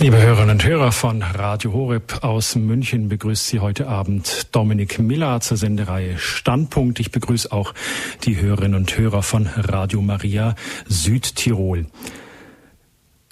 [0.00, 5.40] Liebe Hörerinnen und Hörer von Radio Horeb aus München begrüßt Sie heute Abend Dominik Miller
[5.40, 7.00] zur Sendereihe Standpunkt.
[7.00, 7.74] Ich begrüße auch
[8.22, 10.54] die Hörerinnen und Hörer von Radio Maria
[10.86, 11.86] Südtirol.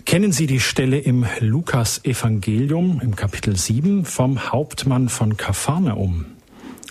[0.05, 6.27] Kennen Sie die Stelle im Lukas Evangelium im Kapitel 7 vom Hauptmann von Kapharnaum?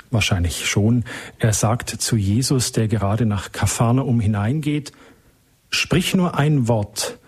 [0.09, 1.03] Wahrscheinlich schon.
[1.37, 4.93] Er sagt zu Jesus, der gerade nach Kapharnaum hineingeht,
[5.69, 7.19] Sprich nur ein Wort,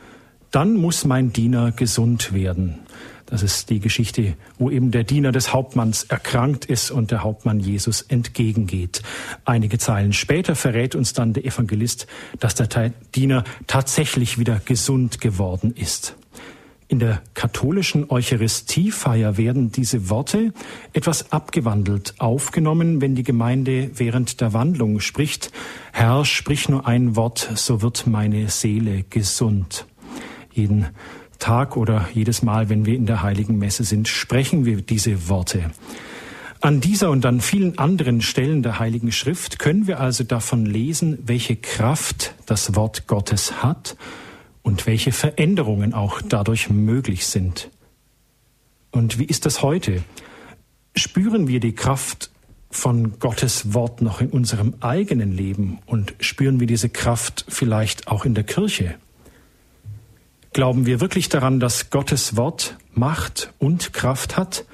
[0.52, 2.80] dann muss mein Diener gesund werden.
[3.28, 7.60] Das ist die Geschichte, wo eben der Diener des Hauptmanns erkrankt ist und der Hauptmann
[7.60, 9.02] Jesus entgegengeht.
[9.44, 12.08] Einige Zeilen später verrät uns dann der Evangelist,
[12.40, 16.16] dass der Diener tatsächlich wieder gesund geworden ist.
[16.88, 20.54] In der katholischen Eucharistiefeier werden diese Worte
[20.94, 25.52] etwas abgewandelt aufgenommen, wenn die Gemeinde während der Wandlung spricht,
[25.92, 29.86] Herr, sprich nur ein Wort, so wird meine Seele gesund
[30.58, 30.88] jeden
[31.40, 35.72] Tag oder jedes Mal, wenn wir in der heiligen Messe sind, sprechen wir diese Worte.
[36.60, 41.20] An dieser und an vielen anderen Stellen der Heiligen Schrift können wir also davon lesen,
[41.24, 43.96] welche Kraft das Wort Gottes hat
[44.64, 47.70] und welche Veränderungen auch dadurch möglich sind.
[48.90, 50.04] Und wie ist das heute?
[50.96, 52.32] Spüren wir die Kraft
[52.72, 58.26] von Gottes Wort noch in unserem eigenen Leben und spüren wir diese Kraft vielleicht auch
[58.26, 58.96] in der Kirche?
[60.58, 64.66] Glauben wir wirklich daran, dass Gottes Wort Macht und Kraft hat?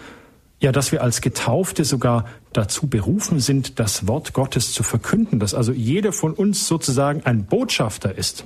[0.62, 5.54] Ja, dass wir als Getaufte sogar dazu berufen sind, das Wort Gottes zu verkünden, dass
[5.54, 8.46] also jeder von uns sozusagen ein Botschafter ist.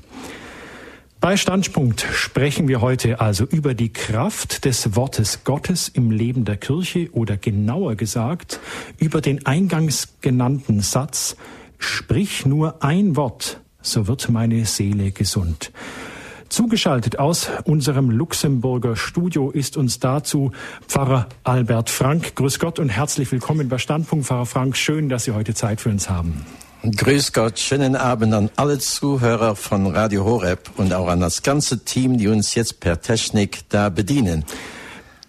[1.21, 6.57] Bei Standpunkt sprechen wir heute also über die Kraft des Wortes Gottes im Leben der
[6.57, 8.59] Kirche oder genauer gesagt
[8.97, 11.35] über den eingangs genannten Satz,
[11.77, 15.71] sprich nur ein Wort, so wird meine Seele gesund.
[16.49, 20.51] Zugeschaltet aus unserem Luxemburger Studio ist uns dazu
[20.87, 22.35] Pfarrer Albert Frank.
[22.35, 24.77] Grüß Gott und herzlich willkommen bei Standpunkt, Pfarrer Frank.
[24.77, 26.45] Schön, dass Sie heute Zeit für uns haben.
[26.83, 31.83] Grüß Gott, schönen Abend an alle Zuhörer von Radio Horeb und auch an das ganze
[31.83, 34.45] Team, die uns jetzt per Technik da bedienen.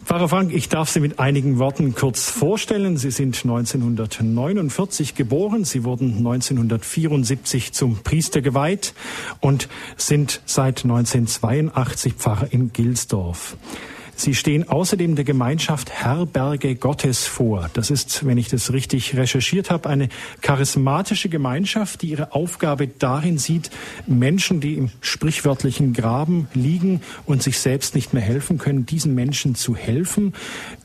[0.08, 2.96] Pfarrer Frank, ich darf Sie mit einigen Worten kurz vorstellen.
[2.96, 5.64] Sie sind 1949 geboren.
[5.64, 8.94] Sie wurden 1974 zum Priester geweiht
[9.41, 13.58] und sind seit 1982 Pfarrer in Gilsdorf.
[14.21, 17.71] Sie stehen außerdem der Gemeinschaft Herberge Gottes vor.
[17.75, 20.09] Das ist, wenn ich das richtig recherchiert habe, eine
[20.41, 23.71] charismatische Gemeinschaft, die ihre Aufgabe darin sieht,
[24.09, 29.55] Menschen, die im sprichwörtlichen Graben liegen und sich selbst nicht mehr helfen können, diesen Menschen
[29.55, 30.35] zu helfen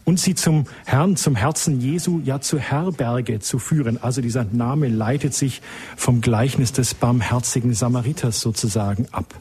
[0.06, 3.98] und sie zum Herrn, zum Herzen Jesu, ja zur Herberge zu führen.
[4.00, 5.64] Also dieser Name leitet sich
[5.98, 9.34] vom Gleichnis des barmherzigen Samariters sozusagen ab.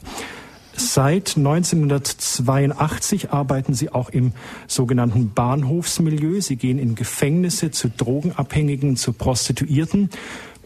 [0.75, 4.33] Seit 1982 arbeiten sie auch im
[4.67, 6.41] sogenannten Bahnhofsmilieu.
[6.41, 10.09] Sie gehen in Gefängnisse zu Drogenabhängigen, zu Prostituierten,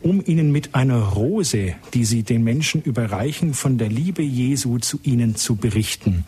[0.01, 4.99] um ihnen mit einer Rose, die sie den Menschen überreichen, von der Liebe Jesu zu
[5.03, 6.23] ihnen zu berichten.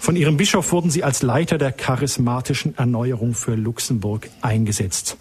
[0.00, 5.16] Von ihrem Bischof wurden sie als Leiter der charismatischen Erneuerung für Luxemburg eingesetzt.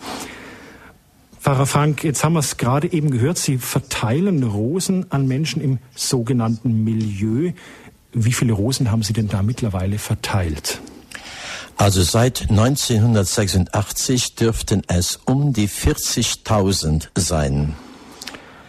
[1.44, 5.80] Pfarrer Frank, jetzt haben wir es gerade eben gehört, Sie verteilen Rosen an Menschen im
[5.94, 7.52] sogenannten Milieu.
[8.14, 10.80] Wie viele Rosen haben Sie denn da mittlerweile verteilt?
[11.78, 17.74] Also seit 1986 dürften es um die 40.000 sein.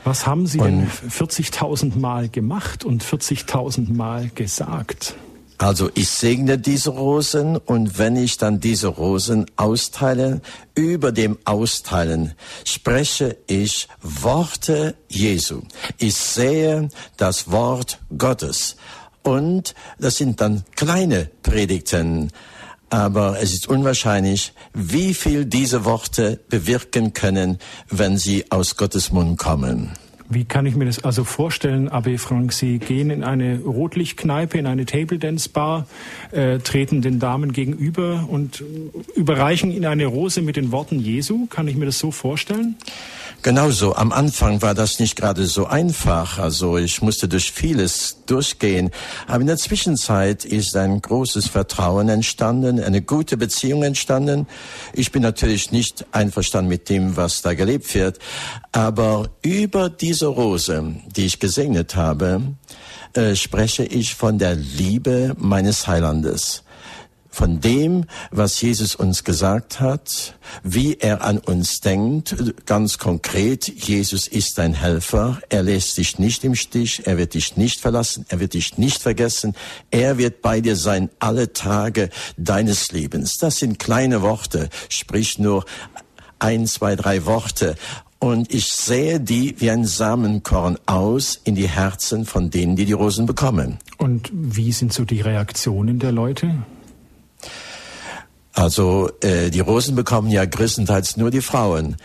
[0.05, 5.15] Was haben Sie und denn 40.000 Mal gemacht und 40.000 Mal gesagt?
[5.59, 10.41] Also ich segne diese Rosen und wenn ich dann diese Rosen austeile,
[10.75, 12.35] über dem Austeilen
[12.65, 15.63] spreche ich Worte Jesu.
[15.99, 18.77] Ich sehe das Wort Gottes.
[19.25, 22.31] Und das sind dann kleine Predigten.
[22.91, 27.59] Aber es ist unwahrscheinlich, wie viel diese Worte bewirken können,
[27.91, 29.93] wenn sie aus Gottes Mund kommen.
[30.29, 32.53] Wie kann ich mir das also vorstellen, Abbé Frank?
[32.53, 35.87] Sie gehen in eine Rotlichtkneipe, in eine Table Dance Bar,
[36.31, 38.63] äh, treten den Damen gegenüber und
[39.15, 41.47] überreichen ihnen eine Rose mit den Worten Jesu.
[41.47, 42.77] Kann ich mir das so vorstellen?
[43.45, 43.95] Genauso.
[43.95, 46.39] Am Anfang war das nicht gerade so einfach.
[46.39, 48.91] Also ich musste durch vieles durchgehen.
[49.27, 54.47] Aber in der Zwischenzeit ist ein großes Vertrauen entstanden, eine gute Beziehung entstanden.
[54.95, 58.19] Ich bin natürlich nicht einverstanden mit dem, was da gelebt wird.
[58.73, 62.41] Aber über diese Rose, die ich gesegnet habe,
[63.13, 66.64] äh, spreche ich von der Liebe meines Heilandes
[67.35, 72.37] von dem, was Jesus uns gesagt hat, wie er an uns denkt.
[72.65, 75.41] Ganz konkret, Jesus ist dein Helfer.
[75.49, 77.07] Er lässt dich nicht im Stich.
[77.07, 78.25] Er wird dich nicht verlassen.
[78.29, 79.55] Er wird dich nicht vergessen.
[79.91, 83.39] Er wird bei dir sein alle Tage deines Lebens.
[83.39, 84.69] Das sind kleine Worte.
[84.89, 85.65] Sprich nur
[86.39, 87.75] ein, zwei, drei Worte.
[88.21, 92.93] Und ich sehe die wie ein Samenkorn aus in die Herzen von denen, die die
[92.93, 93.79] Rosen bekommen.
[93.99, 96.55] Und wie sind so die Reaktionen der Leute?
[98.55, 101.97] Also äh, die Rosen bekommen ja größtenteils nur die Frauen.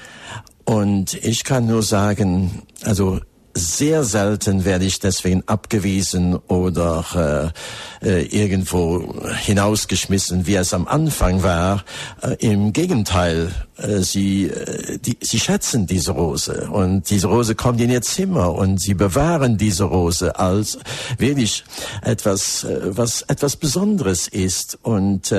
[0.65, 3.19] Und ich kann nur sagen, also
[3.59, 7.53] sehr selten werde ich deswegen abgewiesen oder
[8.01, 9.13] äh, äh, irgendwo
[9.43, 11.83] hinausgeschmissen, wie es am Anfang war.
[12.21, 17.81] Äh, Im Gegenteil, äh, sie, äh, die, sie schätzen diese Rose und diese Rose kommt
[17.81, 20.77] in ihr Zimmer und sie bewahren diese Rose als
[21.17, 21.63] wirklich
[22.01, 24.77] etwas, äh, was etwas Besonderes ist.
[24.83, 25.33] Und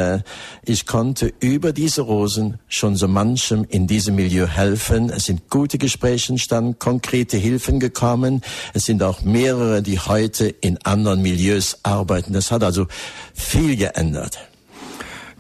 [0.65, 5.11] ich konnte über diese Rosen schon so manchem in diesem Milieu helfen.
[5.11, 8.10] Es sind gute Gespräche entstanden, konkrete Hilfen gekommen.
[8.75, 12.33] Es sind auch mehrere, die heute in anderen Milieus arbeiten.
[12.33, 12.87] Das hat also
[13.35, 14.39] viel geändert.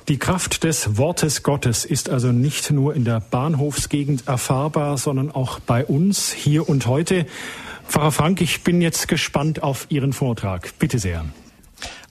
[0.09, 5.61] Die Kraft des Wortes Gottes ist also nicht nur in der Bahnhofsgegend erfahrbar, sondern auch
[5.61, 7.27] bei uns hier und heute.
[7.87, 10.79] Pfarrer Frank, ich bin jetzt gespannt auf Ihren Vortrag.
[10.79, 11.25] Bitte sehr.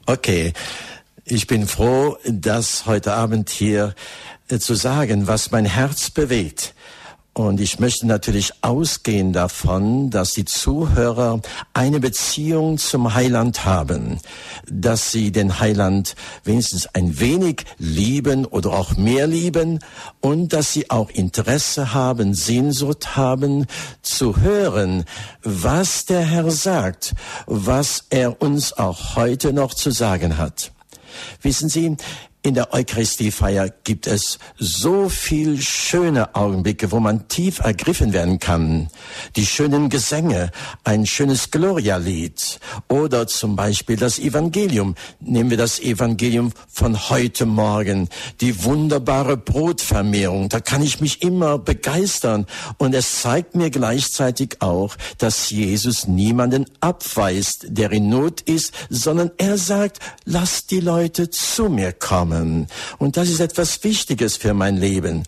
[0.06, 0.54] Okay.
[1.32, 3.94] Ich bin froh, das heute Abend hier
[4.48, 6.74] äh, zu sagen, was mein Herz bewegt.
[7.40, 11.40] Und ich möchte natürlich ausgehen davon, dass die Zuhörer
[11.74, 14.20] eine Beziehung zum Heiland haben,
[14.70, 19.80] dass sie den Heiland wenigstens ein wenig lieben oder auch mehr lieben
[20.20, 23.68] und dass sie auch Interesse haben, Sehnsucht haben
[24.02, 25.06] zu hören,
[25.42, 27.14] was der Herr sagt,
[27.46, 30.74] was er uns auch heute noch zu sagen hat.
[31.42, 31.96] Wissen Sie,
[32.42, 38.88] in der Eucharistiefeier gibt es so viel schöne Augenblicke, wo man tief ergriffen werden kann.
[39.36, 40.52] Die schönen Gesänge,
[40.86, 44.96] ein schönes Gloria-Lied oder zum Beispiel das Evangelium.
[45.20, 48.08] Nehmen wir das Evangelium von heute Morgen,
[48.40, 50.48] die wunderbare Brotvermehrung.
[50.48, 52.46] Da kann ich mich immer begeistern
[52.78, 59.30] und es zeigt mir gleichzeitig auch, dass Jesus niemanden abweist, der in Not ist, sondern
[59.38, 62.39] er sagt, lasst die Leute zu mir kommen kommen.
[62.98, 65.24] Und das ist etwas Wichtiges für mein Leben.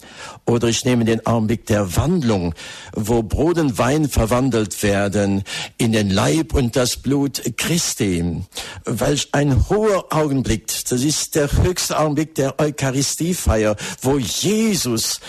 [0.45, 2.53] Oder ich nehme den Augenblick der Wandlung,
[2.93, 5.43] wo Brot und Wein verwandelt werden
[5.77, 8.43] in den Leib und das Blut Christi.
[8.85, 10.67] Welch ein hoher Augenblick.
[10.89, 15.19] Das ist der höchste Augenblick der Eucharistiefeier, wo Jesus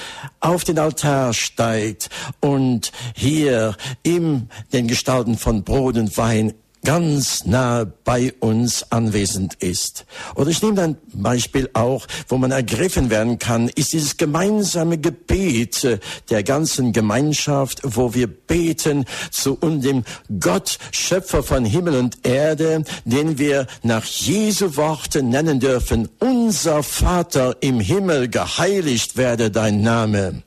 [0.41, 2.09] auf den Altar steigt
[2.41, 10.05] und hier in den Gestalten von Brot und Wein ganz nah bei uns anwesend ist.
[10.35, 16.01] Oder ich nehme ein Beispiel auch, wo man ergriffen werden kann, ist dieses gemeinsame Gebet
[16.31, 20.05] der ganzen Gemeinschaft, wo wir beten zu dem
[20.41, 27.57] Gott, Schöpfer von Himmel und Erde, den wir nach Jesu Worte nennen dürfen, unser Vater
[27.61, 30.43] im Himmel, geheiligt werde dein Name.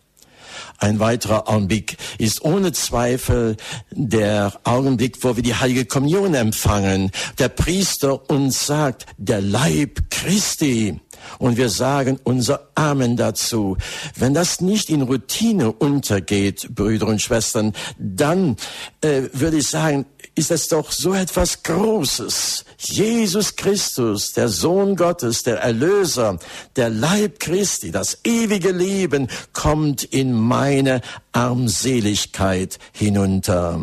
[0.78, 3.58] Ein weiterer Augenblick ist ohne Zweifel
[3.92, 7.12] der Augenblick, wo wir die heilige Kommunion empfangen.
[7.40, 11.00] Der Priester uns sagt, der Leib Christi.
[11.40, 13.78] Und wir sagen unser Amen dazu.
[14.16, 18.58] Wenn das nicht in Routine untergeht, Brüder und Schwestern, dann
[19.02, 22.66] äh, würde ich sagen, ist es doch so etwas Großes.
[22.78, 26.38] Jesus Christus, der Sohn Gottes, der Erlöser,
[26.76, 33.80] der Leib Christi, das ewige Leben kommt in meine Armseligkeit hinunter.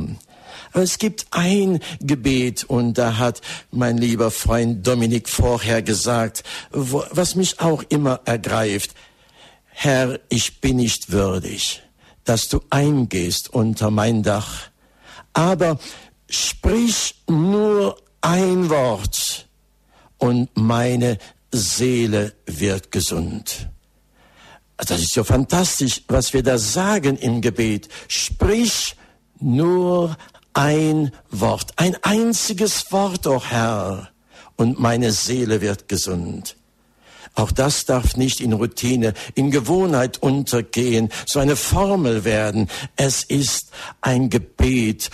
[0.72, 7.34] Aber es gibt ein Gebet und da hat mein lieber Freund Dominik vorher gesagt, was
[7.34, 8.92] mich auch immer ergreift.
[9.66, 11.82] Herr, ich bin nicht würdig,
[12.24, 14.68] dass du eingehst unter mein Dach.
[15.34, 15.78] Aber
[16.32, 19.48] sprich nur ein Wort
[20.18, 21.18] und meine
[21.50, 23.68] Seele wird gesund.
[24.76, 27.88] Das ist so fantastisch, was wir da sagen im Gebet.
[28.08, 28.96] Sprich
[29.38, 30.16] nur
[30.54, 34.10] ein Wort, ein einziges Wort, o oh Herr,
[34.56, 36.56] und meine Seele wird gesund.
[37.34, 42.68] Auch das darf nicht in Routine, in Gewohnheit untergehen, so eine Formel werden.
[42.96, 43.70] Es ist
[44.02, 45.10] ein Gebet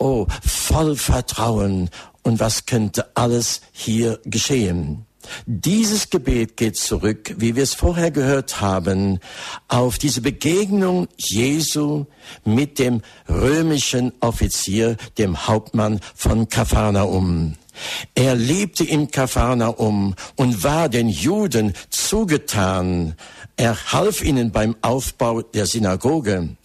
[0.00, 1.90] oh, voll Vertrauen.
[2.22, 5.06] Und was könnte alles hier geschehen?
[5.46, 9.20] Dieses Gebet geht zurück, wie wir es vorher gehört haben,
[9.68, 12.06] auf diese Begegnung Jesu
[12.44, 17.54] mit dem römischen Offizier, dem Hauptmann von Kapharnaum.
[18.14, 23.14] Er lebte in Kapharnaum und war den Juden zugetan.
[23.56, 26.56] Er half ihnen beim Aufbau der Synagoge.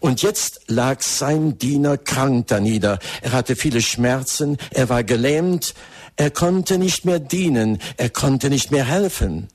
[0.00, 2.98] Und jetzt lag sein Diener krank da nieder.
[3.22, 5.74] Er hatte viele Schmerzen, er war gelähmt,
[6.16, 9.48] er konnte nicht mehr dienen, er konnte nicht mehr helfen.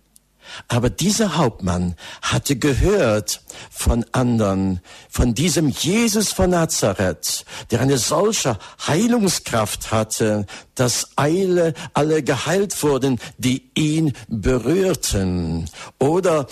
[0.68, 8.58] Aber dieser Hauptmann hatte gehört von anderen, von diesem Jesus von Nazareth, der eine solche
[8.86, 15.70] Heilungskraft hatte, dass Eile alle geheilt wurden, die ihn berührten.
[16.00, 16.48] Oder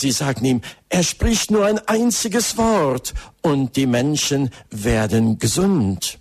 [0.00, 6.18] sie sagten ihm, er spricht nur ein einziges Wort und die Menschen werden gesund.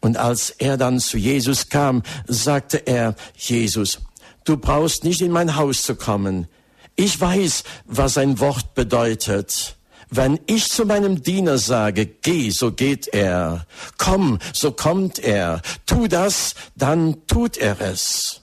[0.00, 4.00] Und als er dann zu Jesus kam, sagte er, Jesus,
[4.44, 6.48] du brauchst nicht in mein Haus zu kommen.
[6.96, 9.76] Ich weiß, was ein Wort bedeutet.
[10.10, 13.66] Wenn ich zu meinem Diener sage, geh, so geht er.
[13.96, 15.62] Komm, so kommt er.
[15.86, 18.42] Tu das, dann tut er es.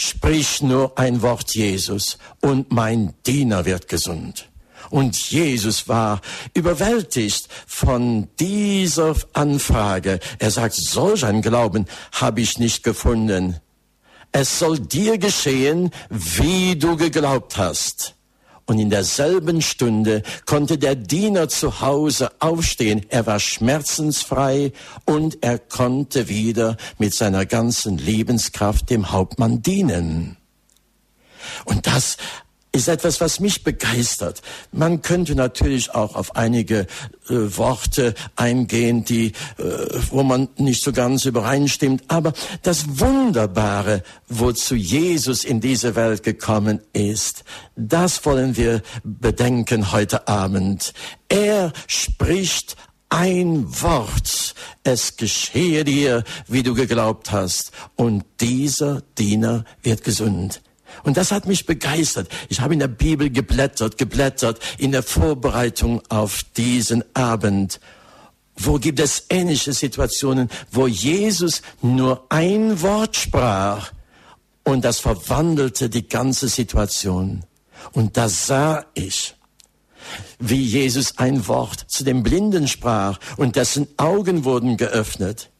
[0.00, 4.48] Sprich nur ein Wort Jesus und mein Diener wird gesund.
[4.90, 6.20] Und Jesus war
[6.54, 10.20] überwältigt von dieser Anfrage.
[10.38, 13.60] Er sagt, solch ein Glauben habe ich nicht gefunden
[14.32, 18.14] es soll dir geschehen, wie du geglaubt hast.
[18.68, 23.06] Und in derselben Stunde konnte der Diener zu Hause aufstehen.
[23.08, 24.72] Er war schmerzensfrei
[25.06, 30.36] und er konnte wieder mit seiner ganzen Lebenskraft dem Hauptmann dienen.
[31.64, 32.18] Und das
[32.78, 34.40] ist etwas, was mich begeistert.
[34.72, 36.86] Man könnte natürlich auch auf einige äh,
[37.28, 39.62] Worte eingehen, die, äh,
[40.10, 42.04] wo man nicht so ganz übereinstimmt.
[42.08, 42.32] Aber
[42.62, 47.44] das Wunderbare, wozu Jesus in diese Welt gekommen ist,
[47.76, 50.92] das wollen wir bedenken heute Abend.
[51.28, 52.76] Er spricht
[53.08, 54.54] ein Wort,
[54.84, 60.60] es geschehe dir, wie du geglaubt hast, und dieser Diener wird gesund.
[61.02, 62.28] Und das hat mich begeistert.
[62.48, 67.80] Ich habe in der Bibel geblättert, geblättert in der Vorbereitung auf diesen Abend.
[68.56, 73.92] Wo gibt es ähnliche Situationen, wo Jesus nur ein Wort sprach
[74.64, 77.44] und das verwandelte die ganze Situation.
[77.92, 79.34] Und da sah ich,
[80.38, 85.50] wie Jesus ein Wort zu dem Blinden sprach und dessen Augen wurden geöffnet.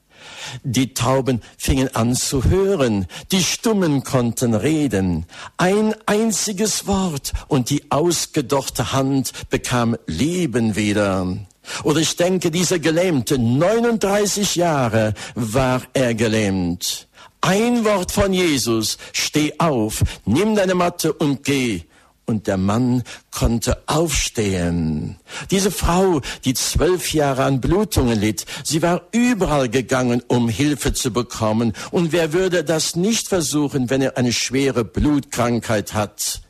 [0.62, 5.26] Die Tauben fingen an zu hören, die Stummen konnten reden.
[5.56, 11.36] Ein einziges Wort und die ausgedochte Hand bekam Leben wieder.
[11.84, 17.08] Oder ich denke, dieser Gelähmte, 39 Jahre war er gelähmt.
[17.40, 21.84] Ein Wort von Jesus, steh auf, nimm deine Matte und geh
[22.28, 25.16] und der Mann konnte aufstehen.
[25.50, 31.10] Diese Frau, die zwölf Jahre an Blutungen litt, sie war überall gegangen, um Hilfe zu
[31.10, 31.72] bekommen.
[31.90, 36.42] Und wer würde das nicht versuchen, wenn er eine schwere Blutkrankheit hat?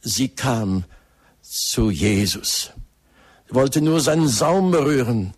[0.00, 0.84] Sie kam
[1.42, 2.70] zu Jesus,
[3.50, 5.34] wollte nur seinen Saum berühren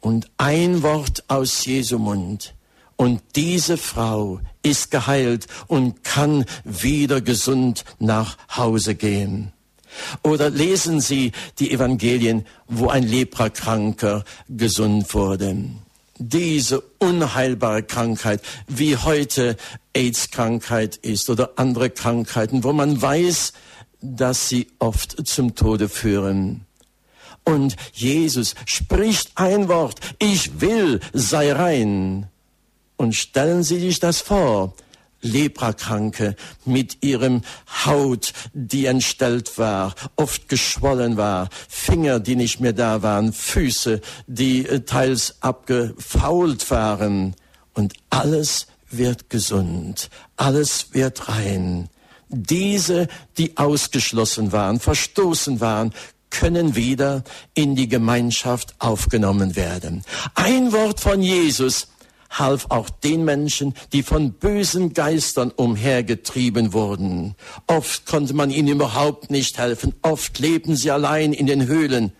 [0.00, 2.55] und ein Wort aus Jesu Mund
[2.96, 9.52] und diese Frau ist geheilt und kann wieder gesund nach Hause gehen.
[10.22, 15.56] Oder lesen Sie die Evangelien, wo ein Leprakranker gesund wurde.
[16.18, 19.56] Diese unheilbare Krankheit, wie heute
[19.94, 23.52] AIDS-Krankheit ist oder andere Krankheiten, wo man weiß,
[24.00, 26.66] dass sie oft zum Tode führen.
[27.44, 32.28] Und Jesus spricht ein Wort, ich will, sei rein.
[32.96, 34.74] Und stellen Sie sich das vor,
[35.22, 37.42] Leprakranke mit ihrem
[37.84, 44.66] Haut, die entstellt war, oft geschwollen war, Finger, die nicht mehr da waren, Füße, die
[44.66, 47.34] äh, teils abgefault waren.
[47.74, 51.88] Und alles wird gesund, alles wird rein.
[52.28, 55.92] Diese, die ausgeschlossen waren, verstoßen waren,
[56.30, 57.22] können wieder
[57.54, 60.02] in die Gemeinschaft aufgenommen werden.
[60.34, 61.88] Ein Wort von Jesus
[62.38, 67.34] half auch den Menschen, die von bösen Geistern umhergetrieben wurden.
[67.66, 72.12] Oft konnte man ihnen überhaupt nicht helfen, oft lebten sie allein in den Höhlen.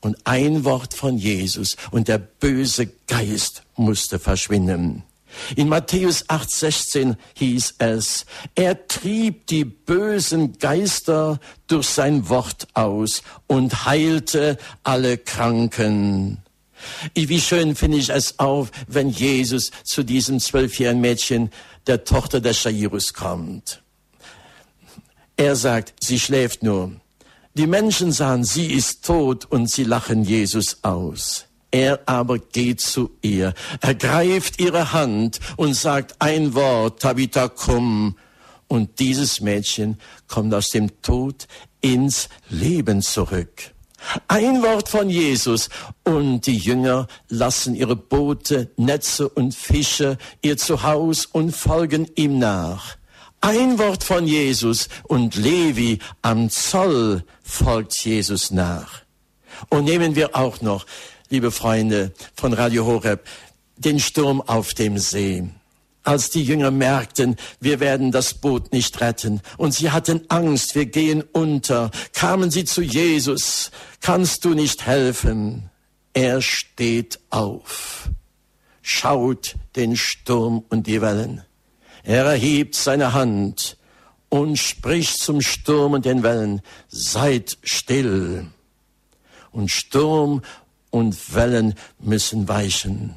[0.00, 5.04] Und ein Wort von Jesus und der böse Geist musste verschwinden.
[5.56, 13.86] In Matthäus 8:16 hieß es, er trieb die bösen Geister durch sein Wort aus und
[13.86, 16.42] heilte alle Kranken.
[17.14, 21.50] Wie schön finde ich es auch, wenn Jesus zu diesem zwölfjährigen Mädchen,
[21.86, 23.82] der Tochter des Jairus, kommt.
[25.36, 26.92] Er sagt, sie schläft nur.
[27.54, 31.46] Die Menschen sahen, sie ist tot und sie lachen Jesus aus.
[31.70, 38.16] Er aber geht zu ihr, ergreift ihre Hand und sagt ein Wort, Tabitha, komm.
[38.68, 39.98] Und dieses Mädchen
[40.28, 41.46] kommt aus dem Tod
[41.80, 43.72] ins Leben zurück.
[44.28, 45.68] Ein Wort von Jesus
[46.04, 52.96] und die Jünger lassen ihre Boote, Netze und Fische, ihr Zuhause und folgen ihm nach.
[53.40, 59.02] Ein Wort von Jesus und Levi am Zoll folgt Jesus nach.
[59.68, 60.86] Und nehmen wir auch noch,
[61.28, 63.26] liebe Freunde von Radio Horeb,
[63.76, 65.48] den Sturm auf dem See
[66.04, 70.86] als die Jünger merkten, wir werden das Boot nicht retten und sie hatten Angst, wir
[70.86, 75.70] gehen unter, kamen sie zu Jesus, kannst du nicht helfen?
[76.14, 78.10] Er steht auf,
[78.82, 81.44] schaut den Sturm und die Wellen.
[82.04, 83.76] Er erhebt seine Hand
[84.28, 88.46] und spricht zum Sturm und den Wellen, seid still.
[89.52, 90.42] Und Sturm
[90.90, 93.16] und Wellen müssen weichen.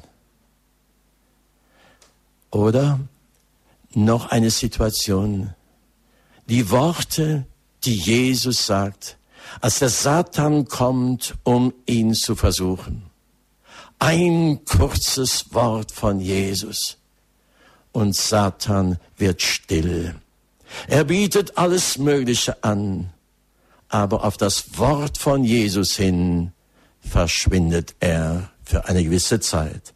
[2.50, 3.00] Oder
[3.94, 5.54] noch eine Situation.
[6.48, 7.46] Die Worte,
[7.84, 9.18] die Jesus sagt,
[9.60, 13.02] als der Satan kommt, um ihn zu versuchen.
[13.98, 16.98] Ein kurzes Wort von Jesus
[17.92, 20.14] und Satan wird still.
[20.88, 23.10] Er bietet alles Mögliche an,
[23.88, 26.52] aber auf das Wort von Jesus hin
[27.00, 29.94] verschwindet er für eine gewisse Zeit.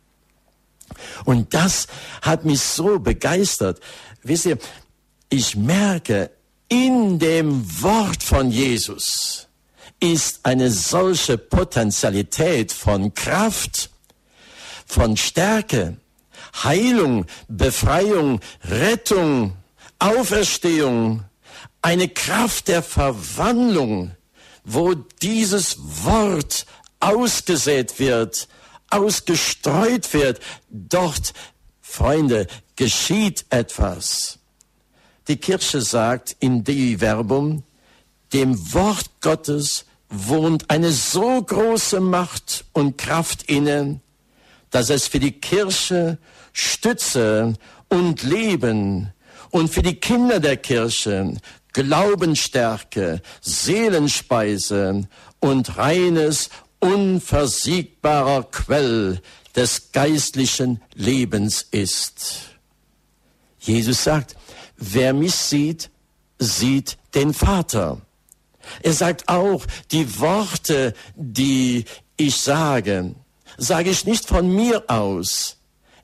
[1.25, 1.87] Und das
[2.23, 3.80] hat mich so begeistert.
[4.23, 4.59] Wisst ihr,
[5.28, 6.30] ich merke,
[6.68, 9.49] in dem Wort von Jesus
[10.00, 13.90] ist eine solche Potentialität von Kraft,
[14.87, 15.97] von Stärke,
[16.64, 19.56] Heilung, Befreiung, Rettung,
[19.99, 21.25] Auferstehung,
[21.82, 24.12] eine Kraft der Verwandlung,
[24.64, 26.66] wo dieses Wort
[27.00, 28.49] ausgesät wird,
[28.90, 31.32] ausgestreut wird, dort,
[31.80, 34.38] Freunde, geschieht etwas.
[35.28, 37.62] Die Kirche sagt in Dei Verbum,
[38.32, 44.00] dem Wort Gottes wohnt eine so große Macht und Kraft inne,
[44.70, 46.18] dass es für die Kirche
[46.52, 47.54] Stütze
[47.88, 49.12] und Leben
[49.50, 51.35] und für die Kinder der Kirche
[51.73, 59.21] Glaubensstärke, Seelenspeise und reines unversiegbarer Quell
[59.54, 62.50] des geistlichen Lebens ist.
[63.58, 64.36] Jesus sagt,
[64.76, 65.90] wer mich sieht,
[66.38, 68.00] sieht den Vater.
[68.82, 71.84] Er sagt auch, die Worte, die
[72.16, 73.14] ich sage,
[73.56, 75.56] sage ich nicht von mir aus.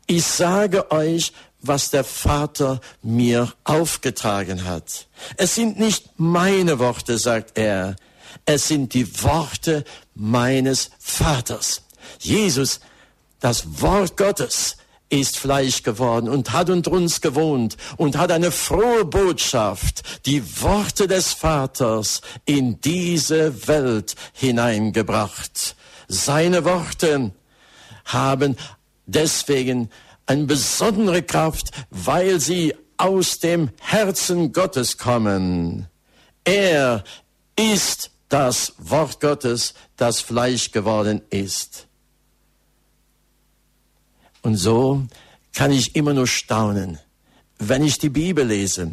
[0.07, 5.07] Ich sage euch, was der Vater mir aufgetragen hat.
[5.37, 7.97] Es sind nicht meine Worte, sagt er,
[8.45, 9.85] es sind die Worte
[10.17, 11.83] meines Vaters.
[12.19, 12.81] Jesus,
[13.41, 14.77] das Wort Gottes,
[15.09, 21.07] ist Fleisch geworden und hat unter uns gewohnt und hat eine frohe Botschaft, die Worte
[21.07, 25.77] des Vaters in diese Welt hineingebracht.
[26.09, 27.31] Seine Worte
[28.05, 28.57] haben
[29.07, 29.91] deswegen
[30.27, 35.87] eine besondere Kraft, weil sie aus dem Herzen Gottes kommen.
[36.45, 37.05] Er
[37.57, 41.87] ist das Wort Gottes, das Fleisch geworden ist.
[44.43, 45.07] Und so
[45.55, 46.99] kann ich immer nur staunen,
[47.59, 48.93] wenn ich die Bibel lese,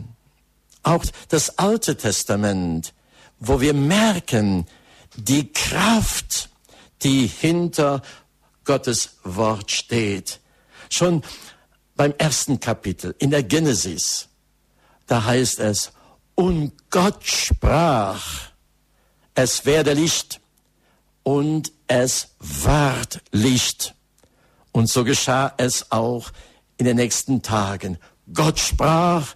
[0.81, 2.93] auch das Alte Testament,
[3.39, 4.65] wo wir merken,
[5.15, 6.49] die Kraft,
[7.03, 8.01] die hinter
[8.63, 10.39] Gottes Wort steht.
[10.89, 11.23] Schon
[11.95, 14.29] beim ersten Kapitel in der Genesis,
[15.07, 15.91] da heißt es,
[16.35, 18.23] und Gott sprach,
[19.35, 20.39] es werde Licht
[21.23, 23.95] und es ward Licht.
[24.71, 26.31] Und so geschah es auch
[26.77, 27.97] in den nächsten Tagen.
[28.33, 29.35] Gott sprach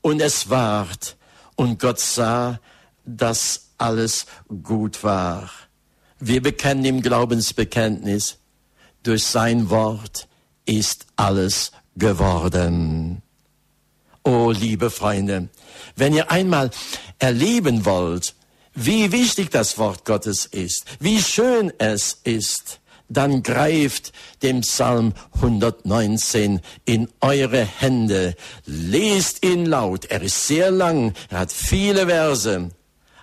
[0.00, 1.16] und es ward.
[1.56, 2.60] Und Gott sah,
[3.04, 4.26] dass alles
[4.62, 5.50] gut war.
[6.18, 8.38] Wir bekennen im Glaubensbekenntnis,
[9.02, 10.28] durch sein Wort
[10.64, 13.22] ist alles geworden.
[14.24, 15.48] Oh, liebe Freunde,
[15.96, 16.70] wenn ihr einmal
[17.18, 18.36] erleben wollt,
[18.74, 26.60] wie wichtig das Wort Gottes ist, wie schön es ist, dann greift dem Psalm 119
[26.84, 32.70] in eure Hände, lest ihn laut, er ist sehr lang, er hat viele Verse,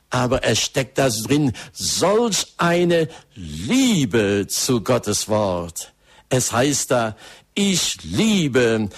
[0.10, 5.94] aber es steckt da drin solch eine Liebe zu Gottes Wort.
[6.30, 7.16] Es heißt da,
[7.54, 8.90] ich liebe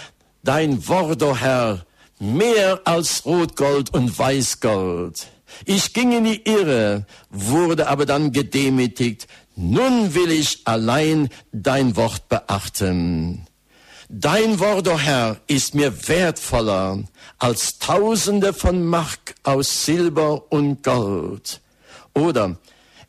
[0.43, 1.85] dein Wort, o oh Herr,
[2.19, 5.27] mehr als Rotgold und Weißgold.
[5.65, 12.29] Ich ging in die Irre, wurde aber dann gedemütigt nun will ich allein dein Wort
[12.29, 13.45] beachten.
[14.09, 17.03] Dein Wort, o oh Herr, ist mir wertvoller
[17.37, 21.61] als Tausende von Mark aus Silber und Gold.
[22.13, 22.57] Oder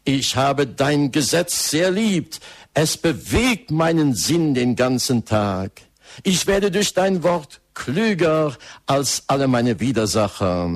[0.05, 2.40] ich habe dein Gesetz sehr liebt,
[2.74, 5.83] es bewegt meinen Sinn den ganzen Tag.
[6.22, 10.70] Ich werde durch dein Wort klüger als alle meine Widersacher.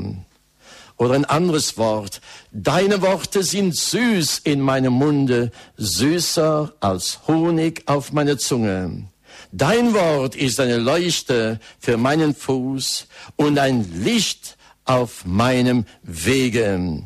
[0.98, 2.20] Oder ein anderes Wort.
[2.52, 9.09] Deine Worte sind süß in meinem Munde, süßer als Honig auf meiner Zunge.
[9.52, 13.06] Dein Wort ist eine Leuchte für meinen Fuß
[13.37, 14.56] und ein Licht
[14.87, 17.02] auf meinem Wege.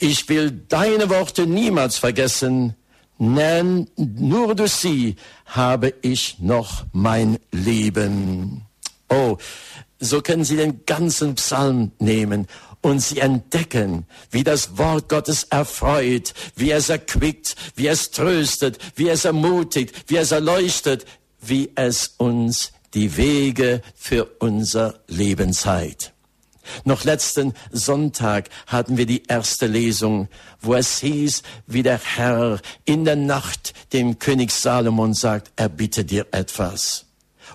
[0.00, 2.74] Ich will deine Worte niemals vergessen,
[3.18, 8.62] denn nur durch sie habe ich noch mein Leben.
[9.08, 9.38] Oh,
[10.00, 12.46] so können Sie den ganzen Psalm nehmen
[12.80, 19.08] und Sie entdecken, wie das Wort Gottes erfreut, wie es erquickt, wie es tröstet, wie
[19.08, 21.04] es ermutigt, wie es erleuchtet,
[21.40, 26.12] wie es uns die Wege für unser Leben zeigt.
[26.84, 30.28] Noch letzten Sonntag hatten wir die erste Lesung,
[30.60, 36.04] wo es hieß, wie der Herr in der Nacht dem König Salomon sagt, er bitte
[36.04, 37.07] dir etwas.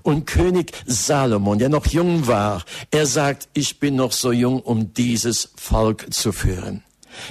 [0.03, 4.93] Und König Salomon, der noch jung war, er sagt, ich bin noch so jung, um
[4.93, 6.83] dieses Volk zu führen.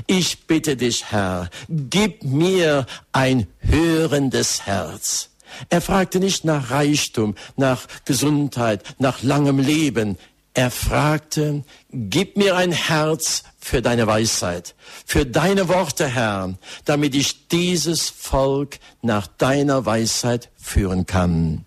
[0.06, 5.30] Ich bitte dich, Herr, gib mir ein hörendes Herz.
[5.68, 10.16] Er fragte nicht nach Reichtum, nach Gesundheit, nach langem Leben.
[10.54, 14.74] Er fragte, gib mir ein Herz für deine Weisheit,
[15.06, 16.54] für deine Worte, Herr,
[16.84, 21.64] damit ich dieses Volk nach deiner Weisheit führen kann.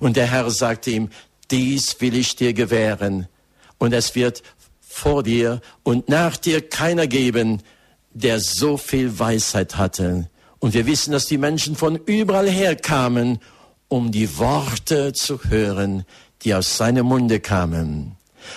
[0.00, 1.10] Und der Herr sagte ihm,
[1.50, 3.28] dies will ich dir gewähren,
[3.78, 4.44] und es wird
[4.80, 7.62] vor dir und nach dir keiner geben,
[8.12, 10.30] der so viel Weisheit hatte.
[10.60, 13.40] Und wir wissen, dass die Menschen von überall her kamen,
[13.88, 16.04] um die Worte zu hören,
[16.42, 18.16] die aus seinem Munde kamen.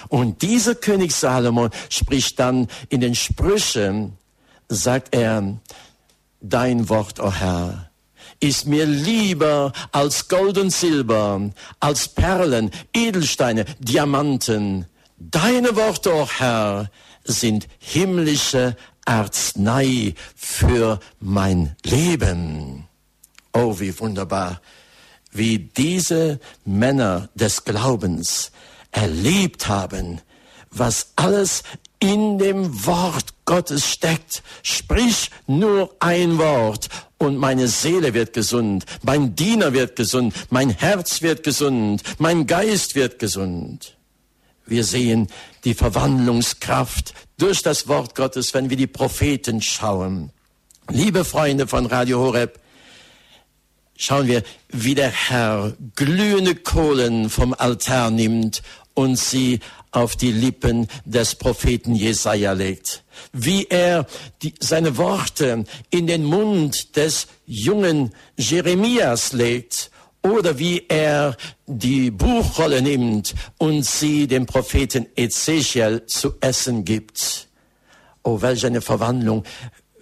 [0.10, 4.18] Und dieser König Salomon spricht dann in den Sprüchen,
[4.70, 5.58] sagt er,
[6.42, 7.85] dein Wort, o oh Herr,
[8.40, 14.86] ist mir lieber als Gold und Silber, als Perlen, Edelsteine, Diamanten.
[15.18, 16.90] Deine Worte, o oh Herr,
[17.24, 22.88] sind himmlische Arznei für mein Leben.
[23.54, 24.62] Oh, wie wunderbar,
[25.32, 28.52] wie diese Männer des Glaubens
[28.92, 30.22] erlebt haben,
[30.72, 31.64] was alles
[32.00, 34.44] in dem Wort Gottes steckt.
[34.64, 36.90] Sprich nur ein Wort
[37.26, 42.96] und meine Seele wird gesund, mein Diener wird gesund, mein Herz wird gesund, mein Geist
[42.96, 43.98] wird gesund.
[44.66, 45.28] Wir sehen
[45.64, 50.32] die Verwandlungskraft durch das Wort Gottes, wenn wir die Propheten schauen.
[50.90, 52.60] Liebe Freunde von Radio Horeb,
[53.98, 58.62] schauen wir, wie der Herr glühende Kohlen vom Altar nimmt
[58.96, 59.60] und sie
[59.92, 63.04] auf die Lippen des Propheten Jesaja legt.
[63.32, 64.08] Wie er
[64.42, 69.92] die, seine Worte in den Mund des jungen Jeremias legt
[70.24, 77.48] oder wie er die Buchrolle nimmt und sie dem Propheten Ezechiel zu essen gibt.
[78.24, 79.44] Oh, welch eine Verwandlung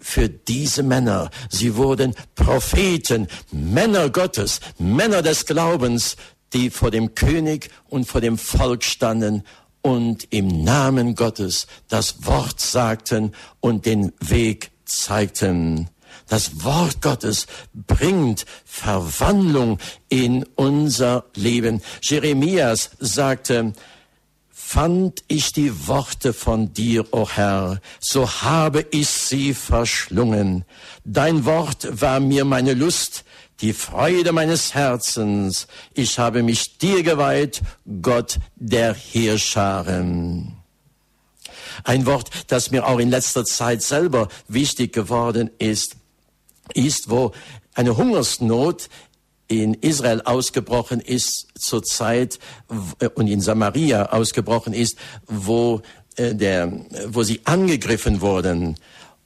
[0.04, 1.30] für diese Männer.
[1.50, 6.18] Sie wurden Propheten, Männer Gottes, Männer des Glaubens,
[6.54, 9.44] die vor dem König und vor dem Volk standen
[9.82, 15.90] und im Namen Gottes das Wort sagten und den Weg zeigten.
[16.28, 21.82] Das Wort Gottes bringt Verwandlung in unser Leben.
[22.02, 23.74] Jeremias sagte,
[24.50, 30.66] fand ich die Worte von dir, o oh Herr, so habe ich sie verschlungen.
[31.04, 33.26] Dein Wort war mir meine Lust,
[33.64, 35.68] die Freude meines Herzens.
[35.94, 37.62] Ich habe mich dir geweiht,
[38.02, 40.58] Gott der Heerscharen.
[41.86, 45.96] Ein Wort, das mir auch in letzter Zeit selber wichtig geworden ist
[46.74, 47.32] ist, wo
[47.74, 48.90] eine Hungersnot
[49.48, 52.40] in Israel ausgebrochen ist zur Zeit
[53.16, 54.98] und in Samaria ausgebrochen ist,
[55.28, 55.82] wo
[56.16, 56.72] äh, der,
[57.08, 58.78] wo sie angegriffen wurden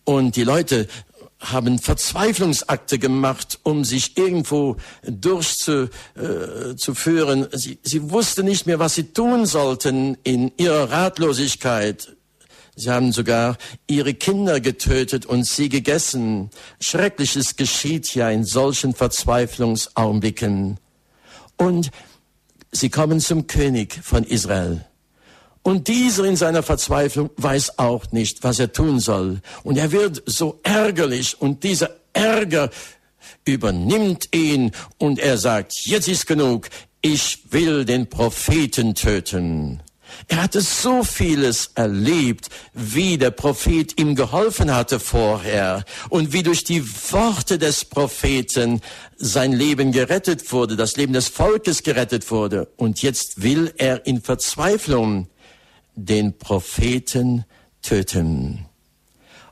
[0.07, 0.87] und die Leute
[1.39, 5.91] haben Verzweiflungsakte gemacht, um sich irgendwo durchzuführen.
[7.51, 12.15] Äh, sie, sie wussten nicht mehr, was sie tun sollten in ihrer Ratlosigkeit.
[12.75, 16.51] Sie haben sogar ihre Kinder getötet und sie gegessen.
[16.79, 20.79] Schreckliches geschieht ja in solchen Verzweiflungsaugenblicken.
[21.57, 21.89] Und
[22.71, 24.85] sie kommen zum König von Israel.
[25.67, 29.41] Und dieser in seiner Verzweiflung weiß auch nicht, was er tun soll.
[29.65, 32.69] Und er wird so ärgerlich und dieser Ärger
[33.43, 36.69] übernimmt ihn und er sagt, jetzt ist genug,
[37.01, 39.81] ich will den Propheten töten.
[40.29, 46.63] Er hatte so vieles erlebt, wie der Prophet ihm geholfen hatte vorher und wie durch
[46.63, 48.79] die Worte des Propheten
[49.17, 52.69] sein Leben gerettet wurde, das Leben des Volkes gerettet wurde.
[52.77, 55.27] Und jetzt will er in Verzweiflung
[55.97, 57.43] den Propheten
[57.81, 58.65] töten.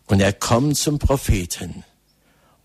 [0.05, 1.83] Und er kommt zum Propheten.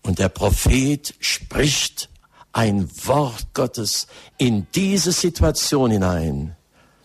[0.03, 2.09] Und der Prophet spricht
[2.53, 6.55] ein Wort Gottes in diese Situation hinein.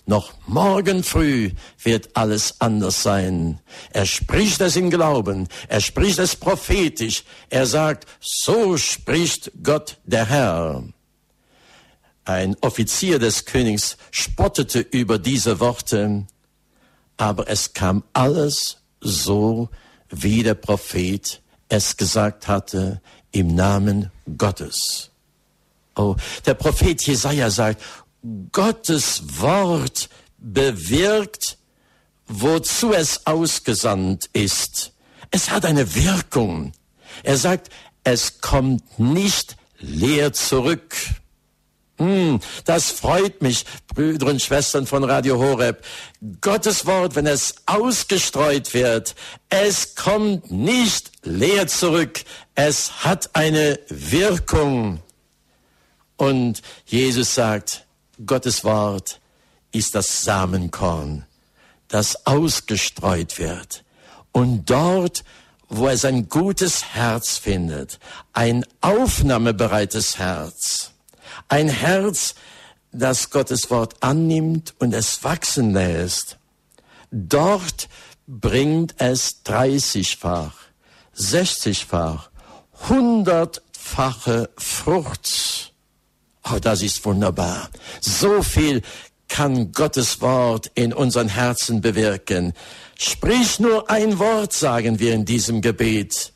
[0.09, 1.51] Noch morgen früh
[1.83, 3.61] wird alles anders sein.
[3.91, 5.49] Er spricht es im Glauben.
[5.69, 7.25] Er spricht es prophetisch.
[7.51, 10.85] Er sagt, so spricht Gott der Herr.
[12.25, 16.27] Ein Offizier des Königs spottete über diese Worte,
[17.17, 19.69] aber es kam alles so,
[20.09, 23.01] wie der Prophet es gesagt hatte,
[23.33, 25.11] im Namen Gottes.
[25.95, 27.83] Oh, der Prophet Jesaja sagt,
[28.53, 31.59] Gottes Wort bewirkt,
[32.29, 34.93] wozu es ausgesandt ist.
[35.31, 36.73] Es hat eine Wirkung.
[37.23, 37.71] Er sagt,
[38.05, 40.95] es kommt nicht leer zurück.
[41.99, 45.83] Hm, das freut mich, Brüder und Schwestern von Radio Horeb.
[46.43, 49.15] Gottes Wort, wenn es ausgestreut wird,
[49.49, 52.25] es kommt nicht leer zurück.
[52.55, 55.01] Es hat eine Wirkung.
[56.17, 57.87] Und Jesus sagt,
[58.25, 59.21] Gottes Wort
[59.73, 61.27] ist das Samenkorn,
[61.89, 63.85] das ausgestreut wird.
[64.33, 65.25] Und dort,
[65.69, 67.99] wo es ein gutes Herz findet,
[68.35, 70.93] ein aufnahmebereites Herz,
[71.49, 72.35] ein Herz,
[72.93, 76.39] das Gottes Wort annimmt und es wachsen lässt,
[77.11, 77.89] dort
[78.27, 80.55] bringt es dreißigfach,
[81.13, 82.31] sechzigfach,
[82.89, 85.73] hundertfache Frucht.
[86.45, 87.71] Oh, das ist wunderbar.
[88.01, 88.83] So viel
[89.29, 92.53] kann Gottes Wort in unseren Herzen bewirken.
[92.99, 96.33] Sprich nur ein Wort, sagen wir in diesem Gebet.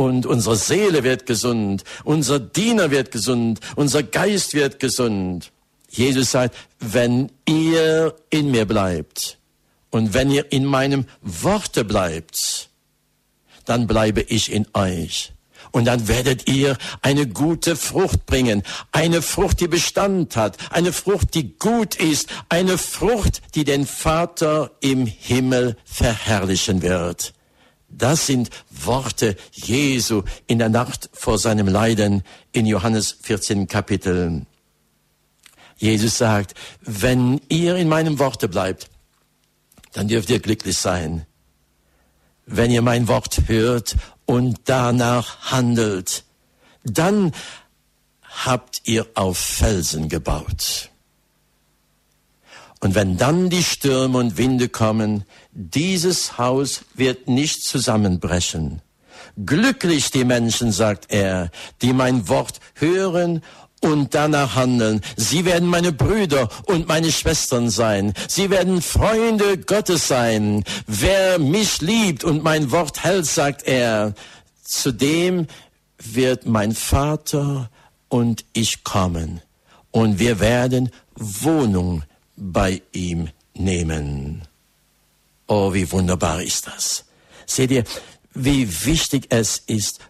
[0.00, 5.52] Und unsere Seele wird gesund, unser Diener wird gesund, unser Geist wird gesund.
[5.90, 9.36] Jesus sagt, wenn ihr in mir bleibt
[9.90, 12.70] und wenn ihr in meinem Worte bleibt,
[13.66, 15.34] dann bleibe ich in euch.
[15.70, 18.62] Und dann werdet ihr eine gute Frucht bringen.
[18.92, 20.56] Eine Frucht, die Bestand hat.
[20.72, 22.30] Eine Frucht, die gut ist.
[22.48, 27.34] Eine Frucht, die den Vater im Himmel verherrlichen wird.
[27.90, 28.50] Das sind
[28.86, 34.46] Worte Jesu in der Nacht vor seinem Leiden in Johannes 14 Kapitel.
[35.76, 38.90] Jesus sagt, wenn ihr in meinem Worte bleibt,
[39.92, 41.26] dann dürft ihr glücklich sein.
[42.46, 46.24] Wenn ihr mein Wort hört und danach handelt,
[46.84, 47.32] dann
[48.22, 50.89] habt ihr auf Felsen gebaut.
[52.80, 58.80] Und wenn dann die Stürme und Winde kommen, dieses Haus wird nicht zusammenbrechen.
[59.44, 61.50] Glücklich die Menschen, sagt er,
[61.82, 63.42] die mein Wort hören
[63.82, 65.02] und danach handeln.
[65.16, 68.14] Sie werden meine Brüder und meine Schwestern sein.
[68.28, 70.64] Sie werden Freunde Gottes sein.
[70.86, 74.14] Wer mich liebt und mein Wort hält, sagt er,
[74.62, 75.46] zu dem
[75.98, 77.70] wird mein Vater
[78.08, 79.40] und ich kommen.
[79.90, 82.02] Und wir werden Wohnung
[82.40, 84.42] bei ihm nehmen.
[85.46, 87.04] Oh, wie wunderbar ist das.
[87.46, 87.84] Seht ihr,
[88.34, 90.00] wie wichtig es ist,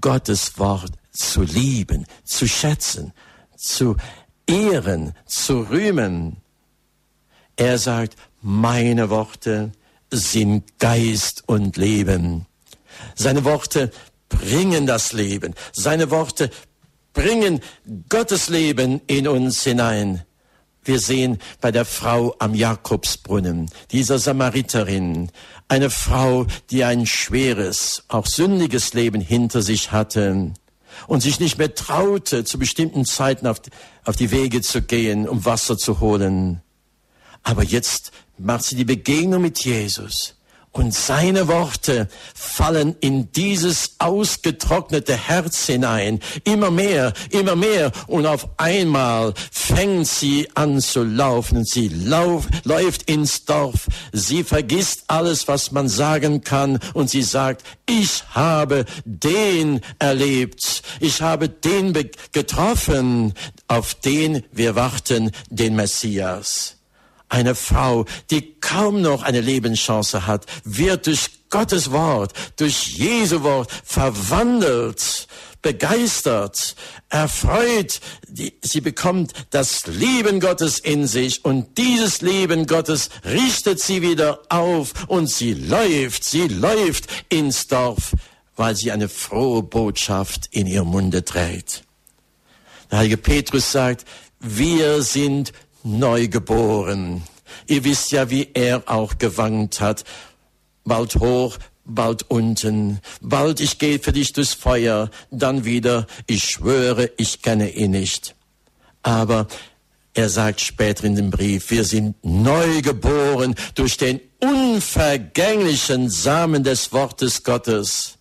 [0.00, 3.12] Gottes Wort zu lieben, zu schätzen,
[3.56, 3.96] zu
[4.46, 6.38] ehren, zu rühmen.
[7.56, 9.72] Er sagt, meine Worte
[10.10, 12.46] sind Geist und Leben.
[13.14, 13.90] Seine Worte
[14.28, 15.54] bringen das Leben.
[15.72, 16.50] Seine Worte
[17.12, 17.60] bringen
[18.08, 20.24] Gottes Leben in uns hinein.
[20.88, 25.30] Wir sehen bei der Frau am Jakobsbrunnen, dieser Samariterin,
[25.68, 30.54] eine Frau, die ein schweres, auch sündiges Leben hinter sich hatte
[31.06, 33.68] und sich nicht mehr traute, zu bestimmten Zeiten auf die,
[34.06, 36.62] auf die Wege zu gehen, um Wasser zu holen.
[37.42, 40.37] Aber jetzt macht sie die Begegnung mit Jesus
[40.72, 46.20] und seine Worte fallen in dieses ausgetrocknete Herz hinein.
[46.44, 47.90] Immer mehr, immer mehr.
[48.06, 51.64] Und auf einmal fängt sie an zu laufen.
[51.64, 53.88] Sie lauf, läuft ins Dorf.
[54.12, 56.78] Sie vergisst alles, was man sagen kann.
[56.94, 60.82] Und sie sagt, ich habe den erlebt.
[61.00, 61.92] Ich habe den
[62.32, 63.34] getroffen,
[63.66, 66.77] auf den wir warten, den Messias.
[67.28, 73.70] Eine Frau, die kaum noch eine Lebenschance hat, wird durch Gottes Wort, durch Jesu Wort
[73.84, 75.28] verwandelt.
[75.60, 76.76] begeistert,
[77.08, 78.00] erfreut.
[78.62, 85.08] Sie bekommt das Leben Gottes in sich und dieses Leben Gottes richtet sie wieder auf
[85.08, 88.12] und sie läuft, sie läuft ins Dorf,
[88.56, 91.82] weil sie eine frohe Botschaft in ihr Munde trägt.
[92.90, 94.04] Der heilige Petrus sagt,
[94.40, 97.22] wir sind neu geboren.
[97.66, 100.04] Ihr wisst ja, wie er auch gewankt hat.
[100.84, 103.00] Bald hoch, bald unten.
[103.20, 108.34] Bald ich gehe für dich durchs Feuer, dann wieder, ich schwöre, ich kenne ihn nicht.
[109.02, 109.46] Aber
[110.14, 116.92] er sagt später in dem Brief, wir sind neu geboren durch den unvergänglichen Samen des
[116.92, 118.18] Wortes Gottes.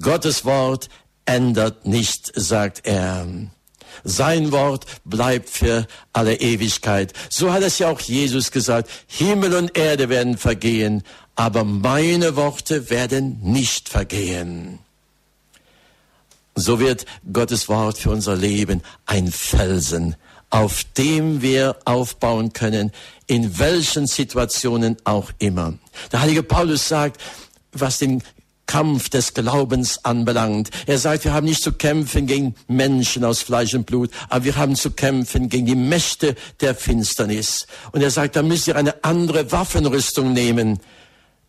[0.00, 0.88] Gottes Wort
[1.24, 3.26] ändert nicht, sagt er.
[4.04, 7.12] Sein Wort bleibt für alle Ewigkeit.
[7.28, 8.90] So hat es ja auch Jesus gesagt.
[9.06, 11.02] Himmel und Erde werden vergehen,
[11.36, 14.80] aber meine Worte werden nicht vergehen.
[16.54, 20.16] So wird Gottes Wort für unser Leben ein Felsen,
[20.50, 22.92] auf dem wir aufbauen können,
[23.26, 25.74] in welchen Situationen auch immer.
[26.12, 27.20] Der heilige Paulus sagt,
[27.72, 28.22] was den
[28.72, 30.70] Kampf des Glaubens anbelangt.
[30.86, 34.56] Er sagt, wir haben nicht zu kämpfen gegen Menschen aus Fleisch und Blut, aber wir
[34.56, 37.66] haben zu kämpfen gegen die Mächte der Finsternis.
[37.92, 40.80] Und er sagt, da müsst ihr eine andere Waffenrüstung nehmen.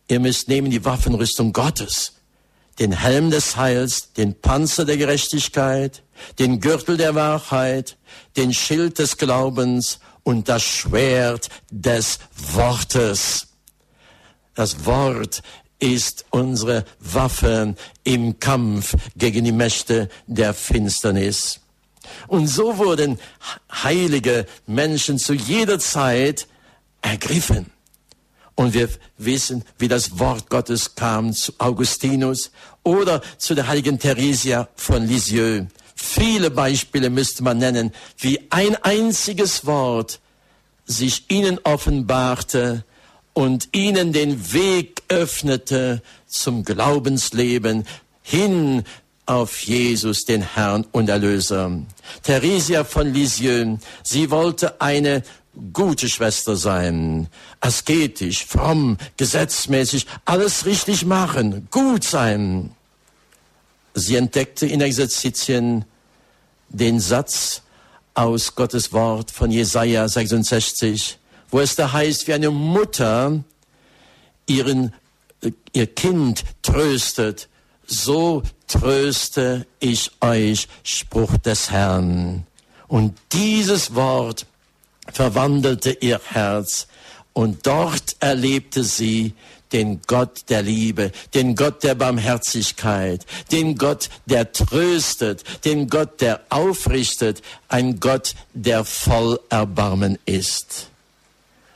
[0.09, 2.15] Ihr müsst nehmen die Waffenrüstung Gottes,
[2.79, 6.03] den Helm des Heils, den Panzer der Gerechtigkeit,
[6.39, 7.95] den Gürtel der Wahrheit,
[8.35, 12.19] den Schild des Glaubens und das Schwert des
[12.51, 13.47] Wortes.
[14.55, 15.41] Das Wort
[15.83, 21.59] ist unsere Waffe im Kampf gegen die Mächte der Finsternis.
[22.27, 23.19] Und so wurden
[23.69, 26.47] heilige Menschen zu jeder Zeit
[27.01, 27.65] ergriffen.
[28.55, 32.51] Und wir wissen, wie das Wort Gottes kam zu Augustinus
[32.83, 35.67] oder zu der heiligen Theresia von Lisieux.
[35.95, 40.21] Viele Beispiele müsste man nennen, wie ein einziges Wort
[40.85, 42.85] sich ihnen offenbarte
[43.33, 47.85] und ihnen den Weg öffnete zum Glaubensleben
[48.21, 48.83] hin
[49.25, 51.71] auf Jesus, den Herrn und Erlöser.
[52.23, 55.23] Theresia von Lisieux, sie wollte eine
[55.71, 57.27] gute Schwester sein,
[57.59, 62.71] asketisch, fromm, gesetzmäßig, alles richtig machen, gut sein.
[63.93, 65.85] Sie entdeckte in Exerzitien
[66.69, 67.61] den Satz
[68.15, 73.43] aus Gottes Wort von Jesaja 66, wo es da heißt, wie eine Mutter
[74.47, 74.93] ihren,
[75.41, 77.49] äh, ihr Kind tröstet,
[77.85, 82.45] so tröste ich euch, Spruch des Herrn.
[82.87, 84.45] Und dieses Wort
[85.11, 86.87] verwandelte ihr Herz
[87.33, 89.33] und dort erlebte sie
[89.73, 96.41] den Gott der Liebe, den Gott der Barmherzigkeit, den Gott, der tröstet, den Gott, der
[96.49, 100.91] aufrichtet, ein Gott, der voll Erbarmen ist.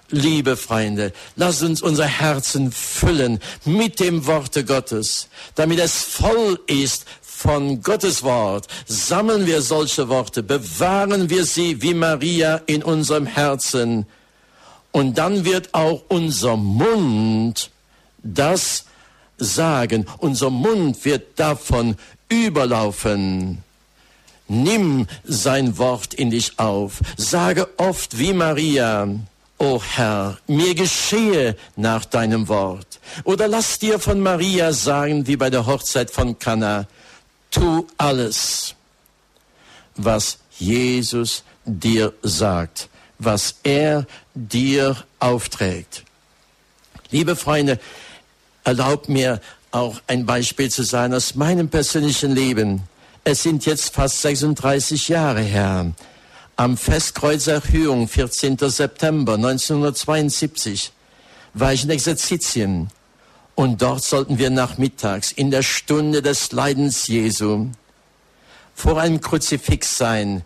[0.09, 7.05] Liebe Freunde, lasst uns unser Herzen füllen mit dem Worte Gottes, damit es voll ist
[7.21, 8.67] von Gottes Wort.
[8.85, 14.05] Sammeln wir solche Worte, bewahren wir sie wie Maria in unserem Herzen.
[14.91, 17.69] Und dann wird auch unser Mund
[18.23, 18.85] das
[19.37, 20.07] sagen.
[20.19, 21.95] Unser Mund wird davon
[22.29, 23.63] überlaufen.
[24.47, 27.01] Nimm sein Wort in dich auf.
[27.17, 29.09] Sage oft wie Maria,
[29.59, 32.99] O Herr, mir geschehe nach deinem Wort.
[33.23, 36.87] Oder lass dir von Maria sagen, wie bei der Hochzeit von Kana,
[37.49, 38.75] tu alles,
[39.95, 46.03] was Jesus dir sagt, was er dir aufträgt.
[47.09, 47.79] Liebe Freunde,
[48.63, 49.41] erlaubt mir
[49.71, 52.83] auch ein Beispiel zu sein aus meinem persönlichen Leben.
[53.23, 55.93] Es sind jetzt fast 36 Jahre her
[56.57, 58.57] am Festkreuz Erhöhung, 14.
[58.57, 60.91] September 1972,
[61.53, 62.89] war ich in Exerzitien
[63.53, 67.67] und dort sollten wir nachmittags in der Stunde des Leidens Jesu
[68.73, 70.43] vor einem Kruzifix sein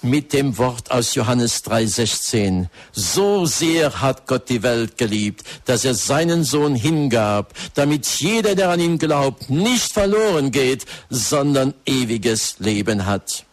[0.00, 2.68] mit dem Wort aus Johannes 3:16.
[2.92, 8.70] So sehr hat Gott die Welt geliebt, dass er seinen Sohn hingab, damit jeder, der
[8.70, 13.44] an ihn glaubt, nicht verloren geht, sondern ewiges Leben hat.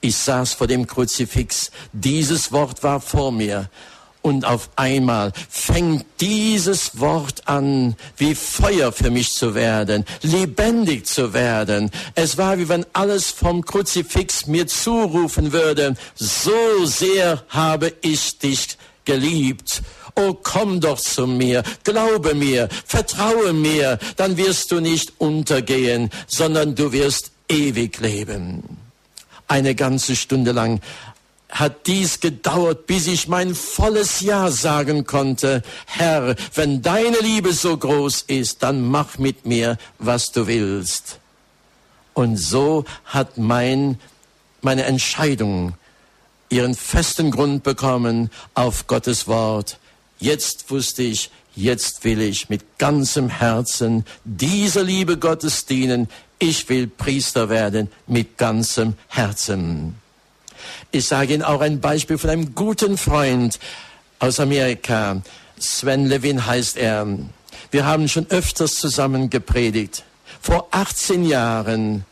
[0.00, 1.70] Ich saß vor dem Kruzifix.
[1.92, 3.68] Dieses Wort war vor mir.
[4.22, 11.32] Und auf einmal fängt dieses Wort an, wie Feuer für mich zu werden, lebendig zu
[11.32, 11.90] werden.
[12.14, 18.76] Es war, wie wenn alles vom Kruzifix mir zurufen würde, so sehr habe ich dich
[19.06, 19.82] geliebt.
[20.16, 26.74] Oh, komm doch zu mir, glaube mir, vertraue mir, dann wirst du nicht untergehen, sondern
[26.74, 28.79] du wirst ewig leben.
[29.50, 30.80] Eine ganze Stunde lang
[31.48, 35.64] hat dies gedauert, bis ich mein volles Ja sagen konnte.
[35.86, 41.18] Herr, wenn deine Liebe so groß ist, dann mach mit mir, was du willst.
[42.14, 43.98] Und so hat mein,
[44.60, 45.74] meine Entscheidung
[46.48, 49.80] ihren festen Grund bekommen auf Gottes Wort.
[50.20, 56.08] Jetzt wusste ich, jetzt will ich mit ganzem Herzen dieser Liebe Gottes dienen.
[56.38, 59.96] Ich will Priester werden mit ganzem Herzen.
[60.90, 63.58] Ich sage Ihnen auch ein Beispiel von einem guten Freund
[64.18, 65.22] aus Amerika.
[65.58, 67.06] Sven Levin heißt er.
[67.70, 70.04] Wir haben schon öfters zusammen gepredigt.
[70.40, 72.04] Vor 18 Jahren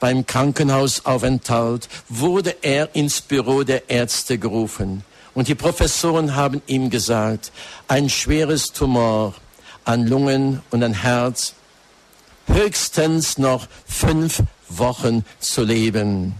[0.00, 5.04] beim Krankenhausaufenthalt wurde er ins Büro der Ärzte gerufen.
[5.36, 7.52] Und die Professoren haben ihm gesagt,
[7.88, 9.34] ein schweres Tumor
[9.84, 11.52] an Lungen und an Herz,
[12.46, 16.36] höchstens noch fünf Wochen zu leben.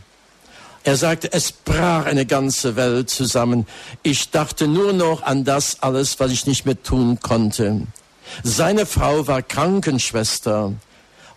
[0.83, 3.67] Er sagte, es brach eine ganze Welt zusammen.
[4.03, 7.83] Ich dachte nur noch an das alles, was ich nicht mehr tun konnte.
[8.45, 10.73] Seine Frau war Krankenschwester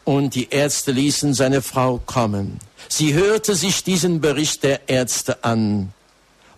[0.06, 2.60] und die Ärzte ließen seine Frau kommen.
[2.88, 5.92] Sie hörte sich diesen Bericht der Ärzte an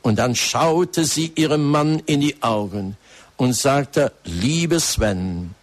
[0.02, 2.98] und dann schaute sie ihrem Mann in die Augen
[3.38, 5.56] und sagte, liebe Sven,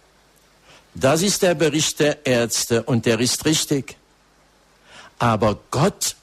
[0.93, 3.95] das ist der Bericht der Ärzte und der ist richtig.
[5.17, 6.15] Aber Gott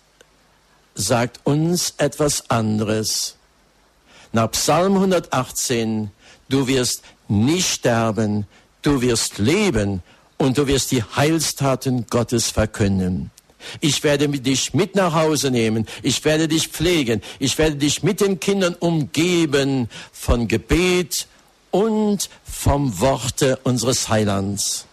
[0.94, 3.36] sagt uns etwas anderes.
[4.32, 6.10] Nach Psalm 118,
[6.48, 8.46] du wirst nicht sterben,
[8.82, 10.02] du wirst leben
[10.38, 13.30] und du wirst die Heilstaten Gottes verkünden.
[13.80, 15.86] Ich werde dich mit nach Hause nehmen.
[16.02, 17.22] Ich werde dich pflegen.
[17.38, 21.26] Ich werde dich mit den Kindern umgeben von Gebet
[21.70, 24.86] und vom Worte unseres Heilands.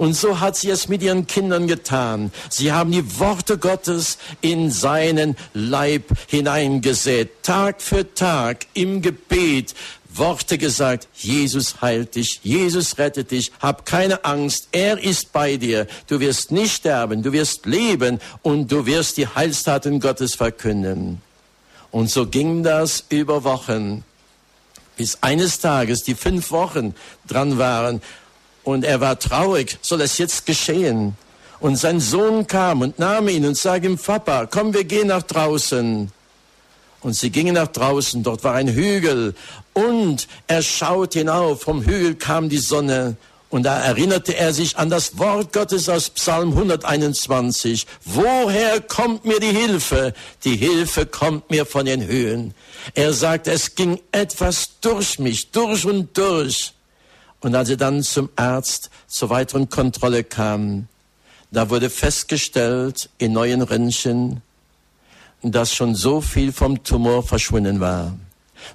[0.00, 2.32] Und so hat sie es mit ihren Kindern getan.
[2.48, 7.42] Sie haben die Worte Gottes in seinen Leib hineingesät.
[7.42, 9.74] Tag für Tag im Gebet
[10.12, 15.86] Worte gesagt, Jesus heilt dich, Jesus rettet dich, hab keine Angst, er ist bei dir,
[16.08, 21.22] du wirst nicht sterben, du wirst leben und du wirst die Heilstaten Gottes verkünden.
[21.90, 24.04] Und so ging das über Wochen,
[24.96, 26.94] bis eines Tages die fünf Wochen
[27.26, 28.02] dran waren
[28.64, 31.16] und er war traurig, soll es jetzt geschehen?
[31.60, 35.22] Und sein Sohn kam und nahm ihn und sagte ihm, Papa, komm, wir gehen nach
[35.22, 36.10] draußen.
[37.02, 39.34] Und sie gingen nach draußen, dort war ein Hügel
[39.72, 43.16] und er schaut hinauf, vom Hügel kam die Sonne
[43.50, 47.84] und da erinnerte er sich an das Wort Gottes aus Psalm 121.
[48.04, 50.14] Woher kommt mir die Hilfe?
[50.44, 52.54] Die Hilfe kommt mir von den Höhen.
[52.94, 56.74] Er sagt, es ging etwas durch mich, durch und durch.
[57.40, 60.86] Und als er dann zum Arzt zur weiteren Kontrolle kam,
[61.50, 64.42] da wurde festgestellt in neuen Röntgen,
[65.42, 68.16] dass schon so viel vom Tumor verschwunden war.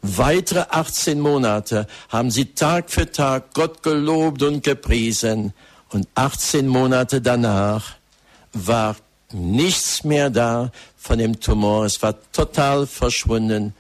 [0.02, 5.54] Weitere 18 Monate haben sie Tag für Tag Gott gelobt und gepriesen.
[5.90, 7.96] Und 18 Monate danach
[8.54, 8.96] war
[9.32, 11.86] nichts mehr da von dem Tumor.
[11.86, 13.74] Es war total verschwunden.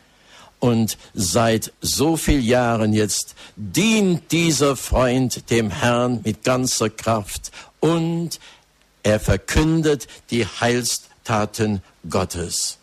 [0.59, 8.39] Und seit so vielen Jahren jetzt dient dieser Freund dem Herrn mit ganzer Kraft und
[9.03, 10.47] er verkündet die
[11.27, 12.77] Heilstaten Gottes.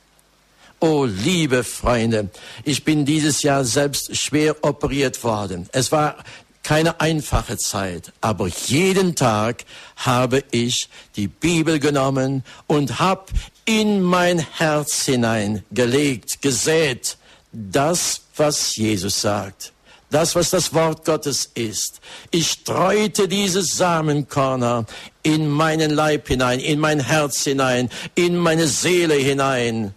[0.81, 2.31] Oh, liebe Freunde,
[2.65, 5.69] ich bin dieses Jahr selbst schwer operiert worden.
[5.73, 6.17] Es war
[6.65, 9.65] keine einfache Zeit, aber jeden Tag
[9.97, 13.27] habe ich die Bibel genommen und habe
[13.65, 17.17] in mein Herz hinein gelegt, gesät,
[17.53, 19.73] das, was Jesus sagt,
[20.11, 22.01] das, was das Wort Gottes ist.
[22.31, 24.87] Ich streute diese Samenkörner
[25.23, 29.95] in meinen Leib hinein, in mein Herz hinein, in meine Seele hinein.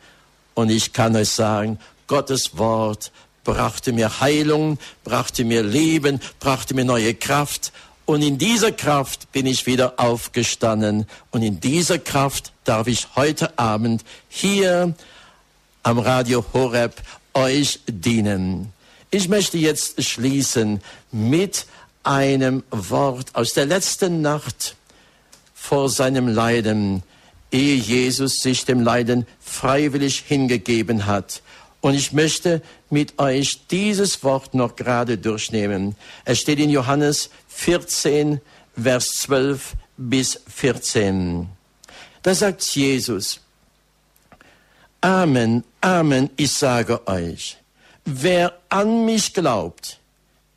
[0.54, 3.12] Und ich kann euch sagen, Gottes Wort
[3.44, 7.72] brachte mir Heilung, brachte mir Leben, brachte mir neue Kraft.
[8.06, 11.08] Und in dieser Kraft bin ich wieder aufgestanden.
[11.32, 14.94] Und in dieser Kraft darf ich heute Abend hier
[15.82, 17.02] am Radio Horeb
[17.34, 18.72] euch dienen.
[19.12, 21.66] Ich möchte jetzt schließen mit
[22.04, 24.76] einem Wort aus der letzten Nacht
[25.68, 27.02] vor seinem Leiden,
[27.52, 31.42] ehe Jesus sich dem Leiden freiwillig hingegeben hat.
[31.82, 32.62] Und ich möchte
[32.92, 35.96] mit euch dieses Wort noch gerade durchnehmen.
[36.24, 38.42] Es steht in Johannes 14,
[38.80, 41.48] Vers 12 bis 14.
[42.22, 43.40] Da sagt Jesus,
[45.02, 47.58] Amen, Amen, ich sage euch,
[48.06, 50.00] wer an mich glaubt,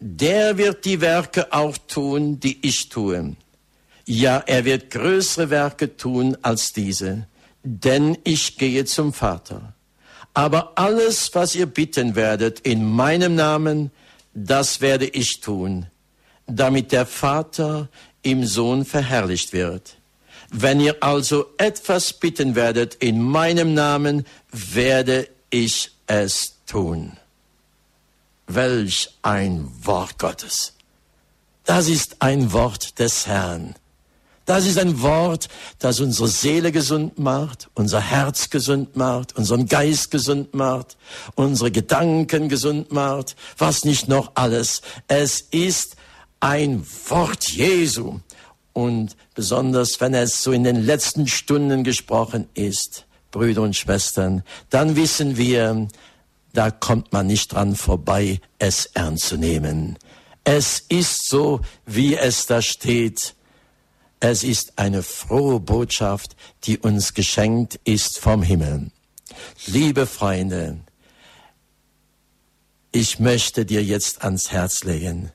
[0.01, 3.37] der wird die Werke auch tun, die ich tue.
[4.11, 7.27] Ja, er wird größere Werke tun als diese,
[7.63, 9.75] denn ich gehe zum Vater.
[10.33, 13.91] Aber alles, was ihr bitten werdet in meinem Namen,
[14.33, 15.89] das werde ich tun,
[16.47, 17.91] damit der Vater
[18.23, 19.99] im Sohn verherrlicht wird.
[20.51, 27.19] Wenn ihr also etwas bitten werdet in meinem Namen, werde ich es tun.
[28.47, 30.73] Welch ein Wort Gottes.
[31.65, 33.75] Das ist ein Wort des Herrn.
[34.49, 40.11] Das ist ein Wort, das unsere Seele gesund macht, unser Herz gesund macht, unseren Geist
[40.11, 40.97] gesund macht,
[41.35, 44.81] unsere Gedanken gesund macht, was nicht noch alles.
[45.07, 45.97] Es ist
[46.41, 48.21] ein Wort Jesu.
[48.73, 54.97] Und besonders, wenn es so in den letzten Stunden gesprochen ist, Brüder und Schwestern, dann
[54.97, 55.89] wissen wir,
[56.55, 59.99] da kommt man nicht dran vorbei, es ernst zu nehmen.
[60.43, 63.35] Es ist so, wie es da steht.
[64.21, 68.91] Es ist eine frohe Botschaft, die uns geschenkt ist vom Himmel.
[69.67, 70.81] Liebe Freunde,
[72.91, 75.31] ich möchte dir jetzt ans Herz legen,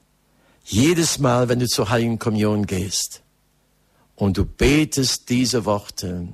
[0.66, 3.22] jedes Mal, wenn du zur Heiligen Kommunion gehst
[4.16, 6.28] und du betest diese Worte,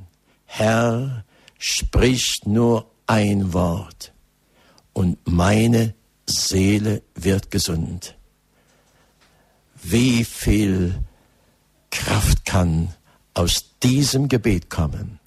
[0.46, 1.26] Herr,
[1.60, 4.14] sprich nur ein Wort
[4.94, 5.94] und meine
[6.26, 8.16] Seele wird gesund.
[9.82, 11.00] Wie viel
[11.92, 12.94] Kraft kann
[13.34, 15.20] aus diesem Gebet kommen.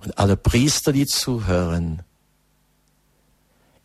[0.00, 2.02] Und alle Priester, die zuhören,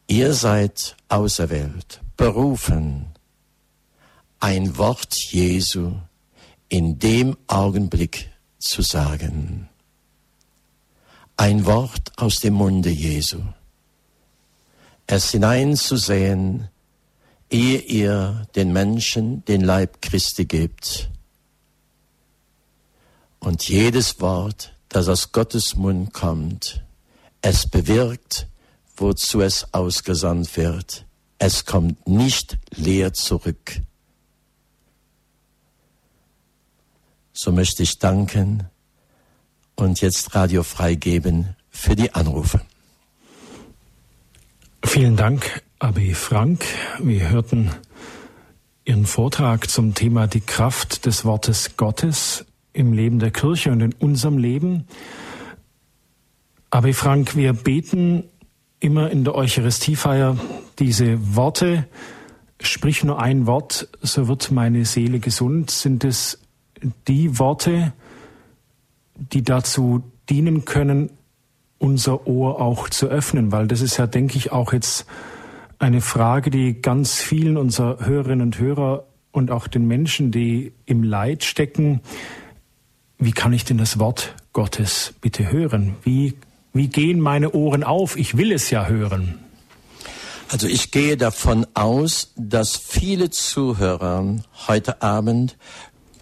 [0.08, 3.08] ihr seid auserwählt, berufen,
[4.40, 5.94] ein Wort Jesu
[6.70, 9.70] in dem Augenblick zu sagen.
[11.38, 13.42] Ein Wort aus dem Munde Jesu.
[15.08, 16.70] Es hineinzusehen,
[17.50, 21.10] ehe ihr den Menschen den Leib Christi gebt
[23.40, 26.84] und jedes Wort, das aus Gottes Mund kommt,
[27.42, 28.48] es bewirkt,
[28.98, 31.06] wozu es ausgesandt wird.
[31.38, 33.82] Es kommt nicht leer zurück.
[37.34, 38.70] So möchte ich danken
[39.76, 42.62] und jetzt Radio freigeben für die Anrufe.
[44.84, 46.64] Vielen Dank, Abi Frank.
[47.00, 47.72] Wir hörten
[48.86, 53.94] Ihren Vortrag zum Thema die Kraft des Wortes Gottes im Leben der Kirche und in
[53.94, 54.86] unserem Leben.
[56.70, 58.26] Aber Frank, wir beten
[58.80, 60.38] immer in der Eucharistiefeier
[60.78, 61.88] diese Worte,
[62.62, 65.72] sprich nur ein Wort, so wird meine Seele gesund.
[65.72, 66.40] Sind es
[67.08, 67.94] die Worte,
[69.16, 71.10] die dazu dienen können,
[71.78, 73.52] unser Ohr auch zu öffnen?
[73.52, 75.06] Weil das ist ja, denke ich, auch jetzt
[75.80, 81.04] eine Frage, die ganz vielen unserer Hörerinnen und Hörer und auch den Menschen, die im
[81.04, 82.02] Leid stecken,
[83.18, 85.96] wie kann ich denn das Wort Gottes bitte hören?
[86.04, 86.36] Wie,
[86.74, 88.18] wie gehen meine Ohren auf?
[88.18, 89.40] Ich will es ja hören.
[90.50, 94.38] Also ich gehe davon aus, dass viele Zuhörer
[94.68, 95.58] heute Abend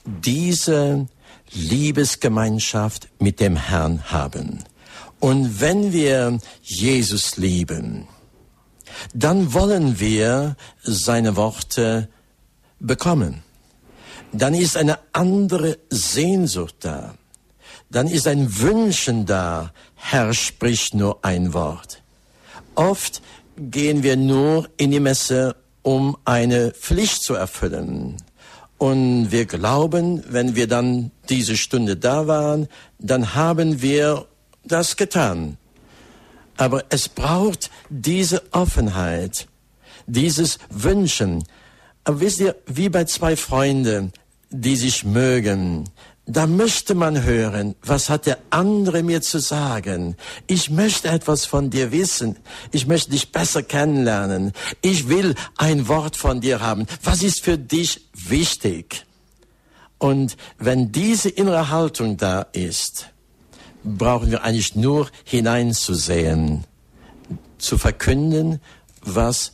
[0.05, 1.07] diese
[1.51, 4.63] Liebesgemeinschaft mit dem Herrn haben.
[5.19, 8.07] Und wenn wir Jesus lieben,
[9.13, 12.09] dann wollen wir seine Worte
[12.79, 13.43] bekommen
[14.33, 17.13] dann ist eine andere Sehnsucht da.
[17.89, 19.71] Dann ist ein Wünschen da.
[19.95, 22.01] Herr, sprich nur ein Wort.
[22.75, 23.21] Oft
[23.57, 28.17] gehen wir nur in die Messe, um eine Pflicht zu erfüllen.
[28.79, 32.67] Und wir glauben, wenn wir dann diese Stunde da waren,
[32.97, 34.25] dann haben wir
[34.65, 35.57] das getan.
[36.57, 39.47] Aber es braucht diese Offenheit,
[40.07, 41.43] dieses Wünschen.
[42.03, 44.11] Aber wisst ihr, wie bei zwei Freunden,
[44.53, 45.89] die sich mögen,
[46.25, 50.15] da möchte man hören, was hat der andere mir zu sagen.
[50.47, 52.37] Ich möchte etwas von dir wissen.
[52.71, 54.53] Ich möchte dich besser kennenlernen.
[54.81, 56.85] Ich will ein Wort von dir haben.
[57.03, 59.05] Was ist für dich wichtig?
[59.97, 63.09] Und wenn diese innere Haltung da ist,
[63.83, 66.63] brauchen wir eigentlich nur hineinzusehen,
[67.57, 68.61] zu verkünden,
[69.01, 69.53] was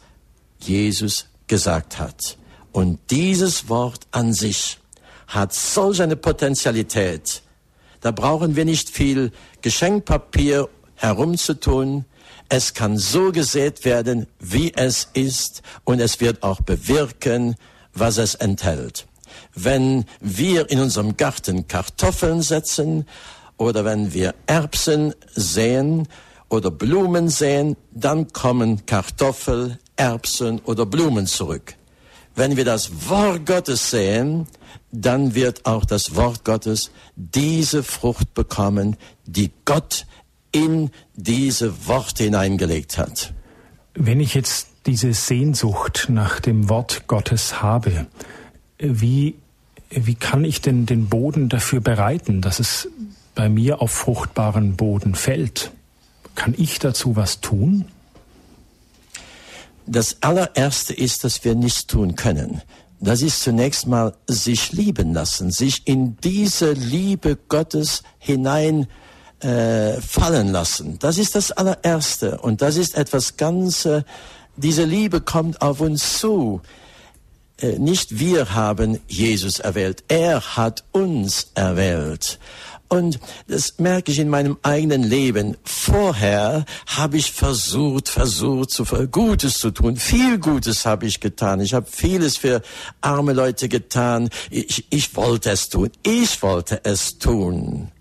[0.59, 2.37] Jesus gesagt hat.
[2.71, 4.78] Und dieses Wort an sich
[5.29, 7.43] hat solch eine Potentialität.
[8.01, 12.05] Da brauchen wir nicht viel Geschenkpapier herumzutun.
[12.49, 17.55] Es kann so gesät werden, wie es ist, und es wird auch bewirken,
[17.93, 19.07] was es enthält.
[19.53, 23.05] Wenn wir in unserem Garten Kartoffeln setzen
[23.57, 26.07] oder wenn wir Erbsen säen
[26.49, 31.75] oder Blumen säen, dann kommen Kartoffel, Erbsen oder Blumen zurück.
[32.35, 34.47] Wenn wir das Wort Gottes sehen,
[34.91, 40.05] dann wird auch das Wort Gottes diese Frucht bekommen, die Gott
[40.51, 43.33] in diese Worte hineingelegt hat.
[43.93, 48.07] Wenn ich jetzt diese Sehnsucht nach dem Wort Gottes habe,
[48.79, 49.35] wie,
[49.89, 52.87] wie kann ich denn den Boden dafür bereiten, dass es
[53.35, 55.71] bei mir auf fruchtbaren Boden fällt?
[56.35, 57.85] Kann ich dazu was tun?
[59.85, 62.61] Das allererste ist, dass wir nichts tun können.
[63.01, 68.87] Das ist zunächst mal sich lieben lassen, sich in diese Liebe Gottes hinein
[69.39, 70.99] äh, fallen lassen.
[70.99, 74.03] Das ist das allererste und das ist etwas ganz, äh,
[74.57, 76.61] diese Liebe kommt auf uns zu.
[77.61, 82.37] Äh, nicht wir haben Jesus erwählt, er hat uns erwählt.
[82.89, 85.57] Und das merke ich in meinem eigenen Leben.
[85.63, 89.95] Vorher habe ich versucht, versucht, zu, Gutes zu tun.
[89.95, 91.61] Viel Gutes habe ich getan.
[91.61, 92.63] Ich habe vieles für
[93.01, 94.29] arme Leute getan.
[94.49, 95.91] Ich, ich wollte es tun.
[96.01, 97.91] Ich wollte es tun.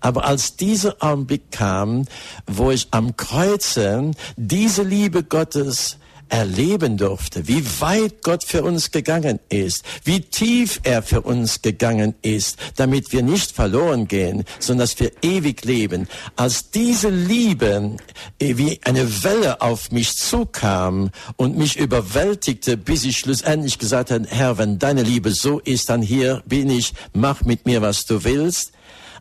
[0.00, 2.06] Aber als dieser Augenblick kam,
[2.46, 5.98] wo ich am Kreuze diese Liebe Gottes
[6.30, 12.14] erleben durfte, wie weit Gott für uns gegangen ist, wie tief er für uns gegangen
[12.22, 16.08] ist, damit wir nicht verloren gehen, sondern dass wir ewig leben.
[16.36, 17.96] Als diese Liebe
[18.38, 24.26] äh, wie eine Welle auf mich zukam und mich überwältigte, bis ich schlussendlich gesagt habe,
[24.28, 28.24] Herr, wenn deine Liebe so ist, dann hier bin ich, mach mit mir, was du
[28.24, 28.72] willst.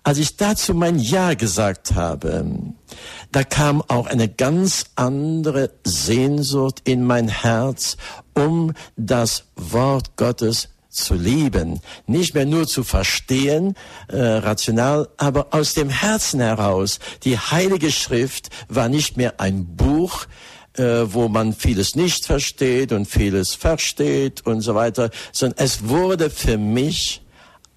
[0.03, 2.45] Als ich dazu mein Ja gesagt habe,
[3.31, 7.97] da kam auch eine ganz andere Sehnsucht in mein Herz,
[8.33, 13.75] um das Wort Gottes zu lieben, nicht mehr nur zu verstehen,
[14.07, 16.99] äh, rational, aber aus dem Herzen heraus.
[17.23, 20.25] Die Heilige Schrift war nicht mehr ein Buch,
[20.73, 26.29] äh, wo man vieles nicht versteht und vieles versteht und so weiter, sondern es wurde
[26.29, 27.21] für mich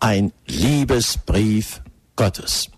[0.00, 1.82] ein Liebesbrief
[2.16, 2.68] Gottes.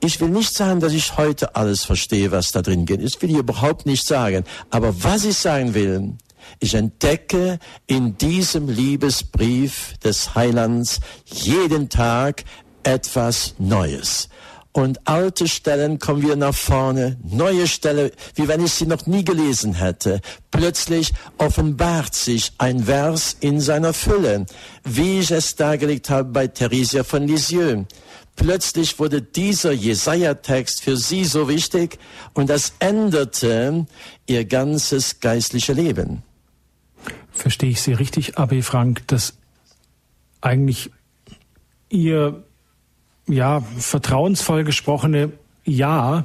[0.00, 3.02] Ich will nicht sagen, dass ich heute alles verstehe, was da drin geht.
[3.02, 4.44] Das will ich überhaupt nicht sagen.
[4.70, 6.14] Aber was ich sagen will,
[6.60, 12.44] ich entdecke in diesem Liebesbrief des Heilands jeden Tag
[12.82, 14.28] etwas Neues.
[14.74, 19.22] Und alte Stellen kommen wieder nach vorne, neue Stellen, wie wenn ich sie noch nie
[19.22, 20.22] gelesen hätte.
[20.50, 24.46] Plötzlich offenbart sich ein Vers in seiner Fülle,
[24.82, 27.84] wie ich es dargelegt habe bei Theresia von Lisieux.
[28.36, 31.98] Plötzlich wurde dieser Jesaja-Text für sie so wichtig
[32.32, 33.86] und das änderte
[34.26, 36.22] ihr ganzes geistliche Leben.
[37.30, 39.34] Verstehe ich Sie richtig, Abbe Frank, dass
[40.40, 40.90] eigentlich
[41.88, 42.42] Ihr
[43.26, 45.32] ja vertrauensvoll gesprochene
[45.64, 46.24] Ja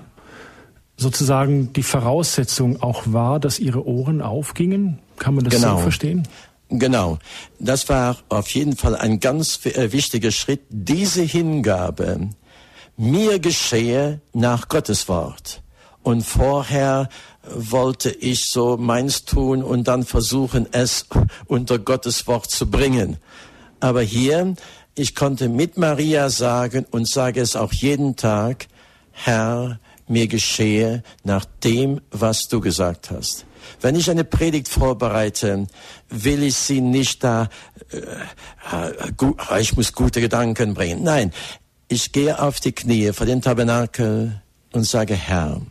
[0.95, 4.99] sozusagen die Voraussetzung auch war, dass Ihre Ohren aufgingen?
[5.17, 5.77] Kann man das genau.
[5.77, 6.27] so verstehen?
[6.69, 7.17] Genau,
[7.59, 10.61] das war auf jeden Fall ein ganz äh, wichtiger Schritt.
[10.69, 12.29] Diese Hingabe,
[12.97, 15.61] mir geschehe nach Gottes Wort.
[16.03, 17.09] Und vorher
[17.53, 21.05] wollte ich so meins tun und dann versuchen, es
[21.45, 23.17] unter Gottes Wort zu bringen.
[23.79, 24.55] Aber hier,
[24.95, 28.67] ich konnte mit Maria sagen und sage es auch jeden Tag,
[29.11, 33.46] Herr, mir geschehe nach dem, was du gesagt hast.
[33.81, 35.67] Wenn ich eine Predigt vorbereite,
[36.09, 37.49] will ich sie nicht da,
[37.91, 37.97] äh,
[39.55, 41.03] äh, ich muss gute Gedanken bringen.
[41.03, 41.31] Nein,
[41.87, 44.41] ich gehe auf die Knie vor den Tabernakel
[44.73, 45.61] und sage, Herr,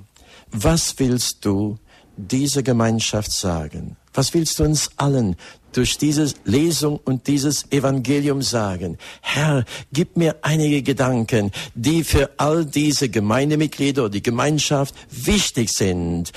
[0.51, 1.79] was willst du
[2.17, 3.97] dieser Gemeinschaft sagen?
[4.15, 5.37] Was willst du uns allen
[5.77, 8.97] durch diese Lesung und dieses Evangelium sagen?
[9.21, 16.33] Herr, gib mir einige Gedanken, die für all diese Gemeindemitglieder oder die Gemeinschaft wichtig sind.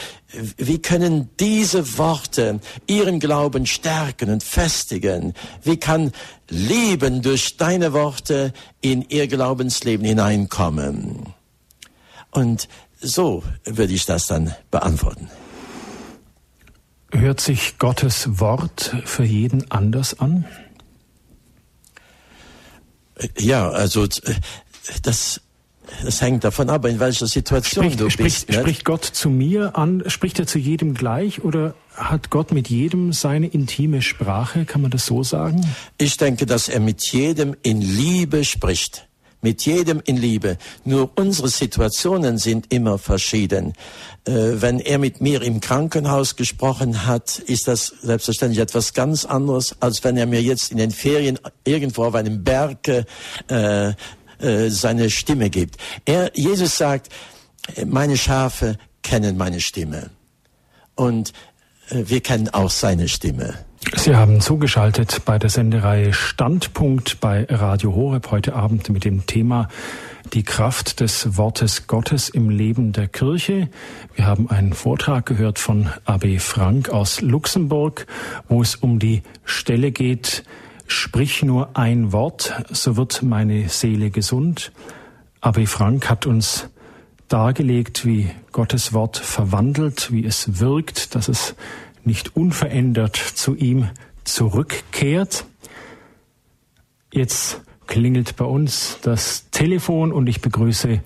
[0.57, 5.33] Wie können diese Worte ihren Glauben stärken und festigen?
[5.63, 6.11] Wie kann
[6.49, 11.33] Leben durch deine Worte in ihr Glaubensleben hineinkommen?
[12.31, 12.67] Und
[13.01, 15.29] so würde ich das dann beantworten.
[17.11, 20.45] Hört sich Gottes Wort für jeden anders an?
[23.37, 24.07] Ja, also
[25.03, 25.41] das,
[26.03, 28.59] das hängt davon ab, in welcher Situation spricht, du spricht, bist.
[28.59, 30.03] Spricht Gott zu mir an?
[30.07, 34.65] Spricht er zu jedem gleich oder hat Gott mit jedem seine intime Sprache?
[34.65, 35.65] Kann man das so sagen?
[35.97, 39.08] Ich denke, dass er mit jedem in Liebe spricht
[39.41, 40.57] mit jedem in Liebe.
[40.85, 43.73] Nur unsere Situationen sind immer verschieden.
[44.25, 49.75] Äh, wenn er mit mir im Krankenhaus gesprochen hat, ist das selbstverständlich etwas ganz anderes,
[49.79, 53.93] als wenn er mir jetzt in den Ferien irgendwo auf einem Berg äh,
[54.39, 55.77] äh, seine Stimme gibt.
[56.05, 57.09] Er, Jesus sagt,
[57.85, 60.09] meine Schafe kennen meine Stimme.
[60.95, 61.33] Und
[61.89, 63.65] äh, wir kennen auch seine Stimme.
[63.95, 69.69] Sie haben zugeschaltet bei der Sendereihe Standpunkt bei Radio Horeb heute Abend mit dem Thema
[70.33, 73.69] die Kraft des Wortes Gottes im Leben der Kirche.
[74.15, 78.05] Wir haben einen Vortrag gehört von AB Frank aus Luxemburg,
[78.49, 80.43] wo es um die Stelle geht,
[80.87, 84.73] sprich nur ein Wort, so wird meine Seele gesund.
[85.39, 86.69] AB Frank hat uns
[87.29, 91.55] dargelegt, wie Gottes Wort verwandelt, wie es wirkt, dass es
[92.03, 93.89] nicht unverändert zu ihm
[94.23, 95.45] zurückkehrt.
[97.11, 101.01] Jetzt klingelt bei uns das Telefon und ich begrüße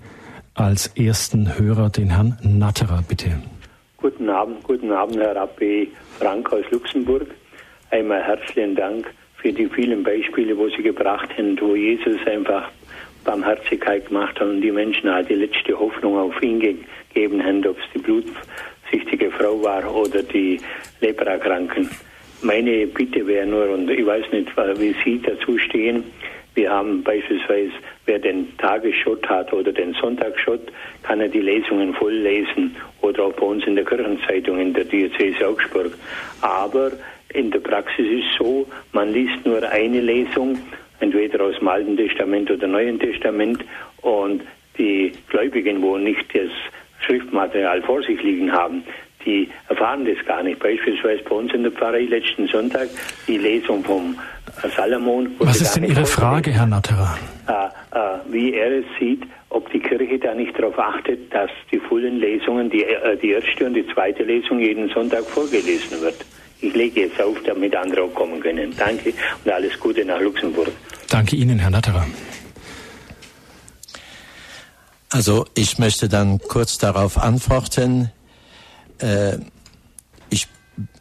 [0.54, 3.42] als ersten Hörer den Herrn Natterer, bitte.
[3.96, 7.26] Guten Abend, guten Abend, Herr Rabbi Frank aus Luxemburg.
[7.90, 12.70] Einmal herzlichen Dank für die vielen Beispiele, wo Sie gebracht haben, wo Jesus einfach
[13.24, 17.78] Barmherzigkeit gemacht hat und die Menschen halt die letzte Hoffnung auf ihn gegeben haben, ob
[17.78, 17.98] es die
[18.94, 20.60] blutsüchtige Frau war oder die
[21.00, 21.88] Leprakranken.
[22.42, 26.04] Meine Bitte wäre nur, und ich weiß nicht, wie Sie dazu stehen,
[26.54, 27.72] wir haben beispielsweise,
[28.06, 30.60] wer den Tagesschott hat oder den Sonntagsschott,
[31.02, 34.84] kann er die Lesungen voll lesen oder auch bei uns in der Kirchenzeitung in der
[34.84, 35.92] Diözese Augsburg.
[36.42, 36.92] Aber
[37.32, 40.56] in der Praxis ist so, man liest nur eine Lesung,
[41.00, 43.64] entweder aus dem Alten Testament oder Neuen Testament
[44.02, 44.42] und
[44.78, 46.50] die Gläubigen, wo nicht das
[47.06, 48.82] Schriftmaterial vor sich liegen haben,
[49.24, 50.60] die erfahren das gar nicht.
[50.60, 52.88] Beispielsweise bei uns in der Pfarrei letzten Sonntag
[53.26, 54.16] die Lesung vom
[54.76, 55.30] Salomon.
[55.38, 57.16] Was ist denn Ihre Frage, Herr Natterer?
[57.48, 61.78] Äh, äh, wie er es sieht, ob die Kirche da nicht darauf achtet, dass die
[61.78, 66.24] vollen Lesungen, die, äh, die erste und die zweite Lesung jeden Sonntag vorgelesen wird.
[66.60, 68.74] Ich lege jetzt auf, damit andere auch kommen können.
[68.76, 69.12] Danke
[69.44, 70.68] und alles Gute nach Luxemburg.
[71.10, 72.06] Danke Ihnen, Herr Natterer.
[75.14, 78.10] Also ich möchte dann kurz darauf antworten.
[78.98, 79.38] Äh,
[80.28, 80.48] ich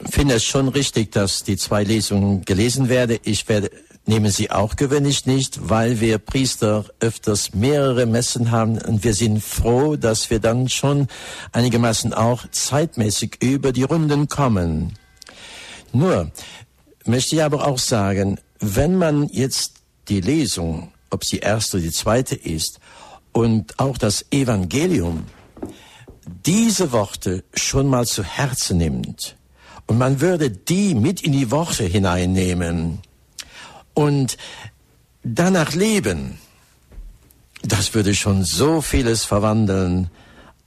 [0.07, 3.17] finde es schon richtig, dass die zwei Lesungen gelesen werden.
[3.23, 3.71] Ich werde,
[4.05, 9.43] nehme sie auch gewöhnlich nicht, weil wir Priester öfters mehrere Messen haben und wir sind
[9.43, 11.07] froh, dass wir dann schon
[11.51, 14.93] einigermaßen auch zeitmäßig über die Runden kommen.
[15.91, 16.29] Nur
[17.03, 19.73] möchte ich aber auch sagen, wenn man jetzt
[20.07, 22.79] die Lesung, ob sie erste oder die zweite ist,
[23.33, 25.25] und auch das Evangelium
[26.45, 29.35] diese Worte schon mal zu Herzen nimmt
[29.87, 32.99] und man würde die mit in die Worte hineinnehmen
[33.93, 34.37] und
[35.23, 36.39] danach leben,
[37.61, 40.09] das würde schon so vieles verwandeln,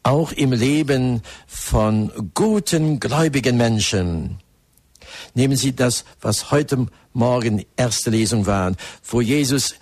[0.03, 4.39] auch im Leben von guten, gläubigen Menschen.
[5.35, 8.73] Nehmen Sie das, was heute Morgen erste Lesung war,
[9.05, 9.75] wo Jesus,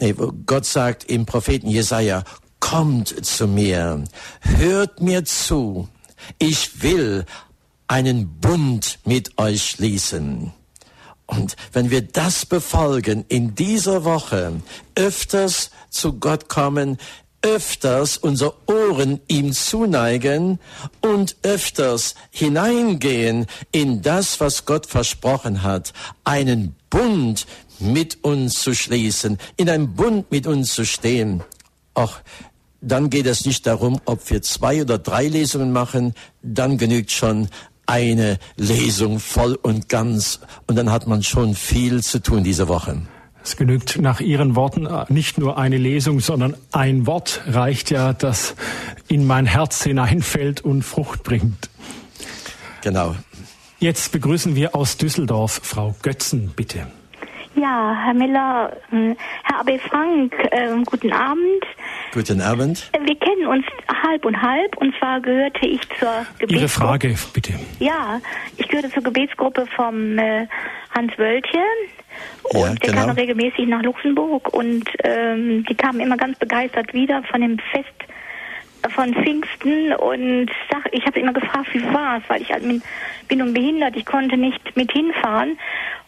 [0.00, 0.14] nee,
[0.46, 2.24] Gott sagt im Propheten Jesaja,
[2.60, 4.04] kommt zu mir,
[4.40, 5.88] hört mir zu,
[6.38, 7.24] ich will
[7.88, 10.52] einen Bund mit euch schließen.
[11.26, 14.60] Und wenn wir das befolgen, in dieser Woche
[14.94, 16.98] öfters zu Gott kommen,
[17.42, 20.60] öfters unsere Ohren ihm zuneigen
[21.00, 25.92] und öfters hineingehen in das, was Gott versprochen hat,
[26.24, 27.46] einen Bund
[27.78, 31.42] mit uns zu schließen, in einem Bund mit uns zu stehen.
[31.94, 32.20] Auch
[32.80, 37.48] dann geht es nicht darum, ob wir zwei oder drei Lesungen machen, dann genügt schon
[37.86, 43.02] eine Lesung voll und ganz und dann hat man schon viel zu tun diese Woche.
[43.44, 48.12] Es genügt nach Ihren Worten äh, nicht nur eine Lesung, sondern ein Wort reicht ja,
[48.12, 48.54] das
[49.08, 51.68] in mein Herz hineinfällt und Frucht bringt.
[52.82, 53.16] Genau.
[53.80, 56.86] Jetzt begrüßen wir aus Düsseldorf Frau Götzen, bitte.
[57.54, 61.64] Ja, Herr Miller, äh, Herr AB Frank, äh, guten Abend.
[62.12, 62.90] Guten Abend.
[62.92, 63.64] Wir kennen uns
[64.02, 66.54] halb und halb und zwar gehörte ich zur Gebetsgruppe.
[66.54, 67.54] Ihre Frage, bitte.
[67.78, 68.20] Ja,
[68.56, 70.46] ich gehörte zur Gebetsgruppe vom äh,
[70.94, 71.60] Hans Wöltje
[72.44, 73.06] und ja, der genau.
[73.06, 78.11] kam regelmäßig nach Luxemburg und ähm, die kamen immer ganz begeistert wieder von dem Fest
[78.90, 83.38] von Pfingsten und sag, ich habe immer gefragt, wie war es, weil ich halt bin,
[83.38, 85.58] nun behindert, ich konnte nicht mit hinfahren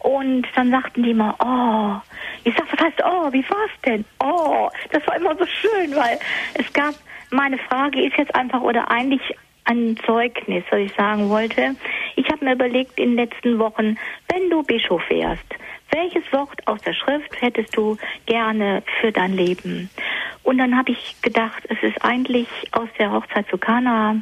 [0.00, 2.00] und dann sagten die immer, oh,
[2.44, 4.04] ich sag, was heißt, oh, wie war's denn?
[4.22, 6.18] Oh, das war immer so schön, weil
[6.54, 6.94] es gab,
[7.30, 11.74] meine Frage ist jetzt einfach oder eigentlich ein Zeugnis, was ich sagen wollte.
[12.16, 13.96] Ich habe mir überlegt in den letzten Wochen,
[14.28, 15.46] wenn du Bischof wärst,
[15.94, 19.88] welches Wort aus der Schrift hättest du gerne für dein Leben?
[20.42, 24.16] Und dann habe ich gedacht, es ist eigentlich aus der Hochzeit zu Kana.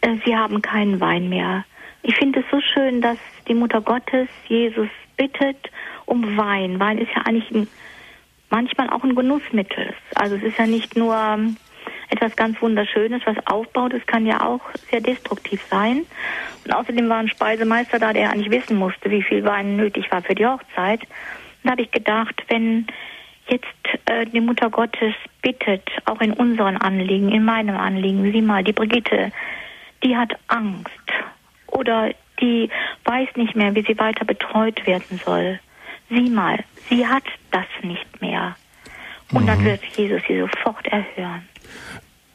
[0.00, 1.64] Äh, sie haben keinen Wein mehr.
[2.02, 3.18] Ich finde es so schön, dass
[3.48, 5.70] die Mutter Gottes Jesus bittet
[6.06, 6.80] um Wein.
[6.80, 7.68] Wein ist ja eigentlich ein,
[8.48, 9.94] manchmal auch ein Genussmittel.
[10.14, 11.14] Also es ist ja nicht nur
[12.10, 13.92] etwas ganz Wunderschönes, was aufbaut.
[13.92, 16.06] Es kann ja auch sehr destruktiv sein.
[16.64, 20.22] Und außerdem war ein Speisemeister da, der eigentlich wissen musste, wie viel Wein nötig war
[20.22, 21.02] für die Hochzeit.
[21.02, 22.86] Und da habe ich gedacht, wenn
[23.48, 23.66] jetzt
[24.06, 28.72] äh, die Mutter Gottes bittet, auch in unseren Anliegen, in meinem Anliegen, sieh mal, die
[28.72, 29.32] Brigitte,
[30.02, 30.90] die hat Angst
[31.66, 32.70] oder die
[33.04, 35.58] weiß nicht mehr, wie sie weiter betreut werden soll.
[36.08, 38.56] Sieh mal, sie hat das nicht mehr.
[39.32, 39.46] Und mhm.
[39.46, 41.46] dann wird Jesus sie sofort erhören.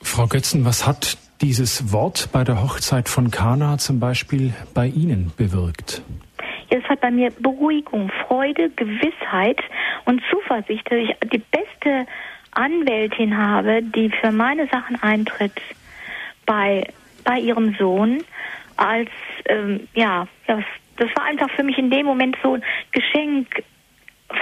[0.01, 5.31] Frau Götzen, was hat dieses Wort bei der Hochzeit von Kana zum Beispiel bei Ihnen
[5.37, 6.01] bewirkt?
[6.69, 9.61] Es hat bei mir Beruhigung, Freude, Gewissheit
[10.05, 12.07] und Zuversicht, dass ich die beste
[12.51, 15.59] Anwältin habe, die für meine Sachen eintritt
[16.45, 16.87] bei,
[17.23, 18.23] bei ihrem Sohn
[18.77, 19.09] als,
[19.45, 20.63] ähm, ja, das,
[20.97, 23.63] das war einfach für mich in dem Moment so ein Geschenk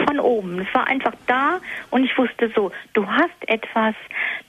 [0.05, 0.59] von oben.
[0.59, 3.95] Es war einfach da und ich wusste so, du hast etwas,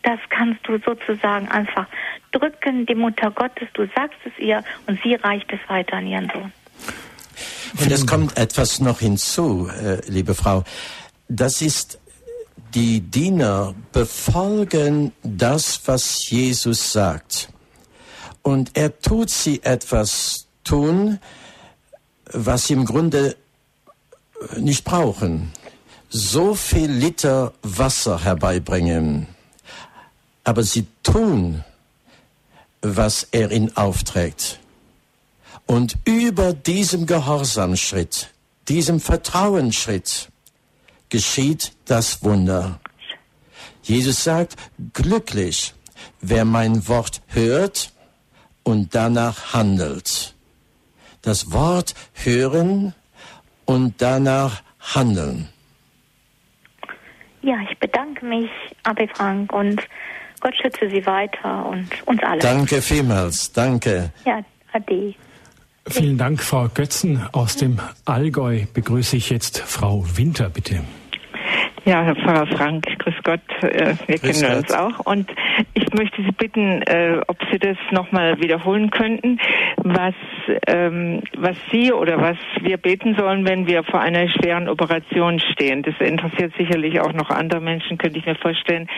[0.02, 1.86] das kannst du sozusagen einfach
[2.32, 6.30] drücken, die Mutter Gottes, du sagst es ihr und sie reicht es weiter an ihren
[6.30, 6.52] Sohn.
[7.80, 10.64] Und es kommt etwas noch hinzu, äh, liebe Frau.
[11.28, 11.98] Das ist,
[12.74, 17.48] die Diener befolgen das, was Jesus sagt.
[18.42, 21.18] Und er tut sie etwas tun,
[22.32, 23.36] was im Grunde
[24.58, 25.52] nicht brauchen.
[26.08, 29.26] So viel Liter Wasser herbeibringen.
[30.44, 31.64] Aber sie tun,
[32.82, 34.58] was er ihnen aufträgt.
[35.66, 38.30] Und über diesem Gehorsamschritt,
[38.68, 40.28] diesem Vertrauensschritt,
[41.08, 42.80] geschieht das Wunder.
[43.82, 44.56] Jesus sagt,
[44.92, 45.74] glücklich,
[46.20, 47.92] wer mein Wort hört
[48.62, 50.34] und danach handelt.
[51.20, 52.94] Das Wort hören
[53.64, 54.62] und danach
[54.94, 55.48] handeln.
[57.42, 58.50] Ja, ich bedanke mich,
[58.84, 59.82] Abi Frank, und
[60.40, 62.38] Gott schütze Sie weiter und uns alle.
[62.38, 64.12] Danke vielmals, danke.
[64.24, 64.40] Ja,
[64.72, 65.14] ade.
[65.88, 67.20] Vielen Dank, Frau Götzen.
[67.32, 70.84] Aus dem Allgäu begrüße ich jetzt Frau Winter, bitte.
[71.84, 74.70] Ja, Herr Pfarrer Frank, grüß Gott, äh, wir grüß kennen Gott.
[74.70, 75.06] uns auch.
[75.06, 75.28] Und
[75.74, 79.40] ich möchte Sie bitten, äh, ob Sie das nochmal wiederholen könnten,
[79.78, 80.14] was,
[80.66, 85.82] ähm, was Sie oder was wir beten sollen, wenn wir vor einer schweren Operation stehen.
[85.82, 88.88] Das interessiert sicherlich auch noch andere Menschen, könnte ich mir vorstellen.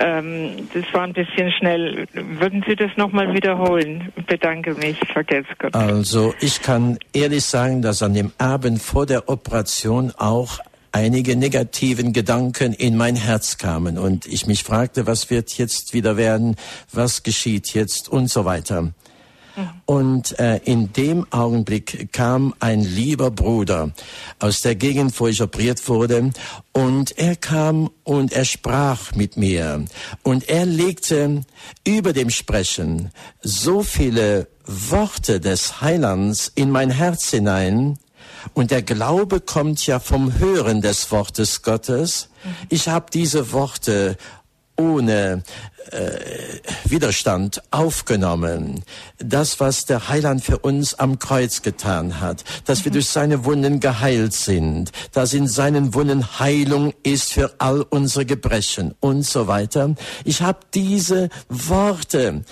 [0.00, 2.06] Ähm, das war ein bisschen schnell.
[2.12, 4.12] Würden Sie das nochmal wiederholen?
[4.26, 5.74] Bedanke mich, vergesst Gott.
[5.74, 10.58] Also, ich kann ehrlich sagen, dass an dem Abend vor der Operation auch
[10.94, 16.16] einige negativen Gedanken in mein Herz kamen und ich mich fragte, was wird jetzt wieder
[16.16, 16.54] werden,
[16.92, 18.92] was geschieht jetzt und so weiter.
[19.86, 23.90] Und äh, in dem Augenblick kam ein lieber Bruder
[24.38, 26.30] aus der Gegend, wo ich operiert wurde,
[26.72, 29.84] und er kam und er sprach mit mir.
[30.22, 31.42] Und er legte
[31.86, 33.10] über dem Sprechen
[33.42, 37.98] so viele Worte des Heilands in mein Herz hinein,
[38.52, 42.28] und der Glaube kommt ja vom Hören des Wortes Gottes.
[42.68, 44.18] Ich habe diese Worte
[44.76, 45.42] ohne
[45.90, 48.84] äh, Widerstand aufgenommen.
[49.18, 53.80] Das, was der Heiland für uns am Kreuz getan hat, dass wir durch seine Wunden
[53.80, 59.94] geheilt sind, dass in seinen Wunden Heilung ist für all unsere Gebrechen und so weiter.
[60.24, 62.44] Ich habe diese Worte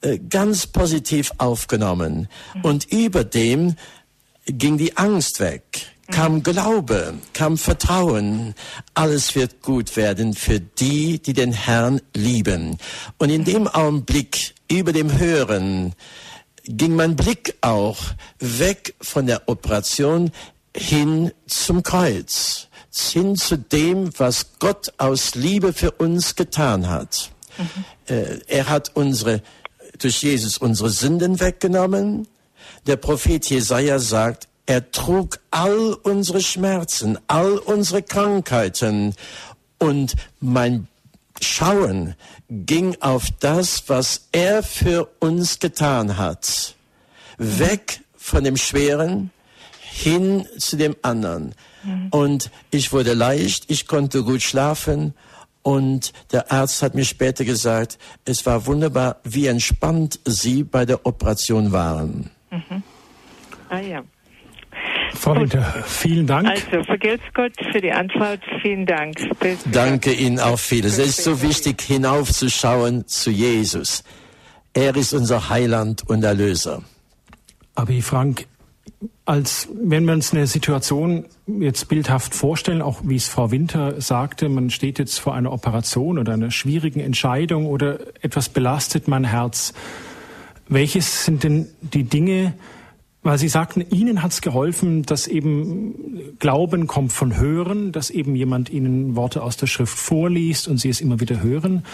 [0.00, 2.28] äh, ganz positiv aufgenommen
[2.62, 3.76] und über dem
[4.46, 5.64] ging die Angst weg,
[6.10, 8.54] kam Glaube, kam Vertrauen.
[8.94, 12.78] Alles wird gut werden für die, die den Herrn lieben.
[13.18, 15.94] Und in dem Augenblick über dem Hören
[16.64, 17.98] ging mein Blick auch
[18.38, 20.32] weg von der Operation
[20.74, 27.30] hin zum Kreuz, hin zu dem, was Gott aus Liebe für uns getan hat.
[27.56, 28.14] Mhm.
[28.14, 29.42] Äh, er hat unsere,
[29.98, 32.28] durch Jesus unsere Sünden weggenommen.
[32.86, 39.14] Der Prophet Jesaja sagt, er trug all unsere Schmerzen, all unsere Krankheiten
[39.78, 40.88] und mein
[41.40, 42.14] Schauen
[42.48, 46.74] ging auf das, was er für uns getan hat.
[47.38, 49.30] Weg von dem Schweren
[49.80, 51.54] hin zu dem anderen.
[51.84, 52.08] Mhm.
[52.10, 55.14] Und ich wurde leicht, ich konnte gut schlafen
[55.62, 61.04] und der Arzt hat mir später gesagt, es war wunderbar, wie entspannt Sie bei der
[61.04, 62.30] Operation waren.
[62.50, 62.82] Mhm.
[63.68, 64.02] Ah ja.
[65.14, 66.48] Frau Winter, vielen Dank.
[66.48, 68.40] Also, vergelt's Gott für die Antwort.
[68.62, 69.16] Vielen Dank.
[69.40, 70.98] Bis Danke Ihnen auch vieles.
[70.98, 74.04] Es ist so wichtig, hinaufzuschauen zu Jesus.
[74.72, 76.82] Er ist unser Heiland und Erlöser.
[77.74, 78.46] Aber Frank,
[79.24, 84.48] als wenn wir uns eine Situation jetzt bildhaft vorstellen, auch wie es Frau Winter sagte,
[84.48, 89.74] man steht jetzt vor einer Operation oder einer schwierigen Entscheidung oder etwas belastet mein Herz.
[90.68, 92.54] Welches sind denn die Dinge,
[93.26, 98.36] weil Sie sagten, Ihnen hat es geholfen, dass eben Glauben kommt von Hören, dass eben
[98.36, 101.84] jemand Ihnen Worte aus der Schrift vorliest und Sie es immer wieder hören.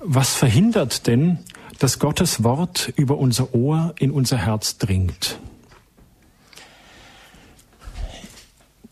[0.00, 1.38] Was verhindert denn,
[1.78, 5.38] dass Gottes Wort über unser Ohr in unser Herz dringt?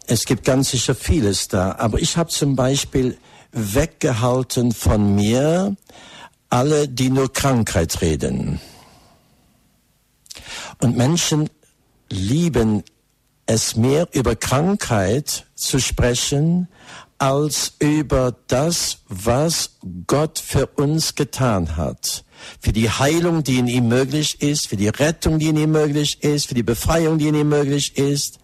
[0.06, 3.18] Es gibt ganz sicher vieles da, aber ich habe zum Beispiel
[3.50, 5.74] weggehalten von mir
[6.50, 8.60] alle, die nur Krankheit reden.
[10.78, 11.50] Und Menschen
[12.10, 12.82] lieben
[13.46, 16.68] es mehr über Krankheit zu sprechen,
[17.18, 22.24] als über das, was Gott für uns getan hat.
[22.60, 26.22] Für die Heilung, die in ihm möglich ist, für die Rettung, die in ihm möglich
[26.22, 28.38] ist, für die Befreiung, die in ihm möglich ist.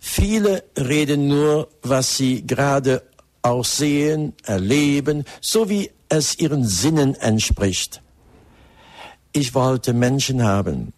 [0.00, 3.02] Viele reden nur, was sie gerade
[3.42, 8.02] auch sehen, erleben, so wie es ihren Sinnen entspricht.
[9.32, 10.92] Ich wollte Menschen haben.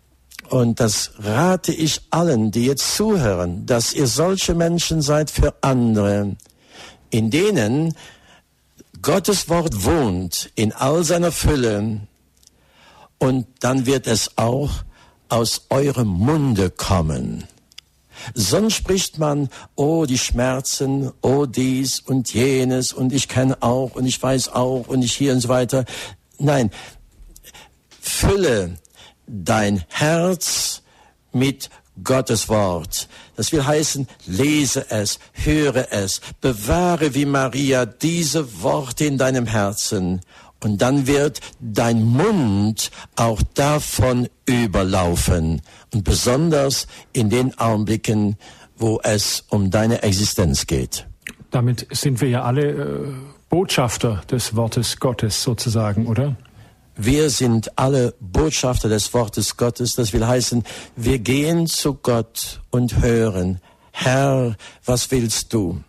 [0.53, 6.37] Und das rate ich allen, die jetzt zuhören, dass ihr solche Menschen seid für andere,
[7.09, 7.95] in denen
[9.01, 12.07] Gottes Wort wohnt in all seiner Fülle.
[13.17, 14.69] Und dann wird es auch
[15.31, 17.45] aus eurem Munde kommen.
[18.35, 24.05] Sonst spricht man, oh, die Schmerzen, oh, dies und jenes und ich kenne auch und
[24.05, 25.87] ich weiß auch und ich hier und so weiter.
[26.39, 26.71] Nein,
[28.03, 28.77] fülle
[29.27, 30.83] dein Herz
[31.33, 31.71] mit
[32.03, 33.09] Gottes Wort.
[33.37, 40.21] Das will heißen, lese es, höre es, bewahre wie Maria diese Worte in deinem Herzen
[40.63, 45.61] und dann wird dein Mund auch davon überlaufen.
[45.93, 48.37] Und besonders in den Augenblicken,
[48.77, 51.07] wo es um deine Existenz geht.
[51.51, 53.13] Damit sind wir ja alle äh,
[53.49, 56.37] Botschafter des Wortes Gottes sozusagen, oder?
[56.97, 59.95] Wir sind alle Botschafter des Wortes Gottes.
[59.95, 60.65] Das will heißen,
[60.97, 63.61] wir gehen zu Gott und hören,
[63.93, 65.83] Herr, was willst du?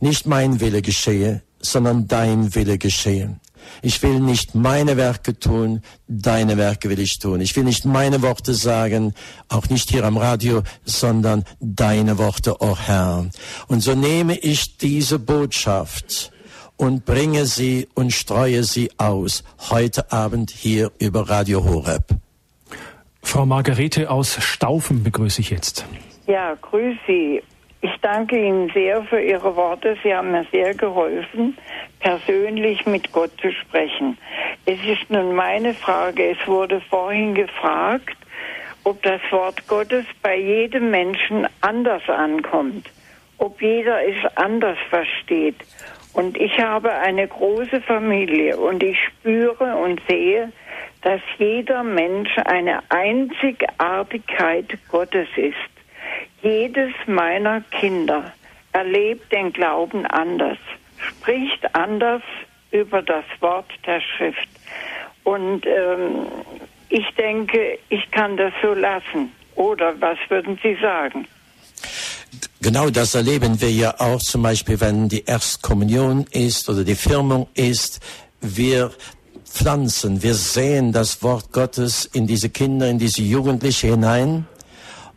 [0.00, 3.38] Nicht mein Wille geschehe, sondern dein Wille geschehe.
[3.82, 7.40] Ich will nicht meine Werke tun, deine Werke will ich tun.
[7.40, 9.14] Ich will nicht meine Worte sagen,
[9.48, 13.28] auch nicht hier am Radio, sondern deine Worte, o oh Herr.
[13.68, 16.32] Und so nehme ich diese Botschaft
[16.80, 22.04] und bringe sie und streue sie aus heute Abend hier über Radio Horeb.
[23.22, 25.84] Frau Margarete aus Staufen begrüße ich jetzt.
[26.26, 27.42] Ja, grüße Sie.
[27.82, 29.96] Ich danke Ihnen sehr für Ihre Worte.
[30.02, 31.56] Sie haben mir sehr geholfen,
[31.98, 34.16] persönlich mit Gott zu sprechen.
[34.64, 38.16] Es ist nun meine Frage, es wurde vorhin gefragt,
[38.84, 42.88] ob das Wort Gottes bei jedem Menschen anders ankommt,
[43.36, 45.56] ob jeder es anders versteht.
[46.12, 50.52] Und ich habe eine große Familie und ich spüre und sehe,
[51.02, 55.54] dass jeder Mensch eine Einzigartigkeit Gottes ist.
[56.42, 58.32] Jedes meiner Kinder
[58.72, 60.58] erlebt den Glauben anders,
[60.96, 62.22] spricht anders
[62.70, 64.48] über das Wort der Schrift.
[65.24, 66.26] Und ähm,
[66.88, 69.32] ich denke, ich kann das so lassen.
[69.54, 71.26] Oder was würden Sie sagen?
[72.62, 77.48] Genau das erleben wir ja auch zum Beispiel, wenn die Erstkommunion ist oder die Firmung
[77.54, 78.00] ist.
[78.42, 78.90] Wir
[79.44, 84.46] pflanzen, wir sehen das Wort Gottes in diese Kinder, in diese Jugendliche hinein.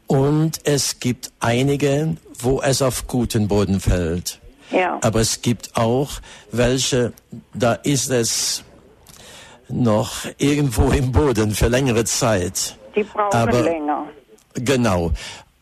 [0.08, 4.40] Und es gibt einige, wo es auf guten Boden fällt.
[4.72, 4.98] Ja.
[5.02, 6.12] Aber es gibt auch
[6.52, 7.12] welche,
[7.54, 8.64] da ist es
[9.68, 12.78] noch irgendwo im Boden für längere Zeit.
[12.96, 14.08] Die brauchen Aber, länger.
[14.56, 15.12] Genau.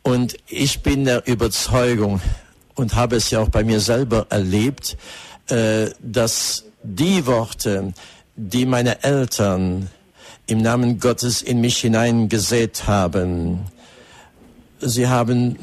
[0.04, 2.22] Und ich bin der Überzeugung
[2.76, 4.98] und habe es ja auch bei mir selber erlebt,
[5.48, 7.94] äh, dass die Worte,
[8.36, 9.90] die meine Eltern
[10.48, 13.66] im Namen Gottes in mich hineingesät haben,
[14.80, 15.58] sie haben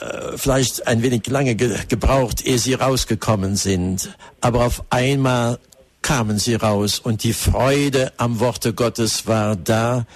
[0.00, 5.58] äh, vielleicht ein wenig lange ge gebraucht, ehe sie rausgekommen sind, aber auf einmal
[6.02, 10.06] kamen sie raus und die Freude am Worte Gottes war da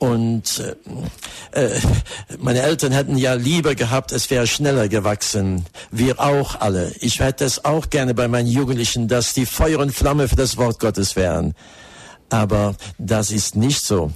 [0.00, 0.64] und
[1.52, 1.78] äh, äh,
[2.38, 5.66] meine Eltern hätten ja lieber gehabt, es wäre schneller gewachsen.
[5.90, 6.94] Wir auch alle.
[7.00, 10.56] Ich hätte es auch gerne bei meinen Jugendlichen, dass die Feuer und Flamme für das
[10.56, 11.54] Wort Gottes wären.
[12.30, 14.10] Aber das ist nicht so.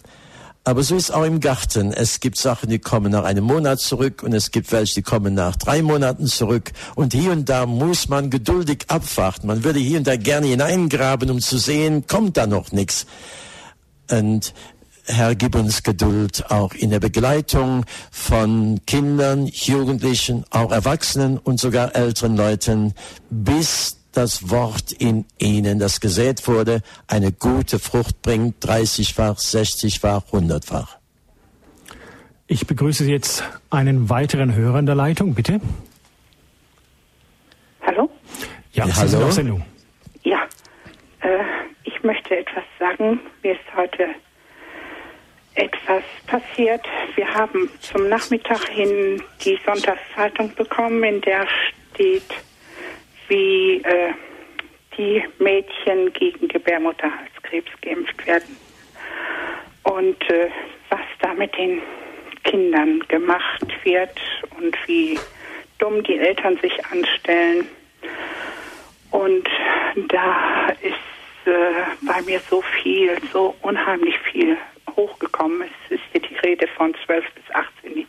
[0.64, 1.92] Aber so ist auch im Garten.
[1.92, 5.34] Es gibt Sachen, die kommen nach einem Monat zurück und es gibt welche, die kommen
[5.34, 6.72] nach drei Monaten zurück.
[6.94, 9.48] Und hier und da muss man geduldig abwarten.
[9.48, 13.04] Man würde hier und da gerne hineingraben, um zu sehen, kommt da noch nichts.
[14.10, 14.52] Und
[15.06, 21.94] Herr, gib uns Geduld auch in der Begleitung von Kindern, Jugendlichen, auch Erwachsenen und sogar
[21.94, 22.94] älteren Leuten,
[23.28, 30.96] bis das Wort in ihnen, das gesät wurde, eine gute Frucht bringt, 30-fach, 60-fach, 100-fach.
[32.46, 35.60] Ich begrüße jetzt einen weiteren Hörer in der Leitung, bitte.
[37.82, 38.10] Hallo?
[38.72, 39.30] Ja, ja hallo.
[39.30, 39.64] Sendung.
[40.22, 40.44] Ja,
[41.20, 41.44] äh,
[41.82, 43.20] ich möchte etwas sagen.
[43.42, 44.06] Mir ist heute
[45.54, 46.84] etwas passiert.
[47.14, 51.46] Wir haben zum Nachmittag hin die Sonntagszeitung bekommen, in der
[51.92, 52.22] steht,
[53.28, 54.12] wie äh,
[54.96, 58.56] die Mädchen gegen Gebärmutterhalskrebs geimpft werden.
[59.84, 60.48] Und äh,
[60.90, 61.82] was da mit den
[62.44, 64.20] Kindern gemacht wird
[64.58, 65.18] und wie
[65.78, 67.66] dumm die Eltern sich anstellen.
[69.10, 69.48] Und
[70.08, 71.50] da ist äh,
[72.02, 74.56] bei mir so viel, so unheimlich viel
[74.96, 75.62] hochgekommen.
[75.62, 78.04] Es ist hier die Rede von 12- bis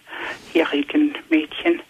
[0.54, 1.82] 18-jährigen Mädchen.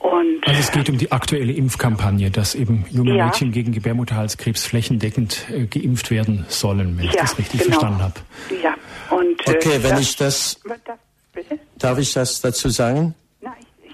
[0.00, 3.26] Und also es geht um die aktuelle Impfkampagne, dass eben junge ja.
[3.26, 7.72] Mädchen gegen Gebärmutterhalskrebs flächendeckend äh, geimpft werden sollen, wenn ja, ich das richtig genau.
[7.72, 8.14] verstanden habe.
[8.62, 8.74] Ja.
[9.10, 10.98] Und, äh, okay, wenn das, ich das, das
[11.34, 11.58] bitte?
[11.78, 13.14] Darf ich das dazu sagen?
[13.42, 13.92] Nein, ich,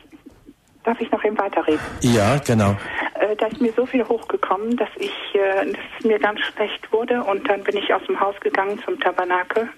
[0.84, 1.80] darf ich noch eben weiterreden?
[2.02, 2.76] Ja, genau.
[3.18, 6.92] Äh, da ist mir so viel hochgekommen, dass ich, äh, dass es mir ganz schlecht
[6.92, 9.68] wurde und dann bin ich aus dem Haus gegangen zum Tabernakel,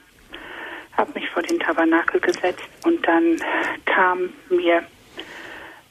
[0.98, 3.36] habe mich vor den Tabernakel gesetzt und dann
[3.86, 4.82] kam mir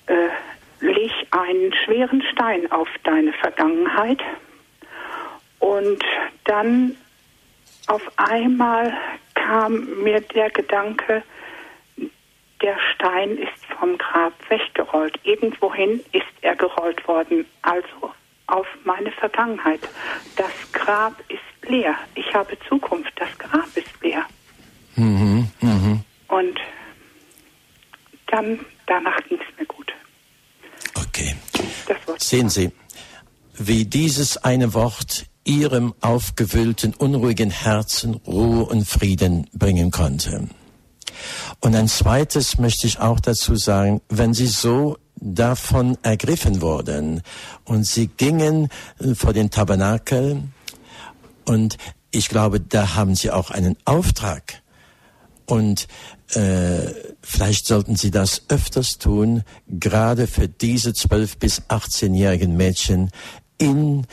[0.07, 0.29] äh,
[0.79, 4.21] leg einen schweren Stein auf deine Vergangenheit.
[5.59, 6.03] Und
[6.43, 6.95] dann
[7.87, 8.95] auf einmal
[9.33, 11.23] kam mir der Gedanke,
[12.61, 15.19] der Stein ist vom Grab weggerollt.
[15.23, 18.13] Irgendwohin ist er gerollt worden, also
[18.47, 19.81] auf meine Vergangenheit.
[20.35, 21.95] Das Grab ist leer.
[22.15, 23.11] Ich habe Zukunft.
[23.15, 24.25] Das Grab ist leer.
[24.97, 25.99] Mhm, mh.
[26.27, 26.59] Und
[28.27, 29.93] dann, danach ging es mir gut.
[30.95, 31.35] Okay.
[32.17, 32.71] Sehen Sie,
[33.57, 40.49] wie dieses eine Wort Ihrem aufgewühlten, unruhigen Herzen Ruhe und Frieden bringen konnte.
[41.61, 47.21] Und ein zweites möchte ich auch dazu sagen, wenn Sie so davon ergriffen wurden
[47.63, 48.69] und Sie gingen
[49.15, 50.43] vor den Tabernakel
[51.45, 51.77] und
[52.11, 54.61] ich glaube, da haben Sie auch einen Auftrag.
[55.47, 55.87] Und
[56.33, 56.91] äh,
[57.21, 63.09] vielleicht sollten Sie das öfters tun, gerade für diese 12 bis 18-jährigen Mädchen
[63.57, 64.05] in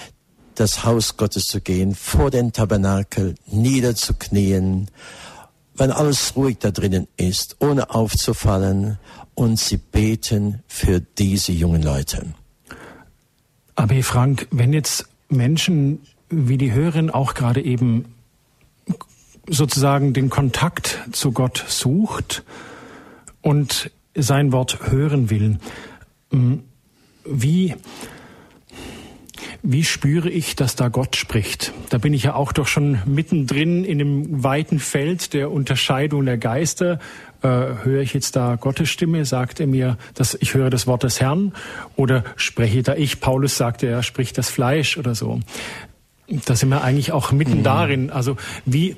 [0.54, 4.88] das Haus Gottes zu gehen, vor den Tabernakel niederzuknien,
[5.76, 8.98] wenn alles ruhig da drinnen ist, ohne aufzufallen,
[9.34, 12.34] und sie beten für diese jungen Leute.
[13.74, 18.13] Aber Frank, wenn jetzt Menschen wie die Hörerin auch gerade eben
[19.48, 22.44] sozusagen den Kontakt zu Gott sucht
[23.42, 25.58] und sein Wort hören will.
[26.30, 26.56] Mm,
[27.24, 27.74] wie,
[29.62, 31.72] wie spüre ich, dass da Gott spricht?
[31.90, 36.38] Da bin ich ja auch doch schon mittendrin in dem weiten Feld der Unterscheidung der
[36.38, 36.98] Geister.
[37.42, 39.24] Äh, höre ich jetzt da Gottes Stimme?
[39.24, 41.52] Sagt er mir, dass ich höre das Wort des Herrn?
[41.96, 43.20] Oder spreche da ich?
[43.20, 45.40] Paulus sagte, er spricht das Fleisch oder so.
[46.46, 47.64] Da sind wir eigentlich auch mitten mhm.
[47.64, 48.10] darin.
[48.10, 48.96] Also wie,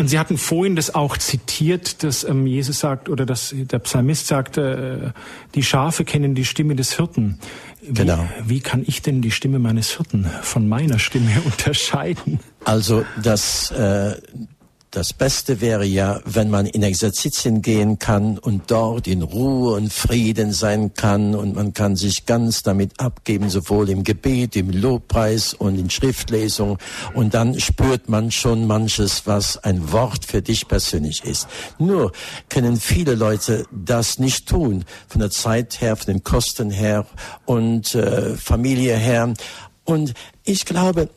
[0.00, 4.28] und Sie hatten vorhin das auch zitiert, dass ähm, Jesus sagt oder dass der Psalmist
[4.28, 5.12] sagt, äh,
[5.54, 7.38] die Schafe kennen die Stimme des Hirten.
[7.82, 8.26] Wie, genau.
[8.42, 12.40] Wie kann ich denn die Stimme meines Hirten von meiner Stimme unterscheiden?
[12.64, 14.16] Also das äh,
[14.90, 19.92] das Beste wäre ja, wenn man in Exerzitien gehen kann und dort in Ruhe und
[19.92, 25.54] Frieden sein kann und man kann sich ganz damit abgeben, sowohl im Gebet, im Lobpreis
[25.54, 26.78] und in Schriftlesung
[27.14, 31.46] und dann spürt man schon manches, was ein Wort für dich persönlich ist.
[31.78, 32.10] Nur
[32.48, 37.06] können viele Leute das nicht tun, von der Zeit her, von den Kosten her
[37.46, 39.32] und äh, Familie her.
[39.84, 40.14] Und
[40.44, 41.10] ich glaube,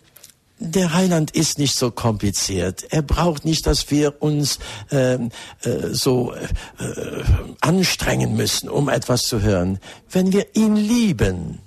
[0.63, 2.85] der Heiland ist nicht so kompliziert.
[2.89, 4.59] Er braucht nicht, dass wir uns
[4.91, 5.19] äh, äh,
[5.91, 7.23] so äh,
[7.59, 9.79] anstrengen müssen, um etwas zu hören.
[10.09, 11.59] Wenn wir ihn lieben,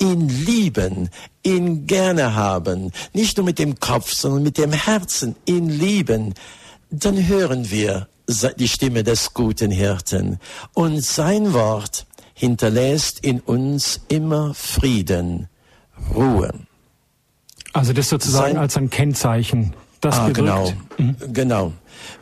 [0.00, 1.10] ihn lieben,
[1.42, 6.34] ihn gerne haben, nicht nur mit dem Kopf, sondern mit dem Herzen ihn lieben,
[6.90, 8.08] dann hören wir
[8.58, 10.40] die Stimme des guten Hirten.
[10.72, 15.48] Und sein Wort hinterlässt in uns immer Frieden,
[16.14, 16.52] Ruhe.
[17.74, 19.74] Also das sozusagen Sein, als ein Kennzeichen.
[20.00, 21.16] Das ah, genau, mhm.
[21.32, 21.72] genau.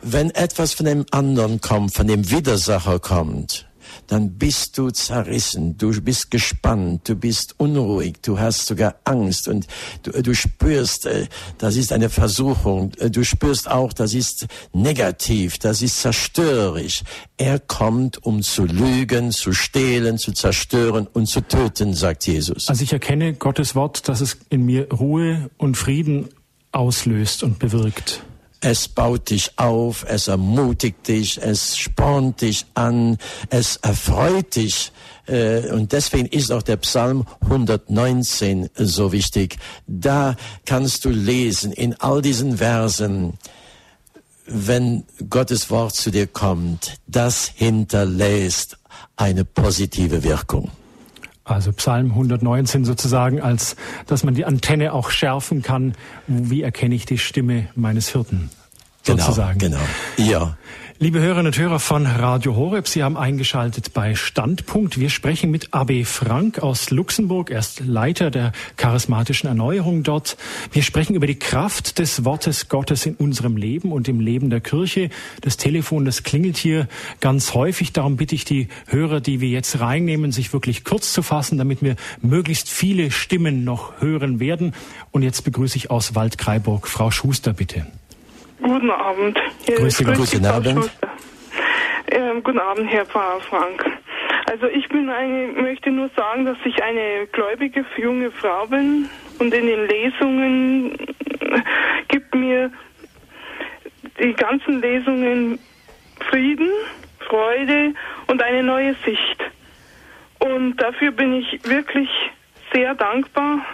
[0.01, 3.67] Wenn etwas von dem anderen kommt, von dem Widersacher kommt,
[4.07, 9.67] dann bist du zerrissen, du bist gespannt, du bist unruhig, du hast sogar Angst und
[10.03, 11.27] du, du spürst, äh,
[11.57, 17.03] das ist eine Versuchung, du spürst auch, das ist negativ, das ist zerstörerisch.
[17.37, 22.67] Er kommt, um zu lügen, zu stehlen, zu zerstören und zu töten, sagt Jesus.
[22.69, 26.29] Also ich erkenne Gottes Wort, dass es in mir Ruhe und Frieden
[26.71, 28.23] auslöst und bewirkt.
[28.65, 33.17] Es baut dich auf, es ermutigt dich, es spornt dich an,
[33.49, 34.93] es erfreut dich.
[35.27, 39.57] Äh, und deswegen ist auch der Psalm 119 so wichtig.
[39.85, 43.33] Da kannst du lesen in all diesen Versen,
[44.45, 48.77] wenn Gottes Wort zu dir kommt, das hinterlässt
[49.17, 50.71] eine positive Wirkung.
[51.45, 53.75] Also Psalm 119 sozusagen, als
[54.07, 55.93] dass man die Antenne auch schärfen kann.
[56.27, 58.49] Wie erkenne ich die Stimme meines Hirten?
[59.05, 59.59] Genau, sozusagen.
[59.59, 59.79] Genau,
[60.17, 60.57] ja.
[61.03, 64.97] Liebe Hörerinnen und Hörer von Radio Horeb, Sie haben eingeschaltet bei Standpunkt.
[64.97, 67.51] Wir sprechen mit AB Frank aus Luxemburg.
[67.51, 70.37] Er ist Leiter der charismatischen Erneuerung dort.
[70.71, 74.61] Wir sprechen über die Kraft des Wortes Gottes in unserem Leben und im Leben der
[74.61, 75.09] Kirche.
[75.41, 76.87] Das Telefon, das klingelt hier
[77.19, 77.91] ganz häufig.
[77.91, 81.81] Darum bitte ich die Hörer, die wir jetzt reinnehmen, sich wirklich kurz zu fassen, damit
[81.81, 84.73] wir möglichst viele Stimmen noch hören werden.
[85.11, 87.87] Und jetzt begrüße ich aus Waldkraiburg Frau Schuster, bitte.
[88.63, 89.37] Guten Abend.
[89.65, 90.89] Hier Grüße, Grüße guten Abend.
[92.09, 93.85] Ähm, guten Abend, Herr Pfarrer Frank.
[94.49, 99.09] Also ich bin eine, möchte nur sagen, dass ich eine gläubige junge Frau bin
[99.39, 100.97] und in den Lesungen
[102.07, 102.71] gibt mir
[104.21, 105.59] die ganzen Lesungen
[106.29, 106.69] Frieden,
[107.19, 107.93] Freude
[108.27, 109.43] und eine neue Sicht.
[110.39, 112.09] Und dafür bin ich wirklich
[112.71, 113.65] sehr dankbar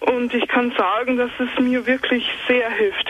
[0.00, 3.08] und ich kann sagen, dass es mir wirklich sehr hilft.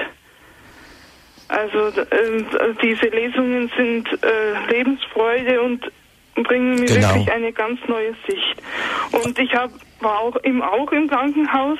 [1.48, 2.44] Also äh,
[2.82, 5.90] diese Lesungen sind äh, Lebensfreude und
[6.34, 7.08] bringen mir genau.
[7.08, 8.56] wirklich eine ganz neue Sicht.
[9.12, 9.70] Und ich hab,
[10.00, 11.78] war auch im, auch im Krankenhaus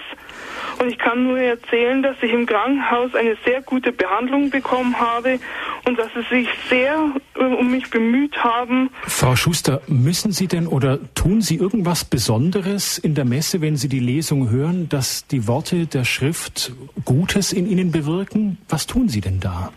[0.81, 5.41] und ich kann nur erzählen, dass ich im Krankenhaus eine sehr gute Behandlung bekommen habe
[5.85, 8.91] und dass sie sich sehr äh, um mich bemüht haben.
[9.07, 13.89] Frau Schuster, müssen Sie denn oder tun Sie irgendwas Besonderes in der Messe, wenn Sie
[13.89, 16.73] die Lesung hören, dass die Worte der Schrift
[17.05, 18.59] Gutes in Ihnen bewirken?
[18.69, 19.73] Was tun Sie denn da?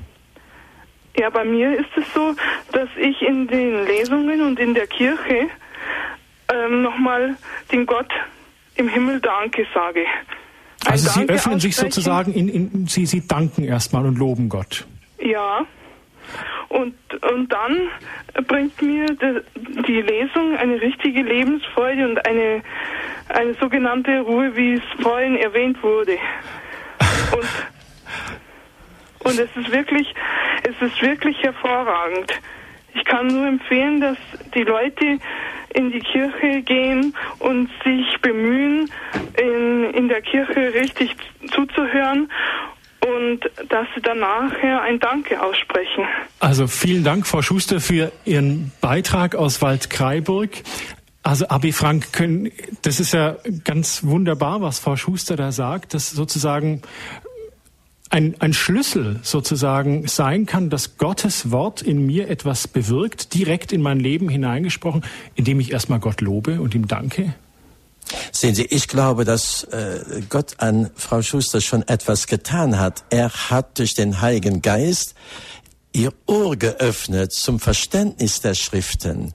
[1.18, 2.36] Ja, bei mir ist es so,
[2.72, 5.50] dass ich in den Lesungen und in der Kirche
[6.52, 7.36] ähm, nochmal
[7.72, 8.10] den Gott
[8.76, 10.06] im Himmel Danke sage.
[10.86, 14.86] Ein also Sie öffnen sich sozusagen, in, in, Sie, Sie danken erstmal und loben Gott.
[15.20, 15.66] Ja.
[16.70, 17.90] Und, und dann
[18.48, 19.42] bringt mir die,
[19.84, 22.64] die Lesung eine richtige Lebensfreude und eine,
[23.30, 26.18] eine sogenannte Ruhe, wie es vorhin erwähnt wurde.
[27.34, 30.08] Und, und es ist wirklich,
[30.64, 32.32] es ist wirklich hervorragend.
[32.94, 34.18] Ich kann nur empfehlen, dass
[34.54, 35.20] die Leute
[35.74, 38.90] in die Kirche gehen und sich bemühen,
[39.38, 41.16] in, in der Kirche richtig
[41.54, 42.30] zuzuhören
[43.06, 43.40] und
[43.70, 46.06] dass sie dann nachher ein Danke aussprechen.
[46.40, 50.50] Also vielen Dank, Frau Schuster, für Ihren Beitrag aus Waldkraiburg.
[51.24, 52.52] Also Abi Frank, können,
[52.82, 56.82] das ist ja ganz wunderbar, was Frau Schuster da sagt, dass sozusagen
[58.12, 63.82] ein, ein Schlüssel sozusagen sein kann, dass Gottes Wort in mir etwas bewirkt, direkt in
[63.82, 65.04] mein Leben hineingesprochen,
[65.36, 67.34] indem ich erstmal Gott lobe und ihm danke?
[68.32, 73.06] Sehen Sie, ich glaube, dass äh, Gott an Frau Schuster schon etwas getan hat.
[73.10, 75.16] Er hat durch den Heiligen Geist
[75.94, 79.34] ihr Ohr geöffnet zum Verständnis der Schriften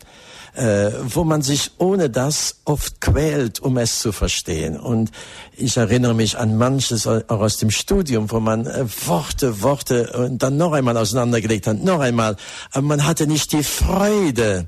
[0.56, 4.78] äh, wo man sich ohne das oft quält, um es zu verstehen.
[4.78, 5.10] Und
[5.56, 10.42] ich erinnere mich an manches auch aus dem Studium, wo man äh, Worte, Worte und
[10.42, 12.36] dann noch einmal auseinandergelegt hat, noch einmal.
[12.72, 14.66] Aber man hatte nicht die Freude,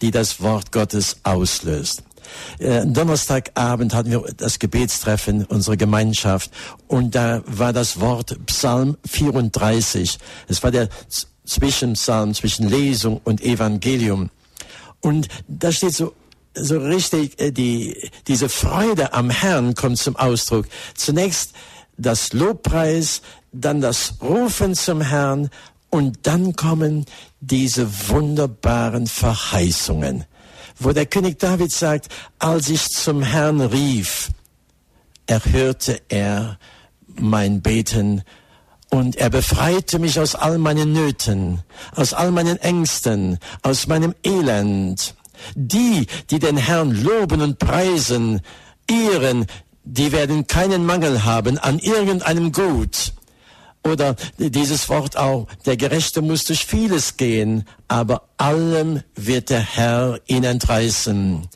[0.00, 2.02] die das Wort Gottes auslöst.
[2.58, 6.50] Äh, Donnerstagabend hatten wir das Gebetstreffen, unsere Gemeinschaft,
[6.88, 10.18] und da war das Wort Psalm 34.
[10.48, 10.88] Es war der
[11.44, 14.30] Zwischenpsalm zwischen Lesung und Evangelium.
[15.04, 16.14] Und da steht so,
[16.54, 20.66] so richtig, äh, die, diese Freude am Herrn kommt zum Ausdruck.
[20.94, 21.52] Zunächst
[21.98, 23.20] das Lobpreis,
[23.52, 25.50] dann das Rufen zum Herrn
[25.90, 27.04] und dann kommen
[27.40, 30.24] diese wunderbaren Verheißungen,
[30.78, 32.08] wo der König David sagt,
[32.38, 34.30] als ich zum Herrn rief,
[35.26, 36.58] erhörte er
[37.14, 38.22] mein Beten
[38.94, 41.62] und er befreite mich aus all meinen Nöten,
[41.96, 45.16] aus all meinen Ängsten, aus meinem Elend.
[45.56, 48.40] Die, die den Herrn loben und preisen,
[48.88, 49.46] ihren,
[49.82, 53.14] die werden keinen Mangel haben an irgendeinem Gut.
[53.82, 60.20] Oder dieses Wort auch, der Gerechte muss durch vieles gehen, aber allem wird der Herr
[60.26, 61.48] ihn entreißen.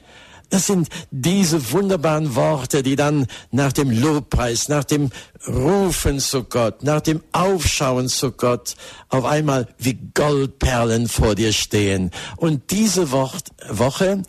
[0.50, 5.10] Das sind diese wunderbaren Worte, die dann nach dem Lobpreis, nach dem
[5.46, 8.74] Rufen zu Gott, nach dem Aufschauen zu Gott
[9.08, 12.10] auf einmal wie Goldperlen vor dir stehen.
[12.36, 14.22] Und diese Woche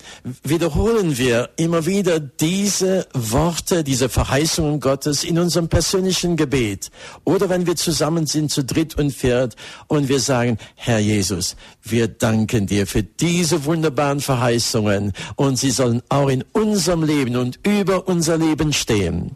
[0.43, 6.91] wiederholen wir immer wieder diese Worte, diese Verheißungen Gottes in unserem persönlichen Gebet.
[7.23, 9.55] Oder wenn wir zusammen sind zu dritt und viert
[9.87, 16.01] und wir sagen, Herr Jesus, wir danken dir für diese wunderbaren Verheißungen und sie sollen
[16.09, 19.35] auch in unserem Leben und über unser Leben stehen.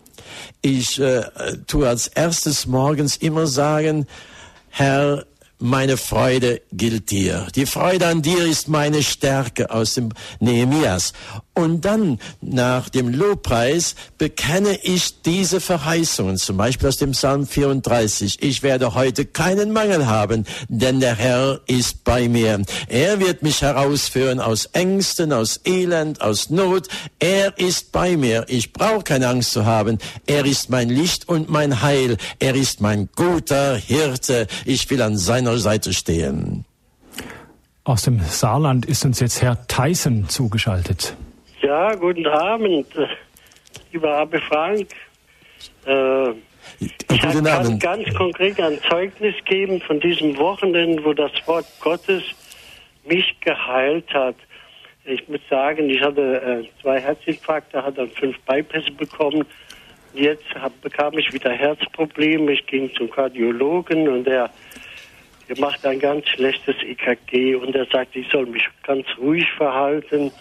[0.61, 1.23] Ich äh,
[1.67, 4.07] tue als erstes morgens immer sagen,
[4.69, 5.25] Herr,
[5.63, 7.47] meine Freude gilt dir.
[7.55, 10.09] Die Freude an dir ist meine Stärke aus dem
[10.41, 11.13] Nehemias.
[11.55, 18.41] Und dann nach dem Lobpreis bekenne ich diese Verheißungen, zum Beispiel aus dem Psalm 34.
[18.41, 22.61] Ich werde heute keinen Mangel haben, denn der Herr ist bei mir.
[22.87, 26.89] Er wird mich herausführen aus Ängsten, aus Elend, aus Not.
[27.19, 28.45] Er ist bei mir.
[28.49, 29.99] Ich brauche keine Angst zu haben.
[30.25, 32.17] Er ist mein Licht und mein Heil.
[32.39, 34.47] Er ist mein guter Hirte.
[34.65, 36.65] Ich will an seiner Seite stehen.
[37.83, 41.15] Aus dem Saarland ist uns jetzt Herr Tyson zugeschaltet.
[41.61, 42.87] Ja, guten Abend,
[43.91, 44.87] lieber Abe Frank.
[45.85, 46.29] Äh,
[46.79, 47.81] ich kann Abend.
[47.81, 52.23] ganz konkret ein Zeugnis geben von diesem Wochenende, wo das Wort Gottes
[53.05, 54.35] mich geheilt hat.
[55.05, 59.45] Ich muss sagen, ich hatte äh, zwei Herzinfarkte, hatte dann fünf Bypässe bekommen.
[60.13, 62.53] Jetzt hab, bekam ich wieder Herzprobleme.
[62.53, 64.49] Ich ging zum Kardiologen und er,
[65.53, 70.31] er macht ein ganz schlechtes EKG und er sagt, ich soll mich ganz ruhig verhalten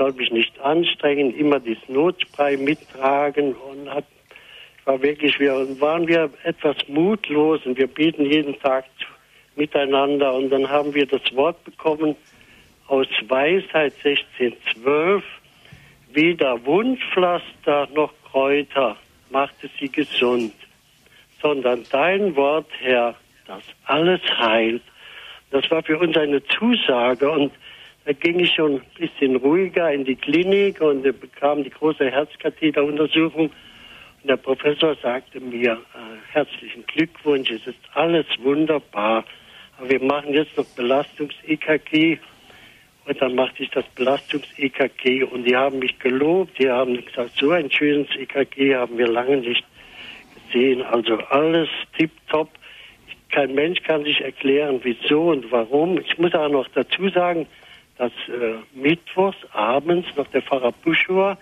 [0.00, 4.06] soll mich nicht anstrengen, immer das Notspray mittragen und hat,
[4.86, 8.86] war wirklich, wir waren wir etwas mutlos und wir beten jeden Tag
[9.56, 12.16] miteinander und dann haben wir das Wort bekommen
[12.86, 15.22] aus Weisheit 1612,
[16.14, 18.96] weder Wundpflaster noch Kräuter
[19.28, 20.54] machte sie gesund,
[21.42, 23.16] sondern dein Wort, Herr,
[23.60, 24.82] das alles heilt.
[25.50, 27.52] Das war für uns eine Zusage und
[28.04, 33.50] da ging ich schon ein bisschen ruhiger in die Klinik und bekam die große Herzkatheteruntersuchung.
[34.22, 39.24] Und der Professor sagte mir, äh, herzlichen Glückwunsch, es ist alles wunderbar.
[39.78, 42.18] Aber wir machen jetzt noch Belastungs-EKG.
[43.06, 46.58] Und dann machte ich das Belastungs-EKG und die haben mich gelobt.
[46.58, 49.64] Die haben gesagt, so ein schönes EKG haben wir lange nicht
[50.46, 50.82] gesehen.
[50.82, 52.50] Also alles tipptopp.
[53.30, 55.98] Kein Mensch kann sich erklären, wieso und warum.
[55.98, 57.46] Ich muss auch noch dazu sagen,
[57.96, 61.36] dass äh, mittwochs abends noch der Pfarrer Buschor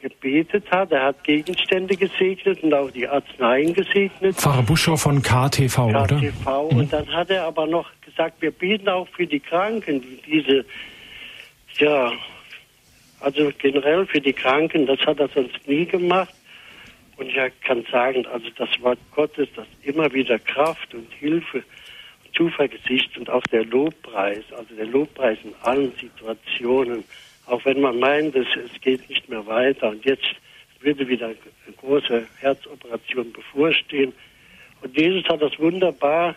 [0.00, 0.92] gebetet hat.
[0.92, 4.36] Er hat Gegenstände gesegnet und auch die Arzneien gesegnet.
[4.36, 6.06] Pfarrer Buschor von KTV, KTV oder?
[6.06, 6.72] KTV.
[6.72, 6.78] Mhm.
[6.78, 10.64] Und dann hat er aber noch gesagt, wir beten auch für die Kranken, die diese,
[11.78, 12.12] ja,
[13.20, 16.34] also generell für die Kranken, das hat er sonst nie gemacht.
[17.16, 21.62] Und ich kann sagen, also das Wort Gottes, das immer wieder Kraft und Hilfe
[22.36, 27.04] Zuversicht und auch der Lobpreis, also der Lobpreis in allen Situationen,
[27.46, 30.26] auch wenn man meint, es, es geht nicht mehr weiter und jetzt
[30.80, 31.36] würde wieder eine
[31.80, 34.12] große Herzoperation bevorstehen.
[34.82, 36.34] Und Jesus hat das wunderbar,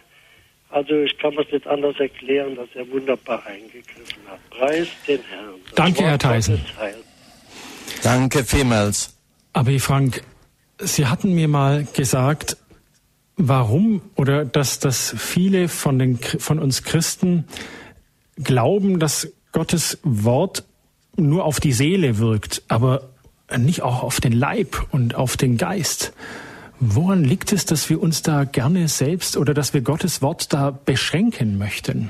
[0.70, 4.50] also ich kann es nicht anders erklären, dass er wunderbar eingegriffen hat.
[4.52, 5.56] Preis den Herrn.
[5.66, 6.66] Das Danke, Wort Herr Theisen.
[8.02, 9.16] Danke vielmals.
[9.52, 10.22] Aber Frank,
[10.80, 12.58] Sie hatten mir mal gesagt,
[13.36, 17.46] warum oder dass, dass viele von, den, von uns Christen
[18.38, 20.64] glauben, dass Gottes Wort
[21.16, 23.10] nur auf die Seele wirkt, aber
[23.58, 26.14] nicht auch auf den Leib und auf den Geist.
[26.80, 30.72] Woran liegt es, dass wir uns da gerne selbst oder dass wir Gottes Wort da
[30.72, 32.10] beschränken möchten?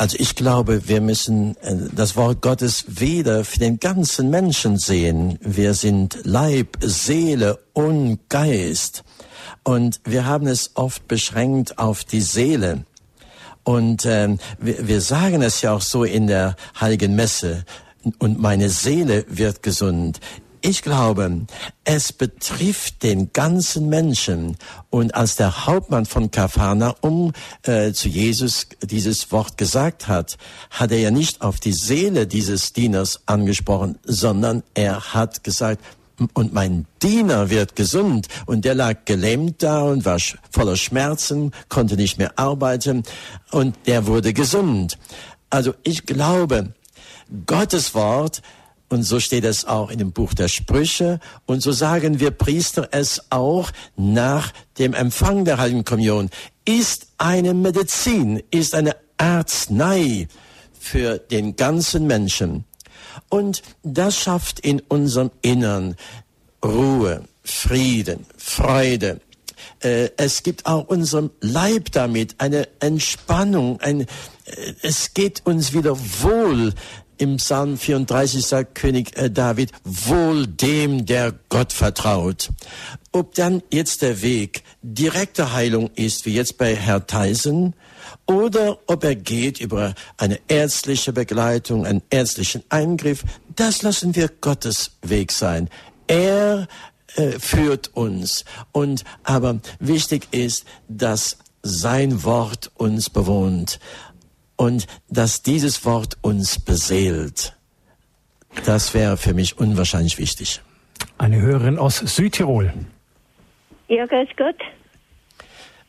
[0.00, 5.38] Also ich glaube, wir müssen äh, das Wort Gottes weder für den ganzen Menschen sehen.
[5.42, 9.04] Wir sind Leib, Seele und Geist.
[9.62, 12.86] Und wir haben es oft beschränkt auf die Seele.
[13.62, 17.66] Und ähm, wir, wir sagen es ja auch so in der heiligen Messe.
[18.18, 20.18] Und meine Seele wird gesund.
[20.62, 21.46] Ich glaube,
[21.84, 24.56] es betrifft den ganzen Menschen.
[24.90, 27.32] Und als der Hauptmann von Kafana um
[27.62, 30.36] äh, zu Jesus dieses Wort gesagt hat,
[30.70, 35.82] hat er ja nicht auf die Seele dieses Dieners angesprochen, sondern er hat gesagt,
[36.34, 38.28] und mein Diener wird gesund.
[38.44, 40.18] Und der lag gelähmt da und war
[40.50, 43.04] voller Schmerzen, konnte nicht mehr arbeiten
[43.50, 44.98] und der wurde gesund.
[45.48, 46.74] Also ich glaube,
[47.46, 48.42] Gottes Wort
[48.90, 51.20] Und so steht es auch in dem Buch der Sprüche.
[51.46, 56.28] Und so sagen wir Priester es auch nach dem Empfang der Heiligen Kommunion.
[56.64, 60.26] Ist eine Medizin, ist eine Arznei
[60.78, 62.64] für den ganzen Menschen.
[63.28, 65.94] Und das schafft in unserem Innern
[66.64, 69.20] Ruhe, Frieden, Freude.
[69.80, 73.80] Äh, es gibt auch unserem Leib damit eine Entspannung.
[73.80, 74.06] Ein, äh,
[74.82, 76.74] es geht uns wieder wohl.
[77.20, 82.48] Im Psalm 34 sagt König äh, David, wohl dem, der Gott vertraut.
[83.12, 87.74] Ob dann jetzt der Weg direkte Heilung ist, wie jetzt bei Herr Theisen,
[88.24, 93.22] oder ob er geht über eine ärztliche Begleitung, einen ärztlichen Eingriff,
[93.54, 95.68] das lassen wir Gottes Weg sein.
[96.06, 96.68] Er
[97.16, 98.46] äh, führt uns.
[98.72, 103.78] Und aber wichtig ist, dass sein Wort uns bewohnt
[104.60, 107.56] und dass dieses Wort uns beseelt.
[108.66, 110.60] Das wäre für mich unwahrscheinlich wichtig.
[111.16, 112.70] Eine Hörerin aus Südtirol.
[113.88, 114.60] Ja, grüß Gott.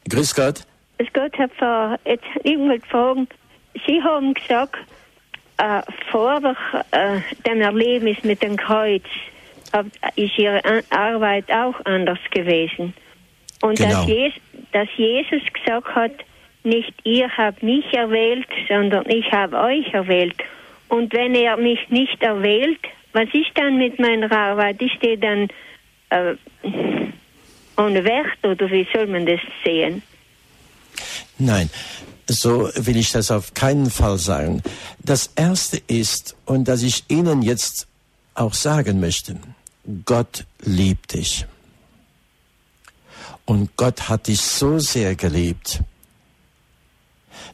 [0.08, 0.62] Grüß Gott.
[0.98, 2.00] Grüß Gott, Herr Pfarrer.
[2.06, 3.28] Jetzt irgendwelche Fragen.
[3.86, 4.78] Sie haben gesagt,
[5.58, 6.40] äh, vor
[6.92, 9.04] äh, dem Erlebnis mit dem Kreuz,
[10.16, 10.62] ist ihre
[10.92, 12.94] Arbeit auch anders gewesen.
[13.62, 13.90] Und genau.
[13.90, 14.42] dass, Jesus,
[14.72, 16.12] dass Jesus gesagt hat,
[16.64, 20.36] nicht ihr habt mich erwählt, sondern ich habe euch erwählt.
[20.88, 22.80] Und wenn er mich nicht erwählt,
[23.14, 24.82] was ist dann mit meiner Arbeit?
[24.82, 25.48] Ist die dann
[26.10, 26.36] äh,
[27.78, 30.02] ohne Wert oder wie soll man das sehen?
[31.38, 31.70] Nein,
[32.28, 34.62] so will ich das auf keinen Fall sagen.
[35.00, 37.88] Das Erste ist, und das ich Ihnen jetzt
[38.36, 39.38] auch sagen möchte,
[40.06, 41.46] Gott liebt dich.
[43.46, 45.82] Und Gott hat dich so sehr geliebt,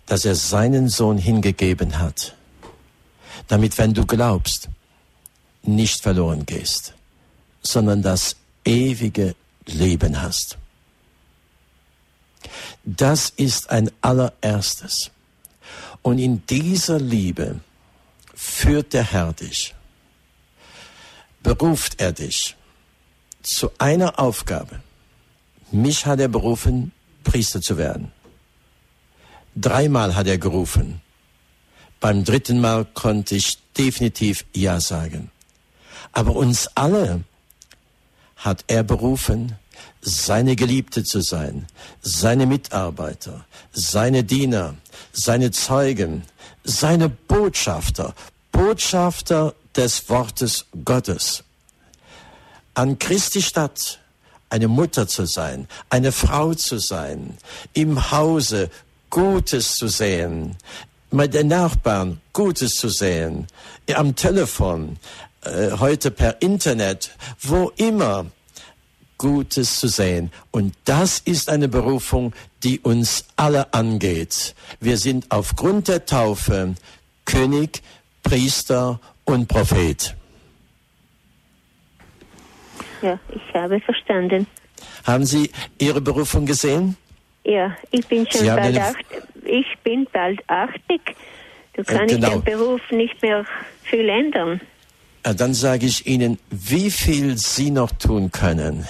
[0.07, 2.35] dass er seinen Sohn hingegeben hat,
[3.47, 4.69] damit wenn du glaubst,
[5.63, 6.93] nicht verloren gehst,
[7.61, 8.35] sondern das
[8.65, 9.35] ewige
[9.65, 10.57] Leben hast.
[12.83, 15.11] Das ist ein allererstes.
[16.01, 17.59] Und in dieser Liebe
[18.33, 19.75] führt der Herr dich
[21.47, 22.57] beruft er dich
[23.41, 24.81] zu einer Aufgabe.
[25.71, 26.91] Mich hat er berufen,
[27.23, 28.11] Priester zu werden.
[29.59, 31.01] Dreimal hat er gerufen.
[31.99, 35.31] Beim dritten Mal konnte ich definitiv Ja sagen.
[36.11, 37.23] Aber uns alle
[38.35, 39.55] hat er berufen,
[40.01, 41.65] seine Geliebte zu sein,
[42.01, 44.75] seine Mitarbeiter, seine Diener,
[45.11, 46.23] seine Zeugen,
[46.63, 48.13] seine Botschafter,
[48.51, 51.43] Botschafter des Wortes Gottes.
[52.75, 53.99] An Christi Stadt
[54.49, 57.37] eine Mutter zu sein, eine Frau zu sein,
[57.73, 58.69] im Hause
[59.09, 60.55] Gutes zu sehen,
[61.11, 63.47] mit den Nachbarn Gutes zu sehen,
[63.93, 64.97] am Telefon,
[65.43, 67.11] äh, heute per Internet,
[67.41, 68.25] wo immer
[69.17, 70.31] Gutes zu sehen.
[70.51, 74.55] Und das ist eine Berufung, die uns alle angeht.
[74.79, 76.75] Wir sind aufgrund der Taufe
[77.25, 77.81] König,
[78.23, 80.15] Priester und Prophet.
[83.01, 84.47] Ja, ich habe verstanden.
[85.05, 86.97] Haben Sie Ihre Berufung gesehen?
[87.47, 89.05] Ja, ich bin schon bald acht,
[89.45, 90.81] ich bin bald 80.
[91.75, 92.29] Du kannst äh, genau.
[92.31, 93.45] den Beruf nicht mehr
[93.83, 94.59] viel ändern.
[95.23, 98.85] Äh, dann sage ich Ihnen, wie viel Sie noch tun können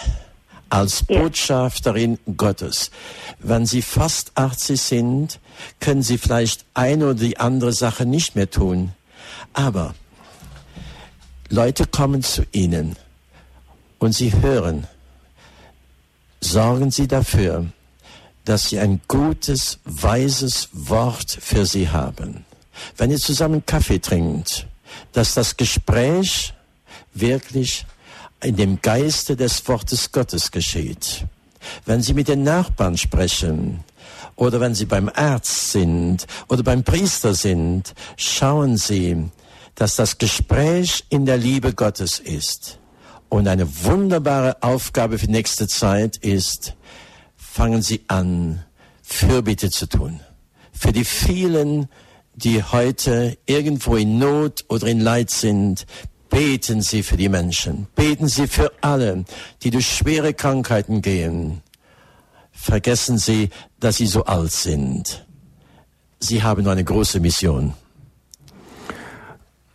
[0.70, 1.20] als ja.
[1.20, 2.90] Botschafterin Gottes.
[3.38, 5.40] Wenn Sie fast 80 sind,
[5.80, 8.92] können Sie vielleicht eine oder die andere Sache nicht mehr tun.
[9.54, 9.94] Aber
[11.50, 12.96] Leute kommen zu Ihnen
[14.00, 14.88] und Sie hören,
[16.42, 17.68] sorgen Sie dafür,
[18.48, 22.46] dass Sie ein gutes, weises Wort für Sie haben.
[22.96, 24.68] Wenn ihr zusammen Kaffee trinkt,
[25.12, 26.54] dass das Gespräch
[27.14, 27.86] wirklich
[28.42, 31.26] in dem Geiste des Wortes Gottes geschieht.
[31.86, 33.84] Wenn Sie mit den Nachbarn sprechen
[34.38, 39.30] oder wenn Sie beim Arzt sind oder beim Priester sind, schauen Sie,
[39.76, 42.80] dass das Gespräch in der Liebe Gottes ist.
[43.28, 46.78] Und eine wunderbare Aufgabe für nächste Zeit ist,
[47.58, 48.64] fangen Sie an,
[49.02, 50.20] Fürbitte zu tun.
[50.72, 51.90] Für die vielen,
[52.36, 55.88] die heute irgendwo in Not oder in Leid sind,
[56.30, 57.88] beten Sie für die Menschen.
[57.96, 59.26] Beten Sie für alle,
[59.64, 61.64] die durch schwere Krankheiten gehen.
[62.52, 65.26] Vergessen Sie, dass Sie so alt sind.
[66.20, 67.74] Sie haben eine große Mission.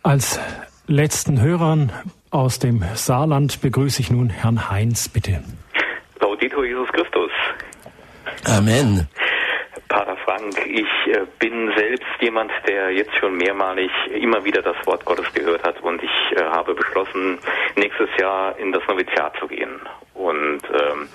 [0.03, 0.39] Als
[0.87, 1.91] letzten Hörern
[2.29, 5.43] aus dem Saarland begrüße ich nun Herrn Heinz, bitte.
[8.45, 9.07] Amen.
[9.87, 10.65] Pater Frank, Frank.
[10.67, 15.63] Ich äh, bin selbst jemand, der jetzt schon mehrmalig immer wieder das Wort Gottes gehört
[15.63, 17.37] hat und ich äh, habe beschlossen,
[17.75, 19.79] nächstes Jahr in das Noviziat zu gehen.
[20.13, 21.09] Und ähm,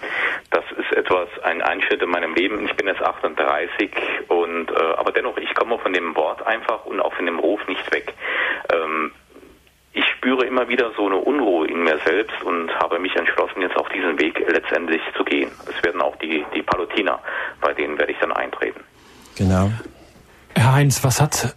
[0.50, 2.64] das ist etwas, ein Einschnitt in meinem Leben.
[2.64, 3.90] Ich bin jetzt 38
[4.28, 7.60] und äh, aber dennoch, ich komme von dem Wort einfach und auch von dem Ruf
[7.68, 8.14] nicht weg.
[8.72, 9.12] Ähm,
[9.92, 13.76] ich spüre immer wieder so eine Unruhe in mir selbst und habe mich entschlossen, jetzt
[13.76, 15.50] auch diesen Weg letztendlich zu gehen.
[15.66, 17.18] Es werden auch die, die Palutiner,
[17.60, 18.80] bei denen werde ich dann eintreten.
[19.36, 19.70] Genau.
[20.54, 21.54] Herr Heinz, was hat,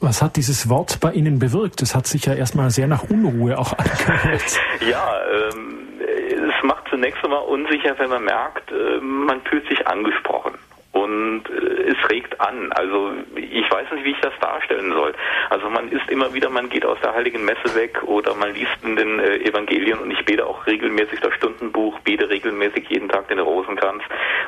[0.00, 1.82] was hat dieses Wort bei Ihnen bewirkt?
[1.82, 4.60] Es hat sich ja erstmal sehr nach Unruhe auch angehört.
[4.88, 10.54] ja, ähm, es macht zunächst einmal unsicher, wenn man merkt, äh, man fühlt sich angesprochen
[10.96, 12.72] und äh, es regt an.
[12.72, 15.12] Also ich weiß nicht, wie ich das darstellen soll.
[15.50, 18.78] Also man ist immer wieder, man geht aus der heiligen Messe weg oder man liest
[18.82, 23.28] in den äh, Evangelien und ich bete auch regelmäßig das Stundenbuch, bete regelmäßig jeden Tag
[23.28, 24.02] den Rosenkranz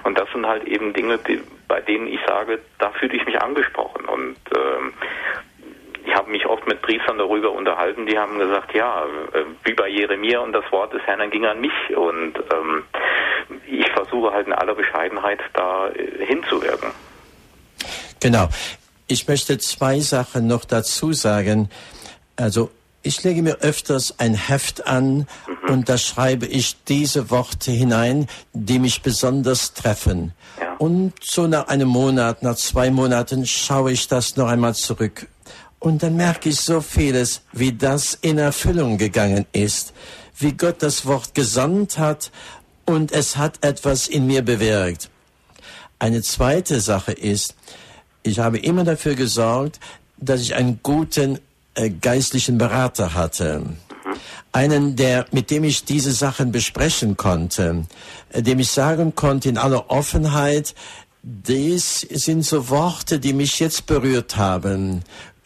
[0.04, 3.40] und das sind halt eben Dinge, die, bei denen ich sage, da fühle ich mich
[3.40, 4.92] angesprochen und ähm,
[6.06, 9.04] ich habe mich oft mit Priestern darüber unterhalten, die haben gesagt, ja,
[9.34, 12.84] äh, wie bei Jeremia und das Wort des Herrn ging an mich und ähm,
[13.66, 16.90] ich versuche halt in aller Bescheidenheit da äh, hinzuwirken.
[18.20, 18.48] Genau.
[19.06, 21.70] Ich möchte zwei Sachen noch dazu sagen.
[22.36, 22.70] Also
[23.02, 25.70] ich lege mir öfters ein Heft an mhm.
[25.70, 30.34] und da schreibe ich diese Worte hinein, die mich besonders treffen.
[30.60, 30.74] Ja.
[30.76, 35.26] Und so nach einem Monat, nach zwei Monaten schaue ich das noch einmal zurück.
[35.78, 39.94] Und dann merke ich so vieles, wie das in Erfüllung gegangen ist,
[40.36, 42.30] wie Gott das Wort gesandt hat
[42.88, 45.10] und es hat etwas in mir bewirkt.
[45.98, 47.54] Eine zweite Sache ist,
[48.22, 49.78] ich habe immer dafür gesorgt,
[50.16, 51.38] dass ich einen guten
[51.74, 53.62] äh, geistlichen Berater hatte.
[54.52, 57.84] Einen, der, mit dem ich diese Sachen besprechen konnte,
[58.30, 60.74] äh, dem ich sagen konnte in aller Offenheit,
[61.22, 65.02] dies sind so Worte, die mich jetzt berührt haben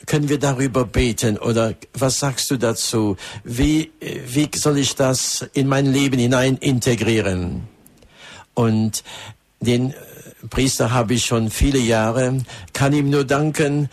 [0.06, 3.16] können wir darüber beten oder was sagst du dazu?
[3.44, 7.68] Wie, wie soll ich das in mein Leben hinein integrieren?
[8.54, 9.02] Und
[9.60, 9.94] den äh,
[10.50, 12.38] Priester habe ich schon viele Jahre,
[12.72, 13.88] kann ihm nur danken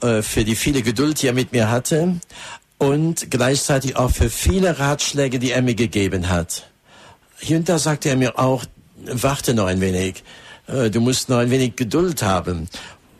[0.00, 2.20] äh, für die viele Geduld, die er mit mir hatte
[2.78, 6.68] und gleichzeitig auch für viele Ratschläge, die er mir gegeben hat.
[7.38, 8.64] Hier und da sagte er mir auch,
[9.04, 10.22] warte noch ein wenig,
[10.66, 12.68] äh, du musst noch ein wenig Geduld haben.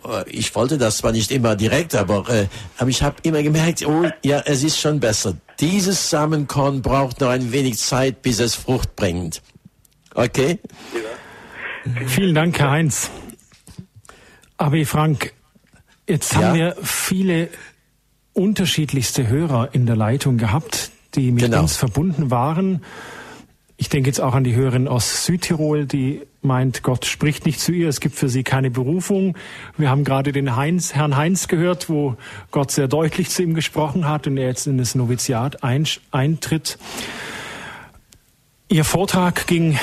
[0.04, 2.46] Äh, ich wollte das zwar nicht immer direkt, aber, äh,
[2.78, 5.36] aber ich habe immer gemerkt, oh ja, es ist schon besser.
[5.60, 9.42] Dieses Samenkorn braucht noch ein wenig Zeit, bis es Frucht bringt.
[10.14, 10.58] Okay?
[10.94, 12.06] Ja.
[12.06, 13.10] Vielen Dank, Herr Heinz.
[14.56, 15.32] Aber Frank,
[16.08, 17.48] jetzt haben wir viele
[18.32, 21.62] unterschiedlichste Hörer in der Leitung gehabt, die mit genau.
[21.62, 22.82] uns verbunden waren.
[23.82, 27.72] Ich denke jetzt auch an die Hörerin aus Südtirol, die meint, Gott spricht nicht zu
[27.72, 29.36] ihr, es gibt für sie keine Berufung.
[29.76, 32.14] Wir haben gerade den Heinz, Herrn Heinz gehört, wo
[32.52, 36.78] Gott sehr deutlich zu ihm gesprochen hat und er jetzt in das Noviziat eintritt.
[38.68, 39.76] Ihr Vortrag ging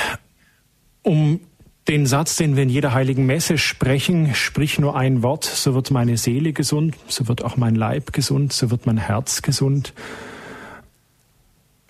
[1.04, 1.42] um
[1.90, 5.92] den Satz, den wir in jeder heiligen Messe sprechen, sprich nur ein Wort, so wird
[5.92, 9.92] meine Seele gesund, so wird auch mein Leib gesund, so wird mein Herz gesund.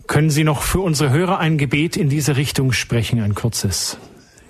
[0.09, 3.97] Können Sie noch für unsere Hörer ein Gebet in diese Richtung sprechen, ein kurzes?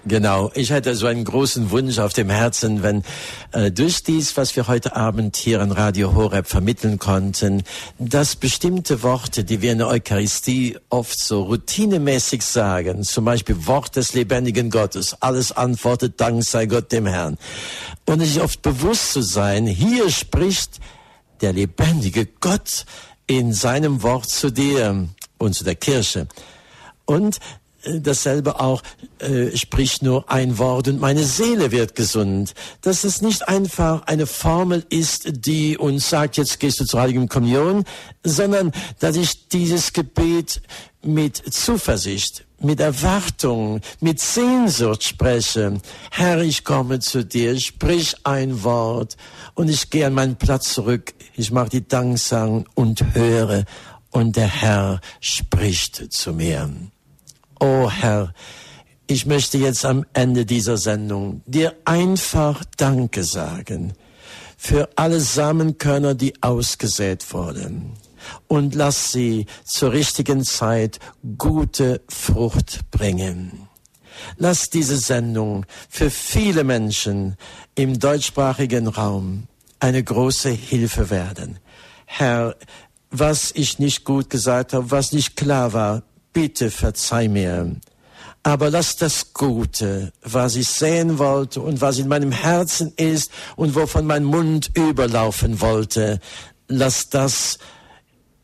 [0.06, 3.04] Genau, ich hätte so einen großen Wunsch auf dem Herzen, wenn
[3.52, 7.64] äh, durch dies, was wir heute Abend hier an Radio Horeb vermitteln konnten,
[7.98, 13.98] dass bestimmte Worte, die wir in der Eucharistie oft so routinemäßig sagen, zum Beispiel Wort
[13.98, 17.38] des lebendigen Gottes, alles antwortet, Dank sei Gott dem Herrn.
[18.06, 20.80] Und sich oft bewusst zu sein, hier spricht
[21.42, 22.86] der lebendige Gott
[23.28, 25.10] in seinem Wort zu dir
[25.40, 26.28] und zu der Kirche.
[27.06, 27.40] Und
[27.84, 28.82] dasselbe auch,
[29.20, 32.54] äh, sprich nur ein Wort und meine Seele wird gesund.
[32.82, 37.30] Dass es nicht einfach eine Formel ist, die uns sagt, jetzt gehst du zur Heiligen
[37.30, 37.86] Kommunion,
[38.24, 40.62] sondern dass ich dieses Gebet
[41.02, 45.80] mit Zuversicht, mit Erwartung, mit Sehnsucht spreche.
[46.12, 49.16] Herr, ich komme zu dir, sprich ein Wort
[49.56, 51.14] und ich gehe an meinen Platz zurück.
[51.36, 53.64] Ich mache die Danksang und höre
[54.12, 56.70] und der Herr spricht zu mir.
[57.60, 58.34] Oh Herr,
[59.08, 63.94] ich möchte jetzt am Ende dieser Sendung dir einfach Danke sagen
[64.62, 67.94] für alle Samenkörner, die ausgesät wurden.
[68.48, 71.00] Und lass sie zur richtigen Zeit
[71.38, 73.70] gute Frucht bringen.
[74.36, 77.38] Lass diese Sendung für viele Menschen
[77.76, 79.48] im deutschsprachigen Raum
[79.80, 81.60] eine große Hilfe werden.
[82.06, 82.58] Herr,
[83.12, 86.04] was ich nicht gut gesagt habe, was nicht klar war,
[86.34, 87.76] bitte verzeih mir.
[88.44, 93.76] aber lass das Gute, was ich sehen wollte und was in meinem Herzen ist und
[93.76, 96.20] wovon mein Mund überlaufen wollte,
[96.68, 97.60] lass das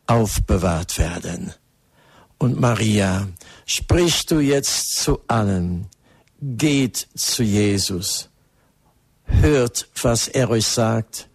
[0.06, 1.52] aufbewahrt werden.
[2.38, 3.26] Und Maria,
[3.64, 5.86] sprichst du jetzt zu allen,
[6.40, 8.28] geht zu Jesus,
[9.24, 11.28] hört, was er euch sagt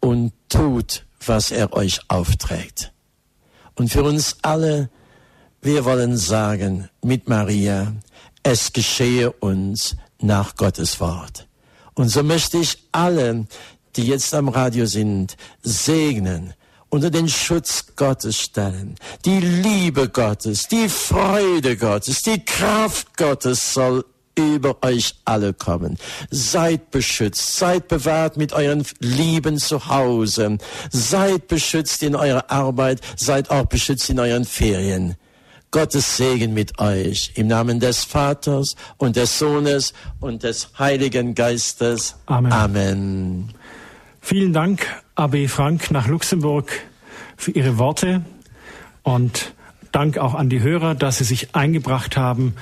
[0.00, 2.92] und tut, was er euch aufträgt.
[3.74, 4.90] Und für uns alle,
[5.60, 7.94] wir wollen sagen mit Maria,
[8.42, 11.48] es geschehe uns nach Gottes Wort.
[11.94, 13.46] Und so möchte ich alle,
[13.96, 16.54] die jetzt am Radio sind, segnen,
[16.88, 18.96] unter den Schutz Gottes stellen.
[19.24, 24.04] Die Liebe Gottes, die Freude Gottes, die Kraft Gottes soll
[24.38, 25.98] über euch alle kommen.
[26.30, 30.58] Seid beschützt, seid bewahrt mit euren Lieben zu Hause,
[30.90, 35.16] seid beschützt in eurer Arbeit, seid auch beschützt in euren Ferien.
[35.70, 42.14] Gottes Segen mit euch im Namen des Vaters und des Sohnes und des Heiligen Geistes.
[42.26, 42.52] Amen.
[42.52, 43.54] Amen.
[44.20, 44.86] Vielen Dank,
[45.16, 46.70] AB Frank nach Luxemburg,
[47.36, 48.24] für Ihre Worte
[49.02, 49.52] und
[49.94, 52.54] Dank auch an die Hörer, dass Sie sich eingebracht haben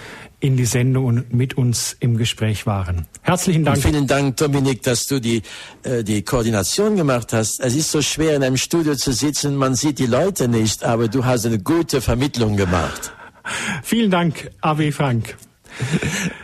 [0.43, 3.07] in die Sendung und mit uns im Gespräch waren.
[3.23, 3.77] Herzlichen Dank.
[3.77, 5.43] Und vielen Dank, Dominik, dass du die,
[5.85, 7.61] äh, die Koordination gemacht hast.
[7.61, 11.07] Es ist so schwer, in einem Studio zu sitzen, man sieht die Leute nicht, aber
[11.07, 13.13] du hast eine gute Vermittlung gemacht.
[13.85, 14.91] Vielen Dank, A.W.
[14.91, 15.37] Frank.